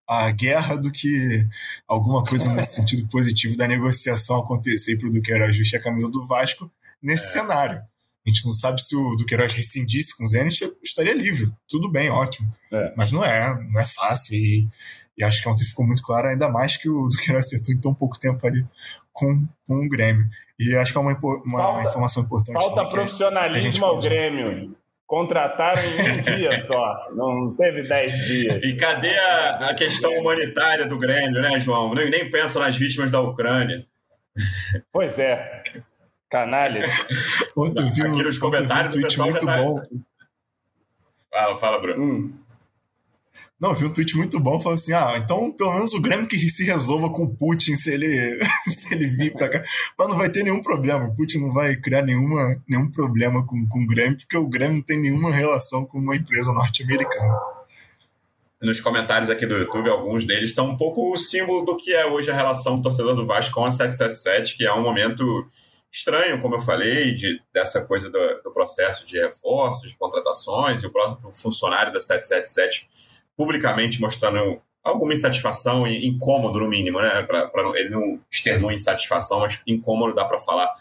a 0.07 0.31
guerra 0.31 0.77
do 0.77 0.93
que 0.93 1.49
alguma 1.89 2.23
coisa 2.23 2.53
nesse 2.53 2.77
sentido 2.77 3.09
positivo 3.09 3.57
da 3.57 3.67
negociação 3.67 4.39
acontecer 4.39 4.99
para 4.99 5.09
o 5.09 5.11
Duqueiroz 5.11 5.57
vestir 5.57 5.77
a 5.77 5.83
camisa 5.83 6.11
do 6.11 6.27
Vasco 6.27 6.71
nesse 7.03 7.29
é. 7.29 7.31
cenário. 7.31 7.83
A 8.27 8.29
gente 8.29 8.45
não 8.45 8.53
sabe 8.53 8.83
se 8.83 8.95
o 8.95 9.15
Duqueiroz 9.15 9.53
rescindisse 9.53 10.17
com 10.17 10.25
o 10.25 10.27
Zenit, 10.27 10.71
estaria 10.83 11.15
livre. 11.15 11.51
Tudo 11.69 11.89
bem, 11.89 12.11
ótimo. 12.11 12.53
É. 12.73 12.93
Mas 12.97 13.13
não 13.13 13.25
é, 13.25 13.55
não 13.73 13.81
é 13.81 13.87
fácil. 13.87 14.35
E 14.35 14.69
E 15.17 15.25
acho 15.25 15.43
que 15.43 15.49
ontem 15.49 15.65
ficou 15.65 15.87
muito 15.87 16.03
claro, 16.03 16.29
ainda 16.29 16.49
mais 16.49 16.77
que 16.77 16.89
o 16.89 17.09
Duqueiro 17.09 17.39
acertou 17.39 17.75
em 17.75 17.81
tão 17.81 17.95
pouco 17.95 18.19
tempo 18.19 18.47
ali 18.47 18.65
com, 19.13 19.47
com 19.67 19.87
o 19.87 19.89
Grêmio. 19.89 20.27
E 20.59 20.75
acho 20.75 20.93
que 20.93 20.99
é 20.99 21.01
uma, 21.01 21.19
uma 21.45 21.59
falta, 21.59 21.89
informação 21.89 22.23
importante. 22.23 22.55
Falta 22.55 22.85
profissionalismo 22.87 23.85
ao 23.85 24.01
Grêmio. 24.01 24.77
Contrataram 25.07 25.83
em 25.83 26.19
um 26.19 26.23
dia 26.37 26.61
só, 26.61 27.09
não 27.15 27.55
teve 27.55 27.87
dez 27.87 28.13
dias. 28.27 28.65
E 28.65 28.75
cadê 28.75 29.17
a, 29.17 29.71
a 29.71 29.75
questão 29.75 30.11
humanitária 30.19 30.87
do 30.87 30.99
Grêmio, 30.99 31.41
né, 31.41 31.59
João? 31.59 31.95
Nem, 31.95 32.11
nem 32.11 32.31
pensa 32.31 32.59
nas 32.59 32.77
vítimas 32.77 33.11
da 33.11 33.21
Ucrânia. 33.21 33.87
Pois 34.93 35.19
é, 35.19 35.63
canalhas. 36.29 36.91
Ontem 37.57 37.89
vi, 37.91 38.03
Aqui 38.03 38.23
nos 38.23 38.39
comentários 38.39 38.97
um 38.97 39.01
tweet 39.01 39.19
muito 39.19 39.47
tá... 39.47 39.57
bom. 39.57 39.81
Fala, 41.33 41.57
fala, 41.57 41.79
Bruno. 41.81 42.03
Hum. 42.03 42.46
Não, 43.59 43.75
vi 43.75 43.87
um 43.87 43.93
tweet 43.93 44.15
muito 44.17 44.39
bom, 44.39 44.61
falou 44.61 44.75
assim, 44.75 44.93
ah, 44.93 45.15
então 45.17 45.51
pelo 45.51 45.73
menos 45.73 45.95
o 45.95 46.01
Grêmio 46.01 46.29
que 46.29 46.39
se 46.51 46.63
resolva 46.63 47.09
com 47.09 47.23
o 47.23 47.35
Putin 47.35 47.75
se 47.75 47.91
ele, 47.91 48.39
se 48.69 48.93
ele 48.93 49.07
vir 49.07 49.33
pra 49.33 49.49
cá. 49.49 49.63
Mas 49.99 50.09
não 50.09 50.17
vai 50.17 50.29
ter 50.31 50.43
nenhum 50.43 50.61
problema, 50.61 51.07
o 51.07 51.17
Putin 51.17 51.39
não 51.39 51.53
vai 51.53 51.75
criar 51.77 52.03
nenhuma, 52.03 52.63
nenhum 52.69 52.91
problema 52.91 53.47
com, 53.47 53.67
com 53.67 53.83
o 53.83 53.87
Grêmio, 53.87 54.19
porque 54.19 54.37
o 54.37 54.47
Grêmio 54.47 54.77
não 54.77 54.83
tem 54.83 55.01
nenhuma 55.01 55.33
relação 55.33 55.87
com 55.87 55.99
uma 55.99 56.15
empresa 56.15 56.53
norte-americana. 56.53 57.35
Nos 58.61 58.81
comentários 58.81 59.31
aqui 59.31 59.47
do 59.47 59.57
YouTube, 59.57 59.89
alguns 59.89 60.25
deles 60.25 60.55
são 60.55 60.71
um 60.71 60.77
pouco 60.77 61.13
o 61.13 61.17
símbolo 61.17 61.65
do 61.65 61.77
que 61.77 61.93
é 61.93 62.07
hoje 62.07 62.31
a 62.31 62.35
relação 62.35 62.77
do 62.77 62.83
torcedor 62.83 63.15
do 63.15 63.27
Vasco 63.27 63.55
com 63.55 63.65
a 63.65 63.71
777, 63.71 64.57
que 64.57 64.67
é 64.67 64.73
um 64.73 64.83
momento 64.83 65.47
estranho, 65.91 66.41
como 66.41 66.57
eu 66.57 66.61
falei, 66.61 67.15
de, 67.15 67.41
dessa 67.55 67.83
coisa 67.87 68.11
do, 68.11 68.19
do 68.43 68.51
processo 68.51 69.07
de 69.07 69.19
reforços, 69.19 69.91
de 69.91 69.97
contratações, 69.97 70.83
e 70.83 70.87
o 70.87 70.91
próprio 70.91 71.33
funcionário 71.33 71.93
da 71.93 72.01
777 72.01 72.87
publicamente 73.37 74.01
mostrando 74.01 74.61
alguma 74.83 75.13
insatisfação 75.13 75.87
e 75.87 76.07
incômodo, 76.07 76.61
no 76.61 76.69
mínimo, 76.69 77.01
né? 77.01 77.23
Pra, 77.23 77.49
pra 77.49 77.63
ele 77.79 77.91
não 77.91 78.21
externou 78.31 78.71
insatisfação, 78.71 79.41
mas 79.41 79.61
incômodo 79.67 80.15
dá 80.15 80.25
para 80.25 80.39
falar 80.39 80.73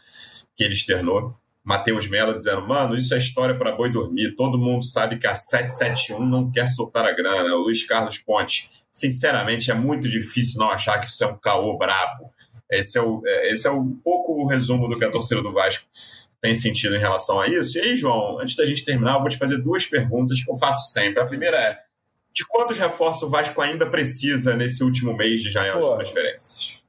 que 0.56 0.64
ele 0.64 0.74
externou. 0.74 1.36
Matheus 1.64 2.08
Mello 2.08 2.36
dizendo, 2.36 2.62
mano, 2.62 2.96
isso 2.96 3.16
é 3.16 3.18
história 3.18 3.58
para 3.58 3.72
boi 3.72 3.92
dormir. 3.92 4.36
Todo 4.36 4.58
mundo 4.58 4.86
sabe 4.86 5.18
que 5.18 5.26
a 5.26 5.34
771 5.34 6.24
não 6.24 6.52
quer 6.52 6.68
soltar 6.68 7.06
a 7.06 7.12
grana. 7.12 7.56
O 7.56 7.64
Luiz 7.64 7.84
Carlos 7.84 8.20
Ponte, 8.20 8.70
sinceramente, 8.92 9.72
é 9.72 9.74
muito 9.74 10.08
difícil 10.08 10.60
não 10.60 10.70
achar 10.70 11.00
que 11.00 11.08
isso 11.08 11.24
é 11.24 11.28
um 11.28 11.38
caô 11.38 11.76
brabo. 11.76 12.32
Esse 12.70 13.00
é, 13.00 13.02
o, 13.02 13.22
é, 13.26 13.52
esse 13.52 13.68
é 13.68 13.72
um 13.72 13.92
pouco 14.04 14.34
o 14.34 14.48
resumo 14.48 14.88
do 14.88 14.98
que 14.98 15.06
a 15.06 15.12
torcida 15.12 15.42
do 15.42 15.52
Vasco 15.52 15.86
tem 16.40 16.54
sentido 16.54 16.96
em 16.96 17.00
relação 17.00 17.40
a 17.40 17.48
isso. 17.48 17.78
E 17.80 17.82
aí, 17.82 17.98
João, 17.98 18.40
antes 18.40 18.56
da 18.56 18.66
gente 18.66 18.86
terminar, 18.86 19.16
eu 19.16 19.22
vou 19.22 19.30
te 19.30 19.38
fazer 19.38 19.58
duas 19.58 19.88
perguntas 19.88 20.44
que 20.44 20.52
eu 20.52 20.56
faço 20.56 20.92
sempre. 20.92 21.20
A 21.20 21.26
primeira 21.26 21.58
é: 21.58 21.80
de 22.36 22.46
quantos 22.46 22.78
reforços 22.78 23.24
o 23.24 23.30
Vasco 23.30 23.62
ainda 23.62 23.90
precisa 23.90 24.58
nesse 24.58 24.84
último 24.84 25.16
mês 25.16 25.42
de 25.42 25.50
janela 25.50 25.80
de 25.80 25.96
transferências? 25.96 26.84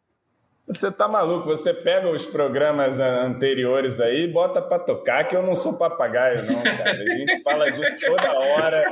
Você 0.66 0.90
tá 0.90 1.06
maluco? 1.06 1.46
Você 1.46 1.72
pega 1.72 2.10
os 2.10 2.26
programas 2.26 2.98
anteriores 2.98 4.00
aí 4.00 4.24
e 4.24 4.32
bota 4.32 4.60
para 4.60 4.80
tocar, 4.80 5.28
que 5.28 5.36
eu 5.36 5.42
não 5.44 5.54
sou 5.54 5.78
papagaio, 5.78 6.44
não, 6.44 6.60
cara. 6.64 6.90
A 6.90 7.16
gente 7.16 7.40
fala 7.44 7.70
disso 7.70 8.00
toda 8.04 8.36
hora. 8.36 8.82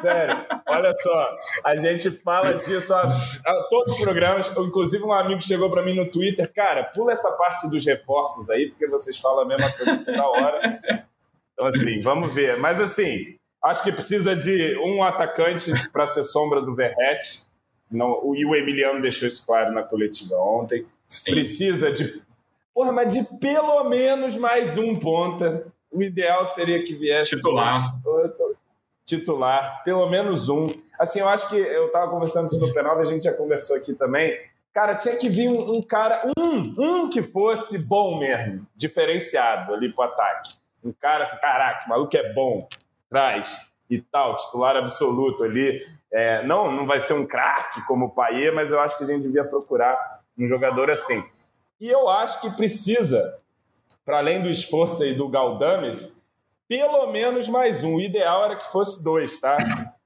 Sério, 0.00 0.46
olha 0.66 0.92
só, 0.94 1.36
a 1.64 1.76
gente 1.76 2.10
fala 2.10 2.54
disso 2.54 2.92
a, 2.94 3.02
a, 3.02 3.68
todos 3.68 3.92
os 3.92 4.00
programas. 4.00 4.50
Inclusive, 4.56 5.04
um 5.04 5.12
amigo 5.12 5.42
chegou 5.42 5.70
para 5.70 5.82
mim 5.82 5.94
no 5.94 6.10
Twitter, 6.10 6.50
cara, 6.52 6.82
pula 6.84 7.12
essa 7.12 7.30
parte 7.32 7.68
dos 7.68 7.84
reforços 7.84 8.48
aí, 8.48 8.70
porque 8.70 8.86
vocês 8.88 9.18
falam 9.18 9.42
a 9.42 9.46
mesma 9.46 9.70
coisa 9.70 10.04
toda 10.04 10.26
hora. 10.26 10.80
Então, 11.52 11.66
assim, 11.66 12.00
vamos 12.00 12.32
ver. 12.32 12.56
Mas, 12.56 12.80
assim, 12.80 13.36
Acho 13.64 13.82
que 13.82 13.90
precisa 13.90 14.36
de 14.36 14.76
um 14.78 15.02
atacante 15.02 15.72
para 15.90 16.06
ser 16.06 16.22
sombra 16.22 16.60
do 16.60 16.74
Verrete. 16.74 17.44
Não, 17.90 18.34
e 18.34 18.44
o 18.44 18.54
Emiliano 18.54 19.00
deixou 19.00 19.26
isso 19.26 19.46
claro 19.46 19.72
na 19.72 19.82
coletiva 19.82 20.36
ontem. 20.36 20.84
Sim. 21.08 21.32
Precisa 21.32 21.90
de. 21.90 22.22
Porra, 22.74 22.92
mas 22.92 23.14
de 23.14 23.24
pelo 23.38 23.82
menos 23.84 24.36
mais 24.36 24.76
um 24.76 24.98
ponta. 24.98 25.66
O 25.90 26.02
ideal 26.02 26.44
seria 26.44 26.84
que 26.84 26.94
viesse. 26.94 27.36
Titular. 27.36 27.94
Titular, 29.06 29.82
pelo 29.82 30.10
menos 30.10 30.50
um. 30.50 30.66
Assim, 30.98 31.20
eu 31.20 31.28
acho 31.28 31.48
que 31.48 31.56
eu 31.56 31.86
estava 31.86 32.10
conversando 32.10 32.46
isso 32.46 32.66
no 32.66 32.72
penal, 32.74 32.98
a 32.98 33.04
gente 33.06 33.24
já 33.24 33.32
conversou 33.32 33.76
aqui 33.76 33.94
também. 33.94 34.38
Cara, 34.74 34.94
tinha 34.96 35.16
que 35.16 35.28
vir 35.28 35.48
um, 35.48 35.76
um, 35.76 35.82
cara, 35.82 36.30
um, 36.36 36.74
um 36.78 37.08
que 37.08 37.22
fosse 37.22 37.78
bom 37.78 38.18
mesmo, 38.18 38.66
diferenciado 38.74 39.72
ali 39.72 39.90
pro 39.90 40.04
ataque. 40.04 40.54
Um 40.84 40.92
cara 40.92 41.24
assim, 41.24 41.40
caraca, 41.40 41.86
o 41.86 41.88
maluco 41.88 42.14
é 42.16 42.32
bom 42.32 42.68
traz 43.14 43.70
e 43.88 44.00
tal, 44.00 44.36
titular 44.36 44.76
absoluto 44.76 45.44
ali. 45.44 45.86
É, 46.12 46.44
não, 46.44 46.72
não 46.72 46.84
vai 46.84 47.00
ser 47.00 47.14
um 47.14 47.24
craque 47.24 47.80
como 47.86 48.06
o 48.06 48.10
Paier, 48.10 48.52
mas 48.52 48.72
eu 48.72 48.80
acho 48.80 48.98
que 48.98 49.04
a 49.04 49.06
gente 49.06 49.22
devia 49.22 49.44
procurar 49.44 49.96
um 50.36 50.48
jogador 50.48 50.90
assim. 50.90 51.22
E 51.80 51.88
eu 51.88 52.08
acho 52.08 52.40
que 52.40 52.50
precisa, 52.50 53.38
para 54.04 54.18
além 54.18 54.42
do 54.42 54.50
esforço 54.50 55.04
aí 55.04 55.14
do 55.14 55.28
Galdames, 55.28 56.20
pelo 56.68 57.06
menos 57.12 57.48
mais 57.48 57.84
um. 57.84 57.94
O 57.94 58.00
ideal 58.00 58.46
era 58.46 58.56
que 58.56 58.72
fosse 58.72 59.02
dois, 59.04 59.38
tá? 59.38 59.58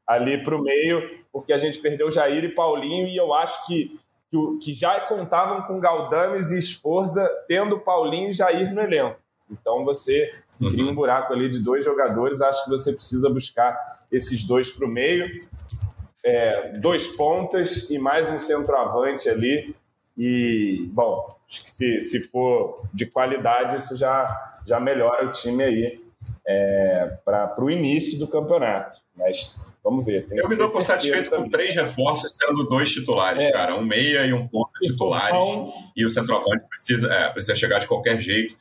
Ali 0.06 0.44
para 0.44 0.54
o 0.54 0.62
meio, 0.62 1.24
porque 1.32 1.54
a 1.54 1.58
gente 1.58 1.78
perdeu 1.78 2.10
Jair 2.10 2.44
e 2.44 2.54
Paulinho, 2.54 3.08
e 3.08 3.16
eu 3.16 3.32
acho 3.32 3.66
que, 3.66 3.98
que, 4.30 4.58
que 4.62 4.72
já 4.74 5.00
contavam 5.00 5.62
com 5.62 5.80
Galdames 5.80 6.50
e 6.50 6.58
Esforza 6.58 7.26
tendo 7.46 7.80
Paulinho 7.80 8.28
e 8.28 8.34
Jair 8.34 8.74
no 8.74 8.82
elenco. 8.82 9.18
Então 9.50 9.82
você 9.82 10.30
uhum. 10.60 10.70
cria 10.70 10.84
um 10.84 10.94
buraco 10.94 11.32
ali 11.32 11.50
de 11.50 11.60
dois 11.60 11.84
jogadores. 11.84 12.40
Acho 12.40 12.64
que 12.64 12.70
você 12.70 12.92
precisa 12.92 13.28
buscar 13.28 13.76
esses 14.10 14.44
dois 14.44 14.70
para 14.70 14.86
o 14.86 14.90
meio, 14.90 15.28
é, 16.24 16.78
dois 16.78 17.08
pontas 17.08 17.90
e 17.90 17.98
mais 17.98 18.30
um 18.30 18.40
centroavante 18.40 19.28
ali. 19.28 19.74
E, 20.16 20.88
bom, 20.92 21.36
acho 21.48 21.62
que 21.62 21.70
se, 21.70 22.02
se 22.02 22.28
for 22.28 22.82
de 22.92 23.06
qualidade, 23.06 23.76
isso 23.76 23.96
já, 23.96 24.26
já 24.66 24.80
melhora 24.80 25.26
o 25.26 25.32
time 25.32 25.62
aí 25.62 26.07
é, 26.48 27.18
para 27.24 27.62
o 27.62 27.70
início 27.70 28.18
do 28.18 28.26
campeonato. 28.26 28.98
Mas 29.14 29.60
vamos 29.82 30.04
ver. 30.04 30.26
eu 30.30 30.48
me 30.48 30.56
dou 30.56 30.70
por 30.70 30.82
satisfeito 30.82 31.28
também. 31.28 31.46
com 31.46 31.50
três 31.50 31.74
reforços, 31.74 32.36
sendo 32.36 32.64
dois 32.68 32.90
titulares, 32.90 33.42
é. 33.42 33.50
cara. 33.50 33.74
Um 33.74 33.82
meia 33.82 34.24
e 34.24 34.32
um 34.32 34.46
ponta 34.46 34.70
titulares. 34.80 35.34
Então, 35.34 35.72
e 35.96 36.06
o 36.06 36.10
centroavante 36.10 36.64
precisa, 36.68 37.12
é, 37.12 37.28
precisa 37.30 37.56
chegar 37.56 37.80
de 37.80 37.88
qualquer 37.88 38.20
jeito. 38.20 38.54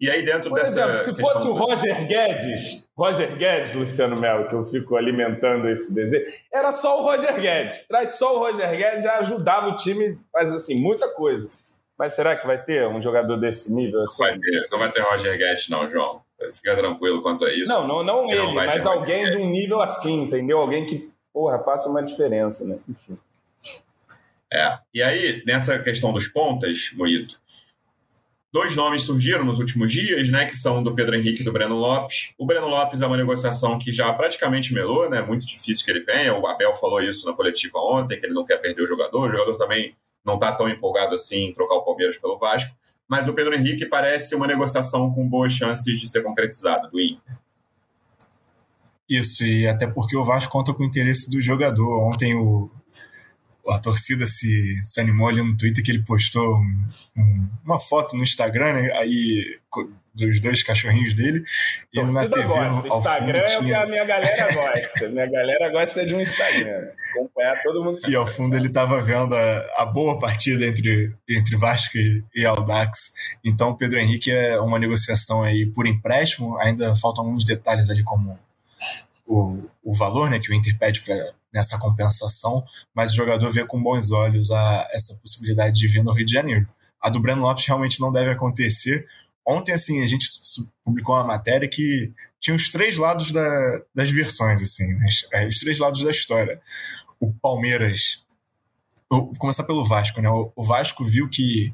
E 0.00 0.08
aí, 0.08 0.24
dentro 0.24 0.50
por 0.50 0.58
dessa. 0.60 0.84
Exemplo, 0.84 1.14
se 1.14 1.20
fosse 1.20 1.48
o 1.48 1.52
Roger 1.52 2.06
Guedes, 2.06 2.88
Roger 2.96 3.36
Guedes, 3.36 3.74
Luciano 3.74 4.18
Melo, 4.20 4.48
que 4.48 4.54
eu 4.54 4.64
fico 4.66 4.96
alimentando 4.96 5.68
esse 5.68 5.92
desejo, 5.92 6.24
era 6.52 6.72
só 6.72 7.00
o 7.00 7.02
Roger 7.02 7.34
Guedes. 7.40 7.84
Traz 7.88 8.10
só 8.10 8.36
o 8.36 8.38
Roger 8.38 8.70
Guedes, 8.70 9.04
já 9.04 9.18
ajudava 9.18 9.68
o 9.70 9.76
time, 9.76 10.16
mas 10.32 10.52
assim, 10.52 10.80
muita 10.80 11.08
coisa. 11.08 11.48
Mas 11.98 12.14
será 12.14 12.36
que 12.36 12.46
vai 12.46 12.62
ter 12.62 12.86
um 12.86 13.00
jogador 13.00 13.36
desse 13.36 13.74
nível? 13.74 14.02
Assim? 14.04 14.22
Vai 14.22 14.38
ter, 14.38 14.66
não 14.70 14.78
vai 14.78 14.92
ter 14.92 15.00
Roger 15.02 15.36
Guedes, 15.36 15.68
não, 15.68 15.90
João. 15.90 16.23
Fica 16.52 16.76
tranquilo 16.76 17.22
quanto 17.22 17.44
a 17.44 17.52
isso. 17.52 17.70
Não, 17.70 17.86
não, 17.86 18.02
não 18.02 18.30
ele, 18.30 18.38
não 18.38 18.54
mas 18.54 18.84
alguém 18.84 19.30
de 19.30 19.36
um 19.36 19.50
nível 19.50 19.80
assim, 19.80 20.22
entendeu? 20.22 20.58
Alguém 20.58 20.84
que, 20.84 21.10
porra, 21.32 21.58
faça 21.60 21.88
uma 21.88 22.02
diferença, 22.02 22.64
né? 22.64 22.78
Enfim. 22.88 23.18
É. 24.52 24.78
E 24.92 25.02
aí, 25.02 25.42
nessa 25.46 25.78
questão 25.78 26.12
dos 26.12 26.28
pontas, 26.28 26.90
Morito, 26.94 27.40
dois 28.52 28.76
nomes 28.76 29.02
surgiram 29.02 29.44
nos 29.44 29.58
últimos 29.58 29.92
dias, 29.92 30.28
né? 30.28 30.44
Que 30.44 30.56
são 30.56 30.82
do 30.82 30.94
Pedro 30.94 31.16
Henrique 31.16 31.42
e 31.42 31.44
do 31.44 31.52
Breno 31.52 31.74
Lopes. 31.74 32.32
O 32.38 32.46
Breno 32.46 32.68
Lopes 32.68 33.00
é 33.00 33.06
uma 33.06 33.16
negociação 33.16 33.78
que 33.78 33.92
já 33.92 34.12
praticamente 34.12 34.74
melou, 34.74 35.08
né? 35.08 35.22
Muito 35.22 35.46
difícil 35.46 35.84
que 35.84 35.90
ele 35.90 36.04
venha. 36.04 36.34
O 36.34 36.46
Abel 36.46 36.74
falou 36.74 37.00
isso 37.00 37.26
na 37.26 37.32
coletiva 37.32 37.78
ontem, 37.78 38.18
que 38.18 38.26
ele 38.26 38.34
não 38.34 38.44
quer 38.44 38.58
perder 38.58 38.82
o 38.82 38.86
jogador. 38.86 39.28
O 39.28 39.32
jogador 39.32 39.56
também 39.56 39.96
não 40.24 40.34
está 40.34 40.52
tão 40.52 40.68
empolgado 40.68 41.14
assim 41.14 41.46
em 41.46 41.54
trocar 41.54 41.76
o 41.76 41.84
Palmeiras 41.84 42.16
pelo 42.16 42.38
Vasco 42.38 42.74
mas 43.08 43.28
o 43.28 43.34
Pedro 43.34 43.54
Henrique 43.54 43.86
parece 43.86 44.34
uma 44.34 44.46
negociação 44.46 45.12
com 45.12 45.28
boas 45.28 45.52
chances 45.52 45.98
de 45.98 46.08
ser 46.08 46.22
concretizada 46.22 46.88
do 46.88 47.00
Inter. 47.00 47.38
Isso, 49.08 49.44
e 49.44 49.66
até 49.66 49.86
porque 49.86 50.16
o 50.16 50.24
Vasco 50.24 50.50
conta 50.50 50.72
com 50.72 50.82
o 50.82 50.86
interesse 50.86 51.30
do 51.30 51.40
jogador. 51.40 52.08
Ontem 52.10 52.34
o, 52.34 52.70
a 53.68 53.78
torcida 53.78 54.26
se, 54.26 54.80
se 54.82 55.00
animou 55.00 55.28
ali 55.28 55.42
no 55.42 55.56
Twitter 55.56 55.82
que 55.82 55.90
ele 55.90 56.02
postou 56.02 56.56
um, 56.56 56.88
um, 57.16 57.48
uma 57.64 57.80
foto 57.80 58.16
no 58.16 58.22
Instagram, 58.22 58.74
né? 58.74 58.92
Aí 58.92 59.58
dos 60.14 60.40
dois 60.40 60.62
cachorrinhos 60.62 61.14
dele. 61.14 61.44
E 61.92 61.98
ele 61.98 62.12
na 62.12 62.28
TV 62.28 62.44
gosta. 62.44 62.88
ao 62.88 62.98
Instagram 62.98 63.48
fundo, 63.48 63.52
é 63.52 63.58
o 63.58 63.64
que 63.64 63.74
a 63.74 63.86
minha 63.86 64.04
galera 64.04 64.54
gosta. 64.54 65.08
minha 65.08 65.30
galera 65.30 65.70
gosta 65.70 66.06
de 66.06 66.14
um 66.14 66.20
Instagram. 66.20 66.88
Acompanhar 67.10 67.62
todo 67.62 67.84
mundo. 67.84 67.98
E 68.08 68.14
ao 68.14 68.26
fundo 68.26 68.56
ele 68.56 68.68
estava 68.68 69.02
vendo 69.02 69.34
a, 69.34 69.66
a, 69.78 69.86
boa 69.86 70.18
partida 70.20 70.64
entre, 70.66 71.12
entre 71.28 71.56
Vasco 71.56 71.98
e, 71.98 72.22
e 72.34 72.46
Aldax. 72.46 73.12
Então 73.44 73.70
o 73.70 73.76
Pedro 73.76 73.98
Henrique 73.98 74.30
é 74.30 74.60
uma 74.60 74.78
negociação 74.78 75.42
aí 75.42 75.66
por 75.66 75.86
empréstimo. 75.86 76.56
Ainda 76.58 76.94
faltam 76.96 77.24
alguns 77.24 77.44
detalhes 77.44 77.90
ali 77.90 78.04
como 78.04 78.38
o, 79.26 79.64
o 79.82 79.92
valor 79.92 80.30
né, 80.30 80.38
que 80.38 80.50
o 80.50 80.54
Inter 80.54 80.76
pede 80.78 81.00
para 81.00 81.32
nessa 81.54 81.78
compensação, 81.78 82.64
mas 82.92 83.12
o 83.12 83.16
jogador 83.16 83.48
vê 83.50 83.64
com 83.64 83.80
bons 83.80 84.10
olhos 84.10 84.50
a, 84.50 84.88
essa 84.92 85.14
possibilidade 85.14 85.78
de 85.78 85.86
vir 85.86 86.02
no 86.02 86.12
Rio 86.12 86.26
de 86.26 86.32
Janeiro. 86.32 86.68
A 87.00 87.08
do 87.08 87.20
Breno 87.20 87.42
Lopes 87.42 87.64
realmente 87.64 88.00
não 88.00 88.12
deve 88.12 88.30
acontecer. 88.30 89.06
Ontem, 89.46 89.72
assim, 89.72 90.02
a 90.02 90.06
gente 90.06 90.26
publicou 90.84 91.14
uma 91.14 91.24
matéria 91.24 91.68
que 91.68 92.12
tinha 92.40 92.56
os 92.56 92.70
três 92.70 92.98
lados 92.98 93.30
da, 93.30 93.80
das 93.94 94.10
versões, 94.10 94.60
assim, 94.62 94.86
né? 94.98 95.46
os 95.46 95.60
três 95.60 95.78
lados 95.78 96.02
da 96.02 96.10
história. 96.10 96.60
o 97.20 97.32
Palmeiras. 97.32 98.24
vou 99.08 99.32
começar 99.38 99.64
pelo 99.64 99.84
Vasco, 99.84 100.20
né? 100.20 100.28
O, 100.28 100.62
Vasco 100.62 101.04
viu 101.04 101.28
que 101.28 101.72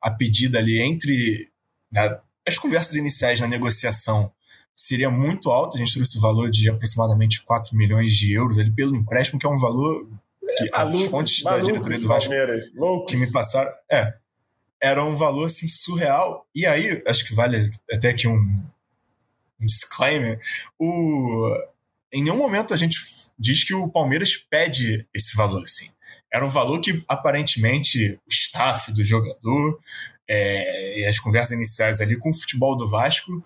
a 0.00 0.10
pedida 0.10 0.58
ali 0.58 0.80
entre 0.80 1.48
né, 1.90 2.18
as 2.46 2.58
conversas 2.58 2.96
iniciais 2.96 3.40
na 3.40 3.46
negociação 3.46 4.32
seria 4.74 5.10
muito 5.10 5.50
alta. 5.50 5.76
A 5.76 5.80
gente 5.80 5.94
trouxe 5.94 6.18
o 6.18 6.20
valor 6.20 6.50
de 6.50 6.68
aproximadamente 6.68 7.42
4 7.42 7.76
milhões 7.76 8.16
de 8.16 8.32
euros 8.32 8.58
ali 8.58 8.70
pelo 8.70 8.96
empréstimo, 8.96 9.38
que 9.38 9.46
é 9.46 9.50
um 9.50 9.58
valor 9.58 10.06
que 10.56 10.64
é, 10.64 10.68
as 10.72 11.02
fontes 11.04 11.42
da 11.42 11.58
diretoria 11.58 11.98
do 11.98 12.08
Vasco 12.08 12.32
que 13.06 13.16
me 13.16 13.30
passaram. 13.30 13.70
É, 13.90 14.14
era 14.80 15.04
um 15.04 15.14
valor 15.14 15.46
assim 15.46 15.68
surreal. 15.68 16.46
E 16.54 16.66
aí, 16.66 17.02
acho 17.06 17.24
que 17.24 17.34
vale 17.34 17.70
até 17.90 18.10
aqui 18.10 18.26
um, 18.26 18.38
um 19.60 19.66
disclaimer. 19.66 20.40
O, 20.78 21.56
em 22.12 22.22
nenhum 22.22 22.36
momento 22.36 22.74
a 22.74 22.76
gente 22.76 22.98
diz 23.38 23.64
que 23.64 23.74
o 23.74 23.88
Palmeiras 23.88 24.36
pede 24.36 25.06
esse 25.14 25.36
valor 25.36 25.62
assim. 25.62 25.90
Era 26.32 26.44
um 26.44 26.48
valor 26.48 26.80
que 26.80 27.04
aparentemente 27.06 28.18
o 28.26 28.30
staff 28.30 28.90
do 28.92 29.04
jogador 29.04 29.78
é, 30.28 31.00
e 31.00 31.06
as 31.06 31.18
conversas 31.18 31.52
iniciais 31.52 32.00
ali 32.00 32.16
com 32.16 32.30
o 32.30 32.34
futebol 32.34 32.76
do 32.76 32.88
Vasco 32.88 33.44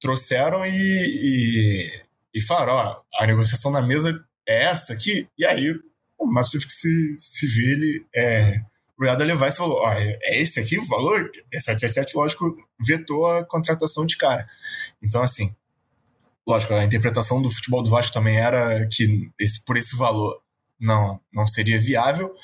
trouxeram 0.00 0.64
e, 0.66 0.70
e, 0.72 2.02
e 2.34 2.40
falaram: 2.40 2.72
ó, 2.74 3.02
a 3.22 3.26
negociação 3.26 3.70
na 3.70 3.82
mesa 3.82 4.24
é 4.46 4.64
essa 4.64 4.92
aqui. 4.92 5.28
E 5.38 5.44
aí 5.44 5.74
o 6.18 6.26
Márcio 6.26 6.60
se, 6.68 7.14
se 7.16 7.46
vê 7.46 7.72
ele 7.72 8.06
é, 8.14 8.60
obrigado 8.96 9.22
a 9.22 9.24
levar 9.24 9.48
e 9.48 9.52
falou: 9.52 9.78
ó, 9.78 9.92
é, 9.92 10.18
é 10.22 10.40
esse 10.40 10.58
aqui 10.58 10.78
o 10.78 10.84
valor? 10.84 11.30
É 11.52 11.60
777, 11.60 12.16
lógico, 12.16 12.56
vetou 12.84 13.26
a 13.26 13.44
contratação 13.44 14.04
de 14.04 14.16
cara. 14.16 14.46
Então, 15.02 15.22
assim, 15.22 15.54
lógico, 16.46 16.74
a 16.74 16.84
interpretação 16.84 17.40
do 17.40 17.50
futebol 17.50 17.82
do 17.82 17.90
Vasco 17.90 18.12
também 18.12 18.38
era 18.38 18.86
que 18.88 19.30
esse, 19.38 19.64
por 19.64 19.76
esse 19.76 19.96
valor 19.96 20.42
não, 20.78 21.20
não 21.32 21.46
seria 21.46 21.80
viável. 21.80 22.34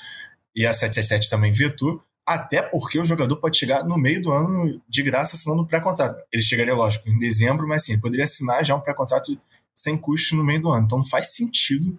E 0.54 0.64
a 0.64 0.72
777 0.72 1.28
também 1.28 1.50
vetou, 1.50 2.00
até 2.26 2.62
porque 2.62 2.98
o 2.98 3.04
jogador 3.04 3.36
pode 3.36 3.58
chegar 3.58 3.84
no 3.84 3.98
meio 3.98 4.20
do 4.22 4.32
ano 4.32 4.80
de 4.88 5.02
graça 5.02 5.36
assinando 5.36 5.62
um 5.62 5.66
pré-contrato. 5.66 6.22
Ele 6.32 6.42
chegaria, 6.42 6.74
lógico, 6.74 7.08
em 7.08 7.18
dezembro, 7.18 7.68
mas 7.68 7.84
sim, 7.84 8.00
poderia 8.00 8.24
assinar 8.24 8.64
já 8.64 8.74
um 8.74 8.80
pré-contrato 8.80 9.38
sem 9.74 9.98
custo 9.98 10.34
no 10.34 10.44
meio 10.44 10.62
do 10.62 10.70
ano. 10.70 10.86
Então 10.86 10.98
não 10.98 11.04
faz 11.04 11.34
sentido, 11.34 11.98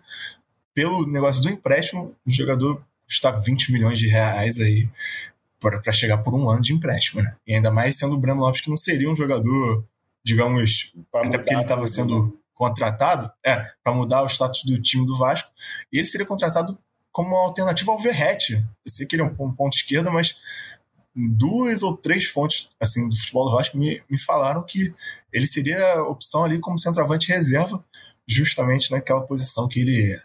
pelo 0.73 1.05
negócio 1.05 1.43
do 1.43 1.49
empréstimo, 1.49 2.15
o 2.25 2.31
jogador 2.31 2.83
custar 3.05 3.39
20 3.39 3.71
milhões 3.71 3.99
de 3.99 4.07
reais 4.07 4.59
aí 4.59 4.89
para 5.59 5.91
chegar 5.91 6.19
por 6.19 6.33
um 6.33 6.49
ano 6.49 6.61
de 6.61 6.73
empréstimo, 6.73 7.21
né? 7.21 7.35
E 7.45 7.53
ainda 7.53 7.71
mais 7.71 7.95
sendo 7.97 8.15
o 8.15 8.17
Breno 8.17 8.41
Lopes, 8.41 8.61
que 8.61 8.69
não 8.69 8.77
seria 8.77 9.09
um 9.09 9.15
jogador, 9.15 9.85
digamos, 10.23 10.93
até 11.13 11.37
porque 11.37 11.53
ele 11.53 11.61
estava 11.61 11.85
sendo 11.87 12.37
contratado, 12.53 13.31
é, 13.45 13.67
para 13.83 13.93
mudar 13.93 14.23
o 14.23 14.27
status 14.27 14.63
do 14.63 14.81
time 14.81 15.05
do 15.05 15.17
Vasco, 15.17 15.51
e 15.91 15.97
ele 15.97 16.05
seria 16.05 16.25
contratado 16.25 16.77
como 17.15 17.29
uma 17.29 17.45
alternativa 17.45 17.93
ao 17.93 17.97
Verrete. 17.97 18.55
Eu 18.55 18.91
sei 18.91 19.07
que 19.07 19.15
ele 19.15 19.23
é 19.23 19.25
um 19.25 19.53
ponto 19.53 19.73
esquerda, 19.73 20.11
mas 20.11 20.35
duas 21.15 21.81
ou 21.81 21.95
três 21.95 22.25
fontes 22.25 22.69
assim 22.77 23.07
do 23.07 23.15
futebol 23.15 23.45
do 23.45 23.55
Vasco 23.55 23.77
me, 23.77 24.03
me 24.09 24.19
falaram 24.19 24.61
que 24.61 24.93
ele 25.31 25.47
seria 25.47 25.93
a 25.93 26.09
opção 26.09 26.43
ali 26.43 26.59
como 26.59 26.77
centroavante 26.77 27.29
reserva, 27.29 27.81
justamente 28.27 28.91
naquela 28.91 29.21
posição 29.21 29.65
que 29.69 29.79
ele 29.79 30.19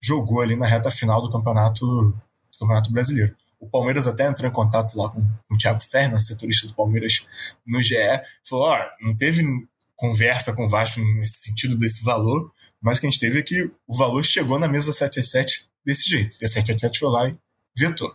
jogou 0.00 0.40
ali 0.40 0.54
na 0.54 0.64
reta 0.64 0.92
final 0.92 1.20
do 1.20 1.28
campeonato, 1.28 1.84
do 1.84 2.58
campeonato 2.60 2.92
brasileiro. 2.92 3.34
O 3.58 3.68
Palmeiras 3.68 4.06
até 4.06 4.28
entrou 4.28 4.48
em 4.48 4.54
contato 4.54 4.96
lá 4.96 5.08
com, 5.08 5.20
com 5.20 5.54
o 5.56 5.58
Thiago 5.58 5.80
Ferna, 5.80 6.20
setorista 6.20 6.68
do 6.68 6.74
Palmeiras 6.74 7.26
no 7.66 7.82
GE, 7.82 7.96
falou: 8.48 8.68
ó, 8.68 8.80
não 9.00 9.16
teve 9.16 9.42
conversa 9.96 10.52
com 10.52 10.66
o 10.66 10.68
Vasco 10.68 11.00
nesse 11.00 11.40
sentido 11.40 11.76
desse 11.76 12.04
valor, 12.04 12.52
mas 12.80 12.98
o 12.98 13.00
que 13.00 13.06
a 13.06 13.10
gente 13.10 13.20
teve 13.20 13.38
é 13.38 13.42
que 13.42 13.70
o 13.86 13.96
valor 13.96 14.24
chegou 14.24 14.58
na 14.58 14.68
mesa 14.68 14.92
777 14.92 15.70
desse 15.84 16.08
jeito. 16.08 16.36
E 16.40 16.44
a 16.44 16.48
777 16.48 16.98
foi 16.98 17.08
lá 17.08 17.28
e 17.28 17.36
vetou. 17.76 18.14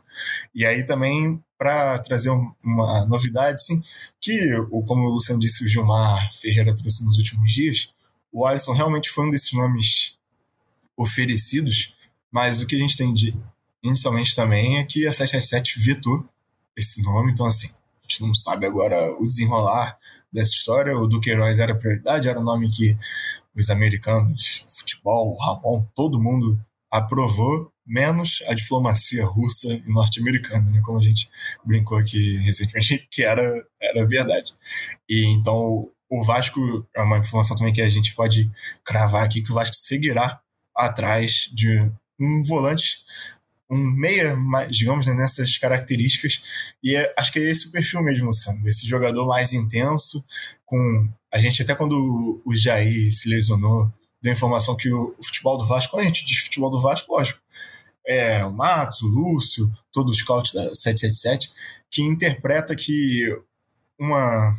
E 0.54 0.66
aí 0.66 0.86
também, 0.86 1.44
para 1.58 2.00
trazer 2.00 2.30
uma 2.64 3.06
novidade, 3.06 3.64
sim, 3.64 3.82
que, 4.20 4.52
como 4.86 5.08
o 5.08 5.14
Luciano 5.14 5.40
disse, 5.40 5.64
o 5.64 5.68
Gilmar 5.68 6.30
Ferreira 6.36 6.76
trouxe 6.76 7.04
nos 7.04 7.18
últimos 7.18 7.52
dias, 7.52 7.94
o 8.32 8.46
Alisson 8.46 8.74
realmente 8.74 9.10
foi 9.10 9.26
um 9.26 9.30
desses 9.30 9.54
nomes 9.54 10.18
oferecidos, 10.98 11.96
mas 12.32 12.62
o 12.62 12.68
que 12.68 12.76
a 12.76 12.80
gente 12.80 12.98
tem 12.98 13.14
de, 13.14 13.36
inicialmente 13.82 14.36
também 14.36 14.78
é 14.78 14.84
que 14.84 15.08
a 15.08 15.14
777 15.14 15.80
vetou 15.80 16.26
esse 16.76 17.02
nome, 17.02 17.32
então 17.32 17.46
assim, 17.46 17.68
a 17.68 18.08
gente 18.08 18.22
não 18.22 18.34
sabe 18.34 18.66
agora 18.66 19.12
o 19.20 19.28
desenrolar 19.28 19.98
dessa 20.34 20.52
história. 20.52 20.98
O 20.98 21.08
Duqueiroz 21.08 21.60
era 21.60 21.76
prioridade, 21.76 22.28
era 22.28 22.40
o 22.40 22.44
nome 22.44 22.72
que 22.72 22.98
os 23.56 23.70
americanos, 23.70 24.66
futebol, 24.68 25.38
Ramon, 25.38 25.86
todo 25.96 26.22
mundo 26.22 26.60
aprovou, 26.92 27.72
menos 27.86 28.44
a 28.48 28.54
diplomacia 28.54 29.26
russa 29.26 29.68
e 29.74 29.84
norte-americana, 29.88 30.70
né, 30.72 30.82
como 30.84 31.00
a 31.00 31.04
gente 31.04 31.30
brincou 31.66 31.98
aqui 31.98 32.38
recentemente, 32.38 33.08
que 33.12 33.24
era, 33.24 33.44
era 33.82 34.08
verdade. 34.08 34.54
E 35.10 35.26
então 35.34 35.90
o 36.10 36.24
Vasco, 36.24 36.88
é 36.96 37.02
uma 37.02 37.18
informação 37.18 37.58
também 37.58 37.74
que 37.74 37.82
a 37.82 37.90
gente 37.90 38.14
pode 38.16 38.50
cravar 38.86 39.24
aqui, 39.24 39.42
que 39.42 39.52
o 39.52 39.56
Vasco 39.56 39.76
seguirá 39.76 40.40
atrás 40.76 41.50
de 41.52 41.92
um 42.20 42.44
volante, 42.44 43.00
um 43.74 43.92
meia, 43.96 44.36
digamos, 44.70 45.06
né, 45.08 45.14
nessas 45.14 45.58
características. 45.58 46.42
E 46.84 46.96
é, 46.96 47.14
acho 47.18 47.32
que 47.32 47.40
é 47.40 47.50
esse 47.50 47.68
o 47.68 47.72
perfil 47.72 48.02
mesmo, 48.02 48.34
Sam. 48.34 48.62
Esse 48.66 48.88
jogador 48.88 49.28
mais 49.28 49.54
intenso, 49.54 50.24
com. 50.66 51.10
A 51.32 51.40
gente, 51.40 51.62
até 51.64 51.74
quando 51.74 52.42
o 52.46 52.54
Jair 52.54 53.12
se 53.12 53.28
lesionou, 53.28 53.92
deu 54.22 54.32
informação 54.32 54.78
que 54.78 54.92
o, 54.92 55.16
futebol 55.24 55.58
do 55.58 55.66
Vasco, 55.66 55.98
a 55.98 56.04
gente 56.04 56.24
diz 56.26 56.38
futebol 56.40 56.70
do 56.70 56.80
Vasco, 56.80 57.12
lógico, 57.12 57.42
é 58.06 58.46
o 58.46 58.52
Matos, 58.52 59.02
o 59.02 59.08
Lúcio, 59.08 59.72
todo 59.92 60.10
o 60.10 60.16
scout 60.16 60.54
da 60.54 60.76
777, 60.76 61.52
que 61.90 62.04
interpreta 62.04 62.76
que 62.76 63.28
uma 64.00 64.56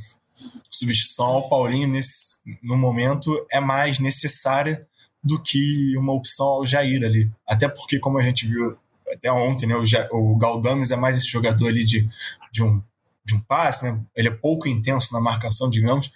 substituição 0.70 1.26
ao 1.26 1.48
Paulinho 1.48 1.88
nesse, 1.88 2.38
no 2.62 2.76
momento 2.76 3.46
é 3.50 3.60
mais 3.60 3.98
necessária 3.98 4.86
do 5.22 5.40
que 5.40 5.96
uma 5.96 6.12
opção 6.12 6.46
ao 6.46 6.66
Jair 6.66 7.02
ali. 7.02 7.30
Até 7.46 7.68
porque, 7.68 7.98
como 7.98 8.18
a 8.18 8.22
gente 8.22 8.46
viu 8.46 8.76
até 9.12 9.30
ontem, 9.30 9.66
né, 9.66 9.74
o, 10.10 10.36
Galdames 10.36 10.90
é 10.90 10.96
mais 10.96 11.16
esse 11.16 11.28
jogador 11.28 11.68
ali 11.68 11.84
de, 11.84 12.08
de, 12.52 12.62
um, 12.62 12.82
de 13.24 13.34
um 13.34 13.40
passe, 13.40 13.84
né? 13.84 14.00
ele 14.14 14.28
é 14.28 14.30
pouco 14.30 14.68
intenso 14.68 15.12
na 15.12 15.20
marcação, 15.20 15.68
digamos, 15.68 16.10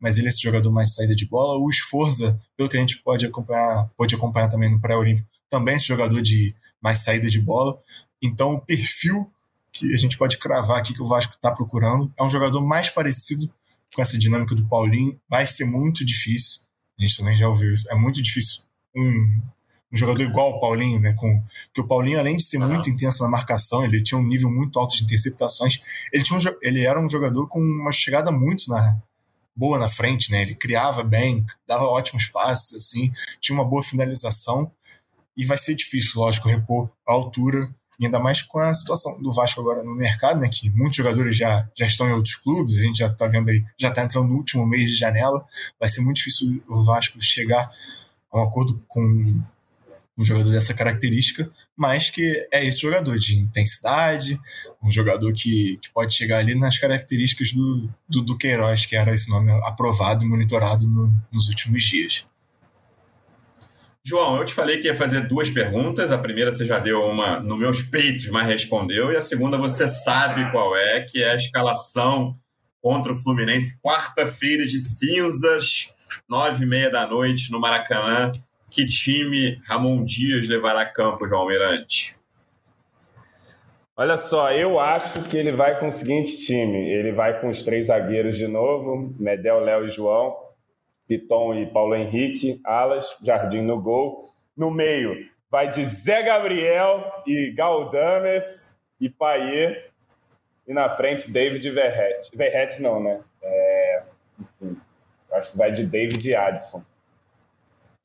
mas 0.00 0.18
ele 0.18 0.26
é 0.26 0.30
esse 0.30 0.42
jogador 0.42 0.70
mais 0.70 0.94
saída 0.94 1.14
de 1.14 1.26
bola. 1.26 1.58
O 1.58 1.70
Esforza, 1.70 2.40
pelo 2.56 2.68
que 2.68 2.76
a 2.76 2.80
gente 2.80 2.98
pode 3.02 3.26
acompanhar, 3.26 3.88
pode 3.96 4.14
acompanhar 4.14 4.48
também 4.48 4.70
no 4.70 4.80
pré-olímpico, 4.80 5.28
também 5.48 5.74
é 5.74 5.76
esse 5.76 5.86
jogador 5.86 6.20
de 6.20 6.54
mais 6.80 7.00
saída 7.00 7.28
de 7.28 7.40
bola. 7.40 7.78
Então, 8.22 8.54
o 8.54 8.60
perfil 8.60 9.30
que 9.72 9.92
a 9.94 9.96
gente 9.96 10.18
pode 10.18 10.38
cravar 10.38 10.78
aqui 10.78 10.92
que 10.92 11.02
o 11.02 11.06
Vasco 11.06 11.34
está 11.34 11.50
procurando 11.50 12.12
é 12.18 12.22
um 12.22 12.30
jogador 12.30 12.60
mais 12.60 12.90
parecido 12.90 13.50
com 13.94 14.02
essa 14.02 14.18
dinâmica 14.18 14.54
do 14.54 14.66
Paulinho. 14.66 15.18
Vai 15.28 15.46
ser 15.46 15.64
muito 15.64 16.04
difícil 16.04 16.62
a 16.98 17.02
gente 17.02 17.16
também 17.16 17.36
já 17.36 17.48
ouviu 17.48 17.72
isso. 17.72 17.90
É 17.90 17.94
muito 17.94 18.22
difícil 18.22 18.62
um, 18.96 19.40
um 19.92 19.96
jogador 19.96 20.22
igual 20.22 20.50
o 20.50 20.60
Paulinho, 20.60 20.98
né? 20.98 21.12
Com, 21.12 21.42
porque 21.66 21.80
o 21.80 21.86
Paulinho, 21.86 22.18
além 22.18 22.36
de 22.36 22.44
ser 22.44 22.58
uhum. 22.58 22.68
muito 22.68 22.88
intenso 22.88 23.22
na 23.22 23.28
marcação, 23.28 23.84
ele 23.84 24.02
tinha 24.02 24.18
um 24.18 24.26
nível 24.26 24.50
muito 24.50 24.78
alto 24.78 24.96
de 24.96 25.04
interceptações. 25.04 25.82
Ele, 26.12 26.22
tinha 26.22 26.38
um, 26.38 26.42
ele 26.62 26.84
era 26.84 27.00
um 27.00 27.08
jogador 27.08 27.46
com 27.48 27.60
uma 27.60 27.92
chegada 27.92 28.32
muito 28.32 28.68
na, 28.68 28.96
boa 29.54 29.78
na 29.78 29.88
frente, 29.88 30.30
né? 30.30 30.42
Ele 30.42 30.54
criava 30.54 31.04
bem, 31.04 31.44
dava 31.66 31.84
ótimos 31.84 32.26
passes, 32.26 32.74
assim, 32.74 33.12
tinha 33.40 33.56
uma 33.56 33.64
boa 33.64 33.82
finalização. 33.82 34.72
E 35.36 35.44
vai 35.44 35.56
ser 35.56 35.74
difícil, 35.74 36.20
lógico, 36.20 36.48
repor 36.48 36.90
a 37.06 37.12
altura 37.12 37.72
e 37.98 38.04
ainda 38.04 38.18
mais 38.18 38.42
com 38.42 38.58
a 38.58 38.74
situação 38.74 39.20
do 39.20 39.30
Vasco 39.30 39.60
agora 39.60 39.82
no 39.82 39.94
mercado, 39.94 40.40
né? 40.40 40.48
Que 40.48 40.70
muitos 40.70 40.96
jogadores 40.96 41.36
já, 41.36 41.68
já 41.76 41.86
estão 41.86 42.08
em 42.08 42.12
outros 42.12 42.36
clubes, 42.36 42.76
a 42.76 42.80
gente 42.80 42.98
já 42.98 43.06
está 43.06 43.26
vendo 43.28 43.48
aí, 43.48 43.64
já 43.78 43.88
está 43.88 44.02
entrando 44.02 44.28
no 44.28 44.36
último 44.36 44.66
mês 44.66 44.90
de 44.90 44.96
janela. 44.96 45.46
Vai 45.78 45.88
ser 45.88 46.00
muito 46.00 46.16
difícil 46.16 46.62
o 46.68 46.82
Vasco 46.82 47.20
chegar 47.20 47.70
a 48.30 48.40
um 48.40 48.42
acordo 48.42 48.82
com 48.88 49.40
um 50.18 50.24
jogador 50.24 50.50
dessa 50.50 50.74
característica, 50.74 51.50
mas 51.76 52.10
que 52.10 52.46
é 52.52 52.66
esse 52.66 52.80
jogador 52.80 53.18
de 53.18 53.34
intensidade, 53.36 54.38
um 54.82 54.90
jogador 54.90 55.32
que, 55.32 55.78
que 55.80 55.90
pode 55.92 56.14
chegar 56.14 56.38
ali 56.38 56.54
nas 56.54 56.78
características 56.78 57.52
do, 57.52 57.88
do, 58.08 58.20
do 58.20 58.36
Queiroz, 58.36 58.84
que 58.84 58.94
era 58.94 59.14
esse 59.14 59.30
nome 59.30 59.50
aprovado 59.64 60.24
e 60.24 60.28
monitorado 60.28 60.86
no, 60.86 61.12
nos 61.32 61.48
últimos 61.48 61.82
dias. 61.84 62.26
João, 64.04 64.36
eu 64.36 64.44
te 64.44 64.52
falei 64.52 64.78
que 64.78 64.88
ia 64.88 64.94
fazer 64.96 65.28
duas 65.28 65.48
perguntas. 65.48 66.10
A 66.10 66.18
primeira 66.18 66.50
você 66.50 66.66
já 66.66 66.80
deu 66.80 67.02
uma 67.02 67.38
nos 67.38 67.58
meus 67.58 67.82
peitos, 67.82 68.26
mas 68.28 68.48
respondeu. 68.48 69.12
E 69.12 69.16
a 69.16 69.20
segunda 69.20 69.56
você 69.56 69.86
sabe 69.86 70.50
qual 70.50 70.76
é, 70.76 71.02
que 71.02 71.22
é 71.22 71.30
a 71.30 71.36
escalação 71.36 72.36
contra 72.80 73.12
o 73.12 73.16
Fluminense, 73.16 73.80
quarta-feira 73.80 74.66
de 74.66 74.80
cinzas, 74.80 75.88
nove 76.28 76.64
e 76.64 76.66
meia 76.66 76.90
da 76.90 77.06
noite 77.06 77.52
no 77.52 77.60
Maracanã. 77.60 78.32
Que 78.74 78.86
time 78.86 79.60
Ramon 79.68 80.02
Dias 80.02 80.48
levará 80.48 80.80
a 80.80 80.86
campo, 80.86 81.28
João 81.28 81.42
Almirante? 81.42 82.16
Olha 83.94 84.16
só, 84.16 84.50
eu 84.50 84.80
acho 84.80 85.28
que 85.28 85.36
ele 85.36 85.52
vai 85.52 85.78
com 85.78 85.88
o 85.88 85.92
seguinte 85.92 86.38
time. 86.46 86.90
Ele 86.90 87.12
vai 87.12 87.38
com 87.38 87.50
os 87.50 87.62
três 87.62 87.88
zagueiros 87.88 88.38
de 88.38 88.48
novo, 88.48 89.14
Medel, 89.20 89.60
Léo 89.60 89.84
e 89.84 89.90
João. 89.90 90.34
Piton 91.06 91.54
e 91.56 91.66
Paulo 91.66 91.94
Henrique, 91.94 92.62
alas, 92.64 93.06
Jardim 93.22 93.60
no 93.60 93.78
gol. 93.78 94.32
No 94.56 94.70
meio 94.70 95.30
vai 95.50 95.68
de 95.68 95.84
Zé 95.84 96.22
Gabriel 96.22 97.22
e 97.26 97.52
Galdames 97.54 98.80
e 98.98 99.10
Paier. 99.10 99.90
E 100.66 100.72
na 100.72 100.88
frente, 100.88 101.30
David 101.30 101.68
Verrete. 101.70 102.34
Verrete 102.34 102.80
não, 102.80 103.02
né? 103.02 103.20
É... 103.42 104.02
Enfim, 104.40 104.80
acho 105.30 105.52
que 105.52 105.58
vai 105.58 105.70
de 105.70 105.84
David 105.84 106.26
e 106.26 106.34
Addison. 106.34 106.82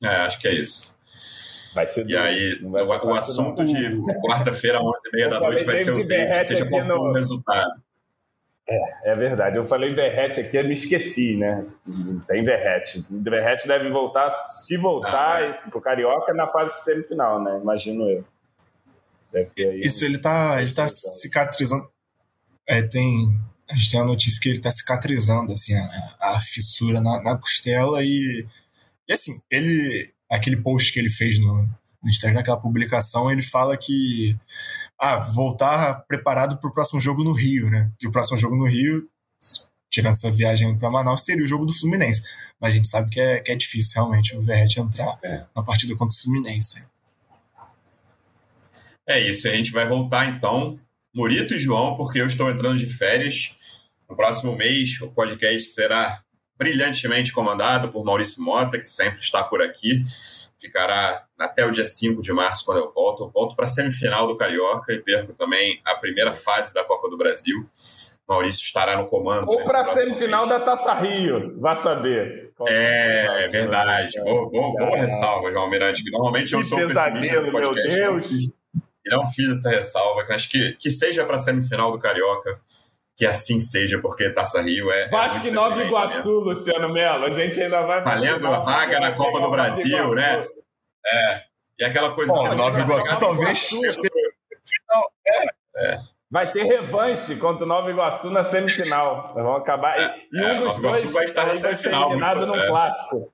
É, 0.02 0.08
acho 0.08 0.38
que 0.38 0.48
é 0.48 0.54
isso. 0.54 0.96
Vai 1.74 1.86
ser 1.86 2.08
E 2.08 2.16
aí, 2.16 2.60
o, 2.62 2.70
o 2.70 3.14
assunto 3.14 3.62
não. 3.62 3.72
de 3.72 4.20
quarta-feira, 4.20 4.78
11h30 4.80 5.28
da 5.28 5.40
noite, 5.40 5.64
vai 5.64 5.76
ser 5.76 5.92
o 5.92 6.06
David, 6.06 6.44
seja 6.44 6.66
qual 6.66 6.84
for 6.84 6.96
no... 6.96 7.02
o 7.10 7.12
resultado. 7.12 7.82
É, 8.68 9.12
é 9.12 9.16
verdade. 9.16 9.56
Eu 9.56 9.64
falei 9.64 9.94
Verrete 9.94 10.40
aqui, 10.40 10.58
eu 10.58 10.64
me 10.64 10.74
esqueci, 10.74 11.36
né? 11.36 11.64
Tem 12.26 12.44
Verrete. 12.44 13.06
Verrete 13.10 13.66
deve 13.66 13.88
voltar, 13.90 14.30
se 14.30 14.76
voltar, 14.76 15.42
ah, 15.42 15.46
é. 15.46 15.70
pro 15.70 15.80
Carioca 15.80 16.34
na 16.34 16.46
fase 16.46 16.84
semifinal, 16.84 17.42
né? 17.42 17.58
Imagino 17.62 18.08
eu. 18.08 18.24
Isso, 19.82 20.04
ele 20.04 20.18
tá, 20.18 20.60
ele 20.60 20.72
tá 20.72 20.86
cicatrizando. 20.88 21.88
É, 22.66 22.82
tem. 22.82 23.38
A 23.70 23.74
gente 23.74 23.90
tem 23.90 24.00
a 24.00 24.04
notícia 24.04 24.40
que 24.40 24.48
ele 24.48 24.60
tá 24.60 24.70
cicatrizando, 24.70 25.52
assim, 25.52 25.74
a, 25.74 26.36
a 26.36 26.40
fissura 26.40 27.00
na, 27.00 27.22
na, 27.22 27.36
costela 27.36 28.02
e. 28.02 28.46
E 29.08 29.12
assim, 29.12 29.40
ele. 29.50 30.12
Aquele 30.30 30.58
post 30.58 30.92
que 30.92 30.98
ele 30.98 31.08
fez 31.08 31.40
no, 31.40 31.66
no 32.02 32.10
Instagram, 32.10 32.40
aquela 32.40 32.60
publicação, 32.60 33.30
ele 33.30 33.40
fala 33.40 33.78
que 33.78 34.36
ah, 34.98 35.16
voltar 35.16 36.04
preparado 36.06 36.58
para 36.58 36.68
o 36.68 36.72
próximo 36.72 37.00
jogo 37.00 37.24
no 37.24 37.32
Rio, 37.32 37.70
né? 37.70 37.90
E 38.00 38.06
o 38.06 38.10
próximo 38.10 38.36
jogo 38.36 38.54
no 38.54 38.66
Rio, 38.66 39.08
tirando 39.90 40.12
essa 40.12 40.30
viagem 40.30 40.76
para 40.76 40.90
Manaus, 40.90 41.24
seria 41.24 41.42
o 41.42 41.46
jogo 41.46 41.64
do 41.64 41.72
Fluminense. 41.72 42.22
Mas 42.60 42.74
a 42.74 42.76
gente 42.76 42.88
sabe 42.88 43.10
que 43.10 43.20
é, 43.20 43.40
que 43.40 43.52
é 43.52 43.56
difícil 43.56 43.94
realmente 43.94 44.36
o 44.36 44.42
Verret 44.42 44.78
entrar 44.78 45.18
é. 45.22 45.44
na 45.54 45.62
partida 45.62 45.96
contra 45.96 46.14
o 46.14 46.20
Fluminense. 46.20 46.84
É 49.06 49.18
isso, 49.18 49.48
a 49.48 49.56
gente 49.56 49.72
vai 49.72 49.88
voltar 49.88 50.26
então, 50.26 50.78
Murito 51.14 51.54
e 51.54 51.58
João, 51.58 51.96
porque 51.96 52.20
eu 52.20 52.26
estou 52.26 52.50
entrando 52.50 52.76
de 52.76 52.86
férias. 52.86 53.56
No 54.08 54.14
próximo 54.14 54.54
mês, 54.54 55.00
o 55.00 55.08
podcast 55.08 55.70
será 55.70 56.22
brilhantemente 56.58 57.32
comandado 57.32 57.88
por 57.90 58.04
Maurício 58.04 58.42
Mota, 58.42 58.78
que 58.78 58.88
sempre 58.88 59.20
está 59.20 59.44
por 59.44 59.62
aqui 59.62 60.04
ficará 60.60 61.24
até 61.38 61.64
o 61.64 61.70
dia 61.70 61.84
5 61.84 62.20
de 62.20 62.32
março, 62.32 62.64
quando 62.64 62.78
eu 62.78 62.90
volto. 62.90 63.24
Eu 63.24 63.28
volto 63.28 63.54
para 63.54 63.64
a 63.64 63.68
semifinal 63.68 64.26
do 64.26 64.36
Carioca 64.36 64.92
e 64.92 64.98
perco 64.98 65.32
também 65.32 65.80
a 65.84 65.94
primeira 65.94 66.32
fase 66.32 66.74
da 66.74 66.84
Copa 66.84 67.08
do 67.08 67.16
Brasil. 67.16 67.64
Maurício 68.28 68.62
estará 68.62 68.96
no 68.96 69.06
comando. 69.06 69.48
Ou 69.48 69.62
para 69.62 69.80
a 69.80 69.84
semifinal 69.84 70.46
mês. 70.46 70.58
da 70.58 70.64
Taça 70.64 70.92
Rio, 70.94 71.58
vá 71.58 71.74
saber. 71.74 72.52
É, 72.66 73.44
é 73.44 73.48
verdade. 73.48 74.20
Boa, 74.22 74.50
boa, 74.50 74.72
boa 74.72 74.96
ressalva, 74.98 75.50
João 75.50 75.64
Almirante. 75.64 76.02
Normalmente 76.10 76.52
eu 76.52 76.62
sou 76.62 76.78
pessimista 76.78 77.36
nesse 77.36 77.50
podcast. 77.50 77.88
Meu 77.88 78.20
Deus. 78.20 78.30
E 78.32 79.10
não 79.10 79.26
fiz 79.28 79.48
essa 79.48 79.70
ressalva. 79.70 80.26
Acho 80.28 80.50
que, 80.50 80.72
que 80.72 80.90
seja 80.90 81.24
para 81.24 81.36
a 81.36 81.38
semifinal 81.38 81.90
do 81.90 81.98
Carioca 81.98 82.60
que 83.18 83.26
assim 83.26 83.58
seja, 83.58 84.00
porque 84.00 84.30
Taça 84.30 84.62
Rio 84.62 84.92
é. 84.92 85.02
é 85.02 85.08
Vasco 85.08 85.44
é 85.44 85.48
e 85.48 85.50
Nova 85.50 85.82
Iguaçu, 85.82 86.38
né? 86.38 86.44
Luciano 86.50 86.92
Melo. 86.92 87.24
A 87.24 87.32
gente 87.32 87.60
ainda 87.60 87.82
vai. 87.82 88.00
Valendo 88.04 88.46
a 88.46 88.60
vaga 88.60 89.00
na 89.00 89.12
Copa 89.12 89.40
do 89.40 89.50
Brasil, 89.50 90.14
né? 90.14 90.46
É. 91.04 91.42
E 91.80 91.84
aquela 91.84 92.12
coisa 92.12 92.32
Pô, 92.32 92.54
Nova 92.54 92.80
Iguaçu 92.80 93.18
talvez. 93.18 93.70
É. 95.26 95.94
é. 95.94 95.98
Vai 96.30 96.52
ter 96.52 96.62
revanche 96.62 97.34
contra 97.36 97.64
o 97.64 97.68
Nova 97.68 97.90
Iguaçu 97.90 98.30
na 98.30 98.44
semifinal. 98.44 99.32
Vamos 99.34 99.62
acabar. 99.62 99.98
E, 100.32 100.40
é, 100.40 100.52
um 100.52 100.68
dos 100.68 100.78
dois 100.78 101.12
vai 101.12 101.24
estar 101.24 101.44
na 101.44 101.56
semifinal. 101.56 102.10
eliminado 102.10 102.46
no 102.46 102.54
é. 102.54 102.68
clássico. 102.68 103.32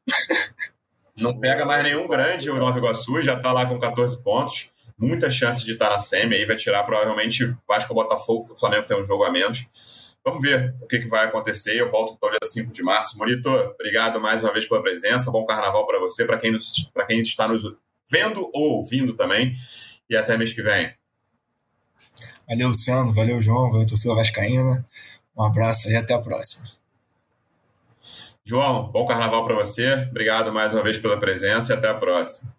Não 1.14 1.38
pega 1.38 1.66
mais 1.66 1.82
nenhum 1.84 2.08
grande 2.08 2.50
o 2.50 2.56
Nova 2.56 2.78
Iguaçu, 2.78 3.20
já 3.20 3.34
está 3.34 3.52
lá 3.52 3.66
com 3.66 3.78
14 3.78 4.22
pontos 4.22 4.72
muita 4.96 5.30
chance 5.30 5.64
de 5.64 5.72
estar 5.72 5.90
na 5.90 5.98
semi, 5.98 6.36
aí 6.36 6.44
vai 6.44 6.56
tirar 6.56 6.82
provavelmente 6.84 7.54
Vasco 7.66 7.92
Botafogo, 7.94 8.52
o 8.52 8.56
Flamengo 8.56 8.86
tem 8.86 8.98
um 8.98 9.04
jogo 9.04 9.24
a 9.24 9.30
menos. 9.30 9.66
Vamos 10.24 10.40
ver 10.40 10.74
o 10.80 10.86
que, 10.86 11.00
que 11.00 11.08
vai 11.08 11.26
acontecer. 11.26 11.76
Eu 11.76 11.90
volto 11.90 12.14
então 12.16 12.30
dia 12.30 12.38
5 12.42 12.72
de 12.72 12.82
março. 12.82 13.18
Monitor, 13.18 13.74
obrigado 13.74 14.18
mais 14.18 14.42
uma 14.42 14.52
vez 14.52 14.66
pela 14.66 14.80
presença. 14.80 15.30
Bom 15.30 15.44
carnaval 15.44 15.86
para 15.86 15.98
você, 15.98 16.24
para 16.24 16.38
quem, 16.38 16.56
quem 17.06 17.20
está 17.20 17.46
nos 17.46 17.62
vendo 18.10 18.50
ou 18.54 18.76
ouvindo 18.76 19.12
também. 19.12 19.54
E 20.08 20.16
até 20.16 20.38
mês 20.38 20.52
que 20.52 20.62
vem. 20.62 20.94
Valeu, 22.48 22.68
Luciano. 22.68 23.12
Valeu, 23.12 23.42
João. 23.42 23.70
Valeu, 23.70 23.86
torcida 23.86 24.14
Vascaína. 24.14 24.88
Um 25.36 25.42
abraço 25.42 25.90
e 25.90 25.96
até 25.96 26.14
a 26.14 26.18
próxima. 26.18 26.64
João, 28.42 28.90
bom 28.90 29.04
carnaval 29.04 29.44
para 29.46 29.56
você. 29.56 30.06
Obrigado 30.10 30.52
mais 30.52 30.72
uma 30.72 30.82
vez 30.82 30.98
pela 30.98 31.18
presença 31.18 31.74
e 31.74 31.76
até 31.76 31.88
a 31.88 31.94
próxima. 31.94 32.54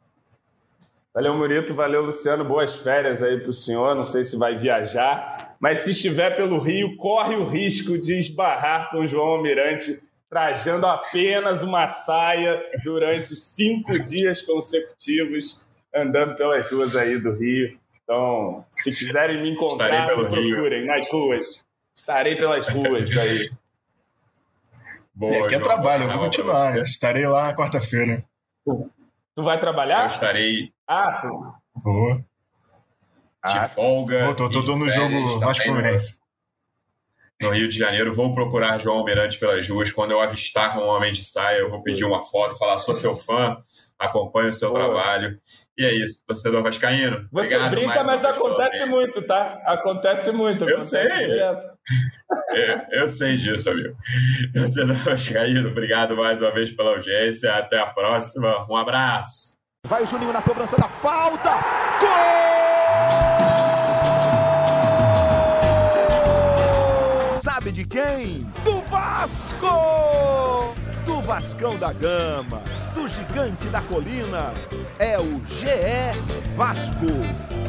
Valeu, 1.16 1.34
Murito. 1.34 1.74
Valeu, 1.74 2.02
Luciano. 2.02 2.44
Boas 2.44 2.76
férias 2.76 3.24
aí 3.24 3.40
para 3.40 3.50
o 3.50 3.54
senhor. 3.54 3.96
Não 3.96 4.04
sei 4.04 4.26
se 4.26 4.38
vai 4.38 4.58
viajar, 4.58 5.56
mas 5.62 5.80
se 5.80 5.92
estiver 5.92 6.36
pelo 6.36 6.60
Rio, 6.60 6.98
corre 6.98 7.36
o 7.36 7.46
risco 7.46 7.98
de 7.98 8.18
esbarrar 8.18 8.92
com 8.92 9.00
o 9.00 9.08
João 9.08 9.28
Almirante 9.28 10.04
trajando 10.30 10.86
apenas 10.86 11.62
uma 11.62 11.88
saia 11.88 12.62
durante 12.84 13.34
cinco 13.34 13.98
dias 13.98 14.42
consecutivos, 14.42 15.70
andando 15.96 16.36
pelas 16.36 16.70
ruas 16.70 16.94
aí 16.96 17.18
do 17.18 17.32
Rio. 17.32 17.80
Então, 18.04 18.66
se 18.68 18.92
quiserem 18.92 19.42
me 19.42 19.52
encontrar, 19.52 20.10
me 20.10 20.14
procurem 20.14 20.82
Rio. 20.82 20.88
nas 20.88 21.10
ruas. 21.10 21.64
Estarei 21.96 22.36
pelas 22.36 22.68
ruas 22.68 23.18
aí. 23.18 23.50
Boa, 25.14 25.32
e 25.32 25.38
aqui 25.44 25.56
é 25.56 25.60
trabalho, 25.60 26.04
eu 26.04 26.10
vou 26.10 26.20
continuar. 26.20 26.78
Estarei 26.80 27.26
lá 27.26 27.48
na 27.48 27.56
quarta-feira. 27.56 28.22
Tu 29.36 29.44
vai 29.44 29.60
trabalhar? 29.60 30.04
Eu 30.04 30.08
estarei. 30.08 30.74
Ah, 30.88 31.20
tu. 31.22 31.54
Vou. 31.84 32.16
De 32.16 32.24
ah, 33.44 33.68
folga. 33.68 34.26
Vou, 34.26 34.36
tô, 34.36 34.50
tô, 34.50 34.66
tô 34.66 34.76
no 34.78 34.90
jogo 34.90 35.40
Vasco 35.40 35.66
Fluminense. 35.66 36.20
No 37.42 37.50
Rio 37.50 37.68
de 37.68 37.78
Janeiro, 37.78 38.16
vou 38.16 38.34
procurar 38.34 38.80
João 38.80 39.00
Almirante 39.00 39.38
pelas 39.38 39.68
ruas. 39.68 39.92
Quando 39.92 40.12
eu 40.12 40.22
avistar 40.22 40.80
um 40.80 40.88
homem 40.88 41.12
de 41.12 41.22
saia, 41.22 41.60
eu 41.60 41.70
vou 41.70 41.84
pedir 41.84 42.06
uma 42.06 42.22
foto, 42.22 42.58
falar: 42.58 42.78
sou 42.78 42.96
seu 42.96 43.14
fã, 43.16 43.58
acompanho 44.00 44.50
o 44.50 44.54
seu 44.54 44.72
Boa. 44.72 44.86
trabalho. 44.86 45.38
E 45.78 45.86
é 45.86 45.94
isso, 45.94 46.24
torcedor 46.26 46.64
Vascaíno. 46.64 47.28
Você 47.32 47.56
obrigado 47.56 47.72
brinca, 47.72 48.04
mas 48.04 48.24
acontece 48.24 48.86
muito, 48.86 49.22
tá? 49.24 49.62
Acontece 49.66 50.32
muito. 50.32 50.64
Eu 50.64 50.78
acontece 50.78 50.90
sei. 50.90 51.40
É, 52.50 53.00
eu 53.00 53.08
sei 53.08 53.36
disso, 53.36 53.70
amigo. 53.70 53.96
Torcedor 54.52 54.96
Vascaíno, 54.96 55.70
obrigado 55.70 56.16
mais 56.16 56.42
uma 56.42 56.52
vez 56.52 56.72
pela 56.72 56.92
audiência. 56.92 57.54
Até 57.54 57.78
a 57.78 57.86
próxima. 57.86 58.66
Um 58.68 58.76
abraço. 58.76 59.56
Vai 59.86 60.02
o 60.02 60.06
Juninho 60.08 60.34
na 60.34 60.42
cobrança 60.42 60.76
da 60.78 60.88
falta. 60.88 61.52
Gol! 62.00 62.46
Sabe 67.40 67.72
de 67.72 67.86
quem? 67.86 68.42
Do 68.64 68.82
Vasco! 68.82 70.74
Do 71.06 71.22
Vascão 71.22 71.78
da 71.78 71.94
Gama, 71.94 72.64
do 72.96 73.08
Gigante 73.10 73.68
da 73.68 73.82
Colina. 73.82 74.54
É 74.98 75.20
o 75.20 75.42
GE 75.46 76.56
Vasco. 76.56 77.65